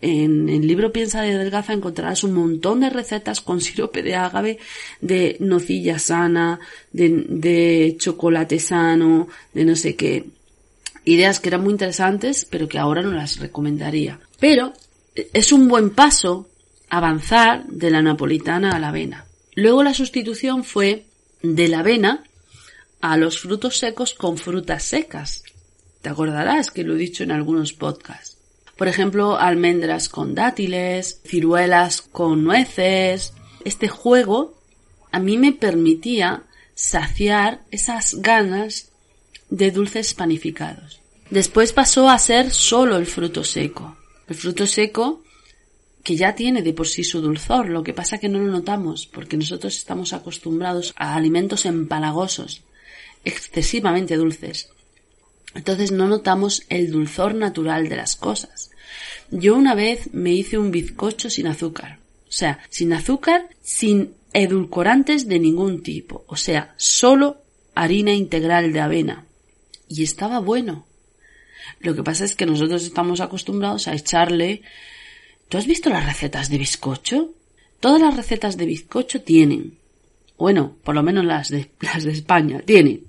en 0.02 0.50
el 0.50 0.68
libro 0.68 0.92
Piensa 0.92 1.22
de 1.22 1.38
Delgaza 1.38 1.74
encontrarás 1.74 2.24
un 2.24 2.34
montón 2.34 2.80
de 2.80 2.90
recetas 2.90 3.42
con 3.42 3.62
sirope 3.62 4.02
de 4.04 4.16
ágave, 4.16 4.60
de 5.02 5.38
nocilla 5.40 6.00
sana, 6.00 6.60
de, 6.92 7.26
de 7.28 7.96
chocolate 8.00 8.60
sano, 8.60 9.28
de 9.54 9.66
no 9.66 9.76
sé 9.76 9.96
qué. 9.96 10.26
Ideas 11.06 11.40
que 11.40 11.50
eran 11.50 11.64
muy 11.64 11.72
interesantes, 11.72 12.46
pero 12.50 12.68
que 12.68 12.80
ahora 12.80 13.04
no 13.04 13.12
las 13.12 13.40
recomendaría. 13.40 14.20
Pero 14.40 14.74
es 15.16 15.52
un 15.52 15.68
buen 15.68 15.92
paso 15.92 16.50
avanzar 16.90 17.66
de 17.68 17.92
la 17.92 18.02
napolitana 18.02 18.72
a 18.72 18.80
la 18.80 18.90
avena. 18.90 19.26
Luego 19.54 19.84
la 19.84 19.94
sustitución 19.94 20.64
fue 20.64 21.06
de 21.42 21.68
la 21.68 21.80
avena 21.80 22.24
a 23.02 23.18
los 23.18 23.40
frutos 23.40 23.78
secos 23.78 24.14
con 24.14 24.38
frutas 24.38 24.84
secas. 24.84 25.44
Te 26.02 26.10
acordarás 26.10 26.72
que 26.72 26.84
lo 26.84 26.96
he 26.96 26.98
dicho 26.98 27.24
en 27.24 27.32
algunos 27.32 27.74
podcasts. 27.74 28.35
Por 28.78 28.88
ejemplo, 28.88 29.38
almendras 29.38 30.10
con 30.10 30.36
dátiles, 30.36 31.22
ciruelas 31.26 32.02
con 32.02 32.44
nueces. 32.44 33.34
Este 33.64 33.88
juego 33.88 34.56
a 35.12 35.20
mí 35.20 35.38
me 35.38 35.54
permitía 35.54 36.44
saciar 36.74 37.62
esas 37.72 38.16
ganas 38.16 38.92
de 39.50 39.72
dulces 39.72 40.14
panificados. 40.14 41.00
Después 41.30 41.72
pasó 41.72 42.10
a 42.10 42.20
ser 42.20 42.52
solo 42.52 42.98
el 42.98 43.06
fruto 43.06 43.44
seco. 43.44 43.98
El 44.28 44.36
fruto 44.36 44.68
seco 44.68 45.24
que 46.04 46.16
ya 46.16 46.36
tiene 46.36 46.62
de 46.62 46.74
por 46.74 46.88
sí 46.88 47.04
su 47.04 47.20
dulzor, 47.20 47.70
lo 47.70 47.84
que 47.84 47.94
pasa 47.94 48.20
que 48.20 48.30
no 48.30 48.40
lo 48.40 48.52
notamos 48.52 49.08
porque 49.08 49.38
nosotros 49.38 49.76
estamos 49.76 50.14
acostumbrados 50.14 50.94
a 50.98 51.16
alimentos 51.16 51.66
empalagosos, 51.66 52.62
excesivamente 53.24 54.16
dulces. 54.16 54.70
Entonces 55.56 55.92
no 55.92 56.08
notamos 56.08 56.64
el 56.70 56.92
dulzor 56.92 57.34
natural 57.34 57.88
de 57.90 57.96
las 57.96 58.16
cosas. 58.16 58.70
Yo 59.32 59.56
una 59.56 59.74
vez 59.74 60.14
me 60.14 60.32
hice 60.34 60.58
un 60.58 60.70
bizcocho 60.70 61.30
sin 61.30 61.48
azúcar. 61.48 62.00
O 62.28 62.32
sea, 62.32 62.60
sin 62.70 62.92
azúcar, 62.94 63.48
sin 63.62 64.14
edulcorantes 64.34 65.28
de 65.28 65.40
ningún 65.40 65.82
tipo. 65.82 66.26
O 66.28 66.36
sea, 66.36 66.76
solo 66.78 67.42
harina 67.74 68.14
integral 68.14 68.74
de 68.74 68.82
avena. 68.82 69.26
Y 69.88 70.04
estaba 70.04 70.40
bueno. 70.40 70.86
Lo 71.80 71.96
que 71.96 72.04
pasa 72.04 72.26
es 72.26 72.36
que 72.36 72.46
nosotros 72.46 72.84
estamos 72.84 73.22
acostumbrados 73.22 73.88
a 73.88 73.96
echarle... 73.96 74.62
¿Tú 75.48 75.58
has 75.58 75.68
visto 75.68 75.90
las 75.90 76.06
recetas 76.06 76.50
de 76.50 76.58
bizcocho? 76.58 77.34
Todas 77.80 78.02
las 78.02 78.16
recetas 78.18 78.58
de 78.58 78.66
bizcocho 78.66 79.22
tienen. 79.22 79.78
Bueno, 80.38 80.76
por 80.84 80.96
lo 80.96 81.04
menos 81.04 81.24
las 81.24 81.50
de, 81.50 81.72
las 81.80 82.04
de 82.04 82.12
España 82.12 82.62
tienen. 82.66 83.06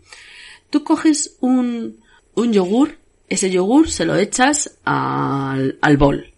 Tú 0.71 0.85
coges 0.85 1.37
un, 1.41 1.99
un 2.37 2.53
yogur, 2.53 2.99
ese 3.29 3.51
yogur 3.51 3.91
se 3.91 4.05
lo 4.05 4.17
echas 4.17 4.79
al, 4.85 5.79
al 5.81 5.97
bol. 5.97 6.33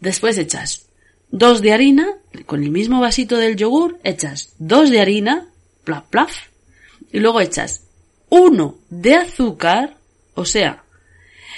Después 0.00 0.38
echas 0.38 0.86
dos 1.30 1.60
de 1.60 1.72
harina, 1.72 2.16
con 2.46 2.62
el 2.62 2.70
mismo 2.70 3.00
vasito 3.00 3.36
del 3.36 3.56
yogur, 3.56 3.98
echas 4.04 4.54
dos 4.58 4.90
de 4.90 5.00
harina, 5.00 5.48
plaf, 5.84 6.06
plaf, 6.08 6.32
y 7.12 7.18
luego 7.20 7.40
echas 7.40 7.84
uno 8.30 8.78
de 8.88 9.14
azúcar, 9.16 9.96
o 10.34 10.44
sea, 10.44 10.84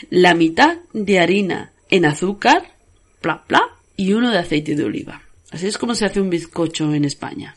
la 0.09 0.35
mitad 0.35 0.79
de 0.93 1.21
harina 1.21 1.73
en 1.91 2.07
azúcar, 2.07 2.73
plaf, 3.21 3.47
plaf, 3.47 3.71
y 3.97 4.15
uno 4.15 4.31
de 4.31 4.39
aceite 4.39 4.75
de 4.75 4.85
oliva. 4.85 5.23
Así 5.51 5.67
es 5.67 5.77
como 5.77 5.95
se 5.95 6.07
hace 6.07 6.21
un 6.21 6.31
bizcocho 6.31 6.95
en 6.95 7.05
España. 7.05 7.57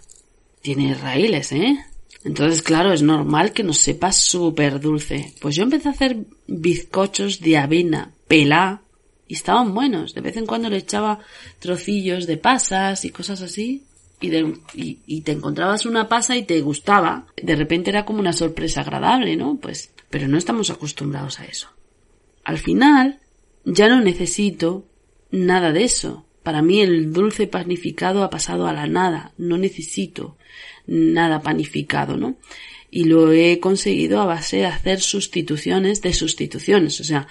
Tiene 0.62 0.95
raíles, 0.95 1.51
¿eh? 1.54 1.78
Entonces, 2.26 2.61
claro, 2.61 2.93
es 2.93 3.01
normal 3.01 3.51
que 3.51 3.63
nos 3.63 3.80
sepa 3.80 4.11
súper 4.11 4.80
dulce. 4.80 5.34
Pues 5.41 5.55
yo 5.55 5.63
empecé 5.63 5.89
a 5.89 5.91
hacer 5.91 6.17
bizcochos 6.47 7.41
de 7.41 7.57
avena 7.57 8.11
pelá 8.28 8.82
y 9.28 9.34
estaban 9.34 9.74
buenos. 9.74 10.13
De 10.13 10.21
vez 10.21 10.38
en 10.38 10.45
cuando 10.45 10.69
le 10.69 10.78
echaba 10.78 11.19
trocillos 11.59 12.26
de 12.26 12.38
pasas 12.38 13.03
y 13.05 13.09
cosas 13.09 13.41
así. 13.41 13.84
Y, 14.21 14.32
y, 15.05 15.21
te 15.21 15.34
encontrabas 15.34 15.86
una 15.86 16.07
pasa 16.07 16.38
y 16.38 16.43
te 16.43 16.61
gustaba. 16.61 17.28
De 17.36 17.57
repente 17.57 17.89
era 17.89 18.05
como 18.05 18.19
una 18.19 18.32
sorpresa 18.32 18.80
agradable, 18.80 19.36
¿no? 19.36 19.57
Pues, 19.57 19.91
pero 20.09 20.30
no 20.30 20.38
estamos 20.38 20.69
acostumbrados 20.69 21.41
a 21.41 21.45
eso. 21.45 21.67
Al 22.45 22.57
final, 22.57 23.19
ya 23.65 23.89
no 23.89 23.99
necesito 23.99 24.86
nada 25.30 25.74
de 25.74 25.84
eso. 25.84 26.26
Para 26.44 26.62
mí 26.62 26.82
el 26.82 27.14
dulce 27.14 27.48
panificado 27.48 28.24
ha 28.24 28.30
pasado 28.30 28.68
a 28.68 28.74
la 28.74 28.86
nada. 28.86 29.34
No 29.38 29.58
necesito 29.58 30.38
nada 30.86 31.41
panificado, 31.41 32.18
¿no? 32.18 32.38
Y 32.91 33.06
lo 33.06 33.32
he 33.32 33.60
conseguido 33.60 34.22
a 34.22 34.26
base 34.26 34.58
de 34.58 34.66
hacer 34.66 35.02
sustituciones 35.02 36.02
de 36.02 36.14
sustituciones. 36.14 37.00
O 37.00 37.04
sea, 37.04 37.28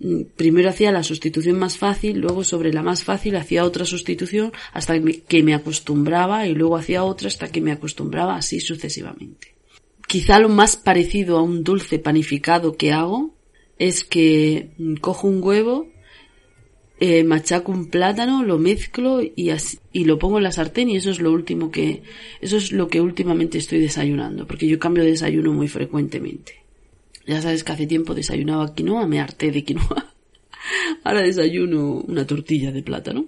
mm, 0.00 0.22
primero 0.36 0.70
hacía 0.70 0.90
la 0.90 1.02
sustitución 1.02 1.58
más 1.58 1.76
fácil, 1.76 2.18
luego 2.18 2.42
sobre 2.42 2.72
la 2.72 2.82
más 2.82 3.04
fácil 3.04 3.36
hacía 3.36 3.64
otra 3.64 3.84
sustitución 3.84 4.52
hasta 4.72 4.98
que 5.00 5.42
me 5.42 5.54
acostumbraba 5.54 6.46
y 6.46 6.54
luego 6.54 6.76
hacía 6.76 7.04
otra 7.04 7.28
hasta 7.28 7.48
que 7.48 7.60
me 7.60 7.72
acostumbraba 7.72 8.36
así 8.36 8.60
sucesivamente. 8.60 9.54
Quizá 10.08 10.38
lo 10.38 10.48
más 10.48 10.76
parecido 10.76 11.36
a 11.36 11.42
un 11.42 11.62
dulce 11.62 11.98
panificado 11.98 12.76
que 12.76 12.92
hago 12.92 13.34
es 13.78 14.02
que 14.02 14.70
mm, 14.78 14.94
cojo 14.96 15.28
un 15.28 15.42
huevo, 15.42 15.88
eh, 16.98 17.24
machaco 17.24 17.72
un 17.72 17.86
plátano, 17.90 18.42
lo 18.42 18.58
mezclo 18.58 19.20
y, 19.22 19.50
así- 19.50 19.78
y 19.92 20.04
lo 20.04 20.18
pongo 20.18 20.38
en 20.38 20.44
la 20.44 20.52
sartén 20.52 20.88
y 20.90 20.96
eso 20.96 21.10
es 21.10 21.20
lo 21.20 21.30
último 21.32 21.70
que, 21.70 22.02
eso 22.40 22.56
es 22.56 22.72
lo 22.72 22.88
que 22.88 23.00
últimamente 23.00 23.58
estoy 23.58 23.80
desayunando, 23.80 24.46
porque 24.46 24.66
yo 24.66 24.78
cambio 24.78 25.04
de 25.04 25.10
desayuno 25.10 25.52
muy 25.52 25.68
frecuentemente. 25.68 26.54
Ya 27.26 27.42
sabes 27.42 27.64
que 27.64 27.72
hace 27.72 27.86
tiempo 27.86 28.14
desayunaba 28.14 28.74
quinoa, 28.74 29.06
me 29.06 29.20
harté 29.20 29.50
de 29.50 29.64
quinoa. 29.64 30.14
Ahora 31.04 31.22
desayuno 31.22 31.94
una 32.06 32.26
tortilla 32.26 32.72
de 32.72 32.82
plátano. 32.82 33.26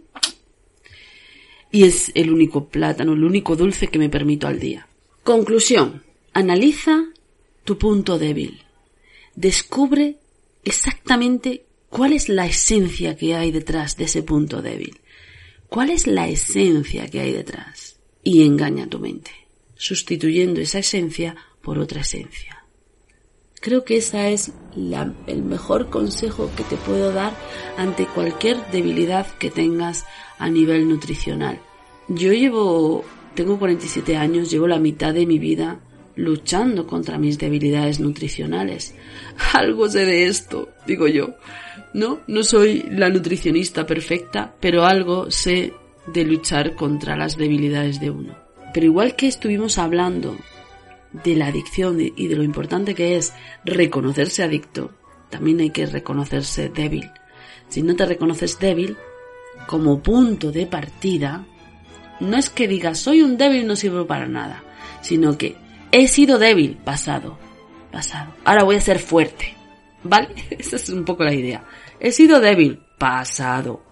Y 1.71 1.85
es 1.85 2.11
el 2.15 2.33
único 2.33 2.69
plátano, 2.69 3.13
el 3.13 3.25
único 3.25 3.55
dulce 3.55 3.89
que 3.89 3.99
me 3.99 4.09
permito 4.09 4.47
al 4.47 4.59
día. 4.59 4.87
Conclusión. 5.25 6.03
Analiza 6.33 7.05
tu 7.65 7.77
punto 7.77 8.19
débil. 8.19 8.63
Descubre 9.35 10.17
exactamente 10.65 11.65
cuál 11.91 12.13
es 12.13 12.29
la 12.29 12.47
esencia 12.47 13.17
que 13.17 13.35
hay 13.35 13.51
detrás 13.51 13.97
de 13.97 14.05
ese 14.05 14.23
punto 14.23 14.63
débil. 14.63 15.01
¿Cuál 15.69 15.91
es 15.91 16.07
la 16.07 16.29
esencia 16.29 17.09
que 17.09 17.21
hay 17.21 17.33
detrás? 17.33 17.99
Y 18.23 18.45
engaña 18.45 18.89
tu 18.89 18.99
mente, 18.99 19.31
sustituyendo 19.75 20.61
esa 20.61 20.79
esencia 20.79 21.37
por 21.61 21.79
otra 21.79 22.01
esencia. 22.01 22.65
Creo 23.61 23.85
que 23.85 23.97
ese 23.97 24.33
es 24.33 24.53
el 25.27 25.43
mejor 25.43 25.91
consejo 25.91 26.51
que 26.57 26.63
te 26.63 26.77
puedo 26.77 27.13
dar 27.13 27.37
ante 27.77 28.07
cualquier 28.07 28.57
debilidad 28.71 29.27
que 29.39 29.51
tengas 29.51 30.07
a 30.39 30.49
nivel 30.49 30.89
nutricional. 30.89 31.61
Yo 32.07 32.33
llevo, 32.33 33.05
tengo 33.35 33.59
47 33.59 34.17
años, 34.17 34.51
llevo 34.51 34.69
la 34.69 34.79
mitad 34.79 35.13
de 35.13 35.27
mi 35.27 35.39
vida 35.39 35.81
luchando 36.19 36.85
contra 36.87 37.17
mis 37.17 37.39
debilidades 37.39 38.01
nutricionales. 38.01 38.95
Algo 39.55 39.89
sé 39.89 40.05
de 40.05 40.27
esto, 40.27 40.71
digo 40.87 41.07
yo. 41.07 41.37
No, 41.95 42.21
no 42.27 42.43
soy 42.43 42.85
la 42.91 43.09
nutricionista 43.09 43.87
perfecta, 43.87 44.55
pero 44.61 44.85
algo 44.85 45.31
sé 45.31 45.73
de 46.07 46.25
luchar 46.25 46.75
contra 46.75 47.17
las 47.17 47.39
debilidades 47.39 47.99
de 47.99 48.11
uno. 48.11 48.37
Pero 48.75 48.87
igual 48.87 49.17
que 49.17 49.27
estuvimos 49.27 49.79
hablando 49.79 50.37
de 51.25 51.35
la 51.35 51.47
adicción 51.47 51.99
y 51.99 52.29
de 52.29 52.37
lo 52.37 52.43
importante 52.43 52.95
que 52.95 53.17
es 53.17 53.33
reconocerse 53.65 54.43
adicto, 54.43 54.93
también 55.31 55.61
hay 55.61 55.71
que 55.71 55.87
reconocerse 55.87 56.69
débil. 56.69 57.11
Si 57.69 57.83
no 57.83 57.97
te 57.97 58.05
reconoces 58.05 58.59
débil, 58.59 58.99
como 59.67 60.03
punto 60.03 60.53
de 60.53 60.67
partida, 60.67 61.47
no 62.21 62.37
es 62.37 62.51
que 62.51 62.69
digas 62.69 62.99
soy 62.99 63.23
un 63.23 63.39
débil 63.39 63.67
no 63.67 63.77
sirvo 63.77 64.07
para 64.07 64.27
nada, 64.27 64.63
sino 65.01 65.39
que 65.39 65.57
he 65.93 66.09
sido 66.09 66.39
débil, 66.39 66.77
pasado, 66.77 67.39
pasado. 67.91 68.33
Ahora 68.45 68.65
voy 68.65 68.77
a 68.77 68.81
ser 68.81 68.99
fuerte. 68.99 69.57
¿Vale? 70.03 70.35
Esa 70.51 70.77
es 70.77 70.89
un 70.91 71.05
poco 71.05 71.25
la 71.25 71.35
idea. 71.35 71.65
He 72.01 72.13
sido 72.13 72.41
débil, 72.41 72.81
pasado. 72.99 73.83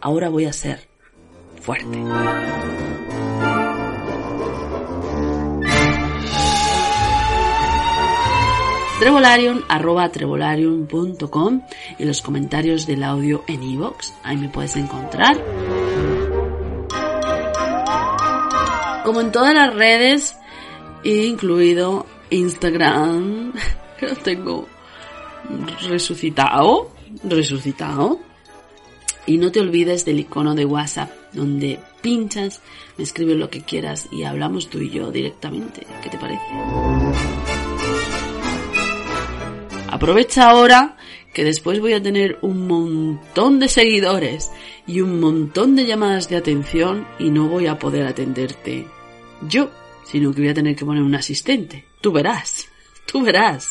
Ahora 0.00 0.28
voy 0.28 0.46
a 0.46 0.52
ser 0.52 0.88
fuerte. 1.60 1.98
Trevolarium, 9.02 9.62
arroba 9.68 10.08
trevolarium.com 10.12 11.62
y 11.98 12.04
los 12.04 12.22
comentarios 12.22 12.86
del 12.86 13.02
audio 13.02 13.42
en 13.48 13.60
iVoox. 13.62 14.12
Ahí 14.22 14.36
me 14.36 14.48
puedes 14.48 14.76
encontrar. 14.76 15.36
Como 19.04 19.20
en 19.20 19.32
todas 19.32 19.54
las 19.54 19.74
redes, 19.74 20.36
incluido 21.04 22.06
Instagram, 22.30 23.52
que 23.98 24.06
lo 24.06 24.16
tengo 24.16 24.68
resucitado, 25.88 26.90
resucitado. 27.24 28.20
Y 29.24 29.38
no 29.38 29.52
te 29.52 29.60
olvides 29.60 30.04
del 30.04 30.18
icono 30.18 30.56
de 30.56 30.64
WhatsApp, 30.64 31.10
donde 31.32 31.78
pinchas, 32.00 32.60
me 32.96 33.04
escribes 33.04 33.36
lo 33.36 33.50
que 33.50 33.62
quieras 33.62 34.08
y 34.10 34.24
hablamos 34.24 34.68
tú 34.68 34.78
y 34.80 34.90
yo 34.90 35.12
directamente. 35.12 35.86
¿Qué 36.02 36.10
te 36.10 36.18
parece? 36.18 36.42
Aprovecha 39.86 40.50
ahora 40.50 40.96
que 41.32 41.44
después 41.44 41.78
voy 41.78 41.92
a 41.92 42.02
tener 42.02 42.38
un 42.42 42.66
montón 42.66 43.60
de 43.60 43.68
seguidores 43.68 44.50
y 44.86 45.00
un 45.00 45.20
montón 45.20 45.76
de 45.76 45.86
llamadas 45.86 46.28
de 46.28 46.36
atención 46.36 47.06
y 47.20 47.30
no 47.30 47.46
voy 47.46 47.68
a 47.68 47.78
poder 47.78 48.06
atenderte 48.06 48.86
yo, 49.48 49.70
sino 50.04 50.32
que 50.32 50.40
voy 50.40 50.50
a 50.50 50.54
tener 50.54 50.76
que 50.76 50.84
poner 50.84 51.02
un 51.02 51.14
asistente. 51.14 51.84
Tú 52.00 52.12
verás, 52.12 52.68
tú 53.06 53.22
verás. 53.22 53.68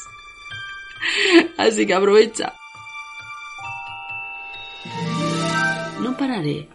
Así 1.57 1.85
que 1.85 1.93
aprovecha. 1.93 2.53
No 6.01 6.15
pararé 6.17 6.67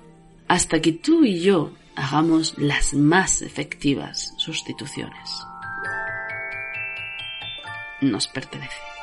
hasta 0.48 0.80
que 0.80 0.92
tú 0.92 1.24
y 1.24 1.40
yo 1.40 1.72
hagamos 1.94 2.56
las 2.58 2.94
más 2.94 3.42
efectivas 3.42 4.32
sustituciones. 4.36 5.30
Nos 8.00 8.28
pertenece. 8.28 8.95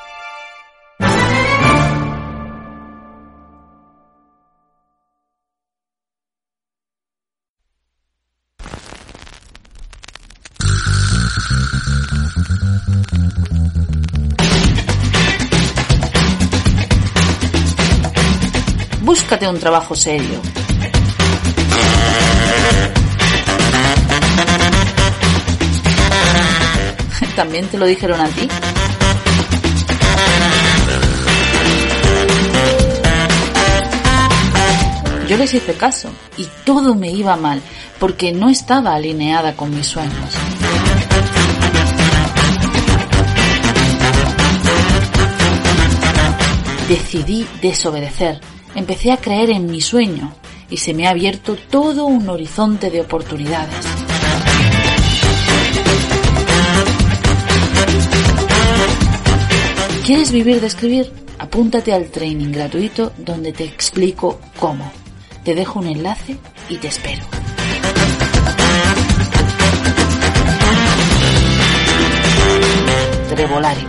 Búscate 19.34 19.52
un 19.52 19.58
trabajo 19.58 19.96
serio. 19.96 20.40
¿También 27.34 27.66
te 27.66 27.76
lo 27.76 27.86
dijeron 27.86 28.20
a 28.20 28.28
ti? 28.28 28.48
Yo 35.28 35.36
les 35.36 35.52
hice 35.52 35.74
caso 35.74 36.12
y 36.36 36.46
todo 36.64 36.94
me 36.94 37.10
iba 37.10 37.34
mal 37.34 37.60
porque 37.98 38.30
no 38.30 38.48
estaba 38.48 38.94
alineada 38.94 39.56
con 39.56 39.74
mis 39.74 39.88
sueños. 39.88 40.32
Decidí 46.88 47.44
desobedecer, 47.60 48.40
empecé 48.74 49.12
a 49.12 49.16
creer 49.16 49.50
en 49.50 49.66
mi 49.66 49.80
sueño 49.80 50.32
y 50.70 50.78
se 50.78 50.94
me 50.94 51.06
ha 51.06 51.10
abierto 51.10 51.56
todo 51.70 52.06
un 52.06 52.28
horizonte 52.28 52.90
de 52.90 53.00
oportunidades. 53.00 53.74
¿Quieres 60.04 60.32
vivir 60.32 60.60
de 60.60 60.66
escribir? 60.66 61.12
Apúntate 61.38 61.92
al 61.92 62.10
training 62.10 62.52
gratuito 62.52 63.12
donde 63.16 63.52
te 63.52 63.64
explico 63.64 64.38
cómo. 64.58 64.92
Te 65.44 65.54
dejo 65.54 65.80
un 65.80 65.86
enlace 65.86 66.36
y 66.68 66.76
te 66.76 66.88
espero. 66.88 67.22
Trevolario. 73.34 73.86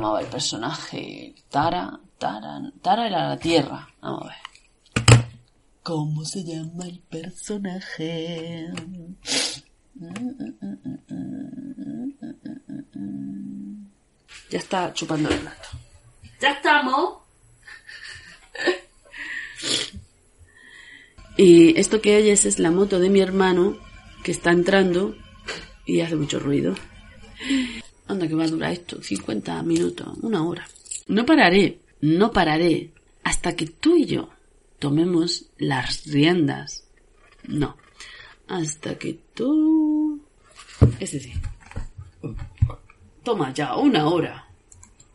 Llamaba 0.00 0.20
el 0.22 0.28
personaje? 0.28 1.34
Tara, 1.50 2.00
Tara, 2.16 2.58
Tara 2.80 3.06
era 3.06 3.28
la 3.28 3.36
Tierra. 3.36 3.86
Vamos 4.00 4.22
a 4.22 4.28
ver. 4.28 4.36
¿Cómo 5.82 6.24
se 6.24 6.42
llama 6.42 6.86
el 6.86 7.00
personaje? 7.00 8.72
Ya 14.50 14.58
está 14.58 14.92
chupando 14.94 15.28
el 15.28 15.38
plato. 15.38 15.68
¡Ya 16.40 16.52
estamos! 16.52 17.18
Y 21.36 21.78
esto 21.78 22.00
que 22.00 22.16
oyes 22.16 22.46
es 22.46 22.58
la 22.58 22.70
moto 22.70 22.98
de 23.00 23.10
mi 23.10 23.20
hermano 23.20 23.76
que 24.24 24.32
está 24.32 24.50
entrando 24.50 25.14
y 25.84 26.00
hace 26.00 26.16
mucho 26.16 26.38
ruido. 26.38 26.74
Anda 28.10 28.28
que 28.28 28.34
va 28.34 28.44
a 28.44 28.48
durar 28.48 28.72
esto, 28.72 29.02
50 29.02 29.62
minutos, 29.62 30.18
una 30.22 30.44
hora. 30.44 30.66
No 31.08 31.24
pararé, 31.24 31.80
no 32.00 32.30
pararé 32.32 32.90
hasta 33.22 33.54
que 33.54 33.66
tú 33.66 33.96
y 33.96 34.06
yo 34.06 34.30
tomemos 34.78 35.46
las 35.58 36.04
riendas. 36.06 36.84
No, 37.46 37.76
hasta 38.48 38.98
que 38.98 39.18
tú... 39.34 40.20
Ese 40.98 41.20
sí. 41.20 41.32
Toma 43.22 43.52
ya, 43.52 43.76
una 43.76 44.08
hora. 44.08 44.49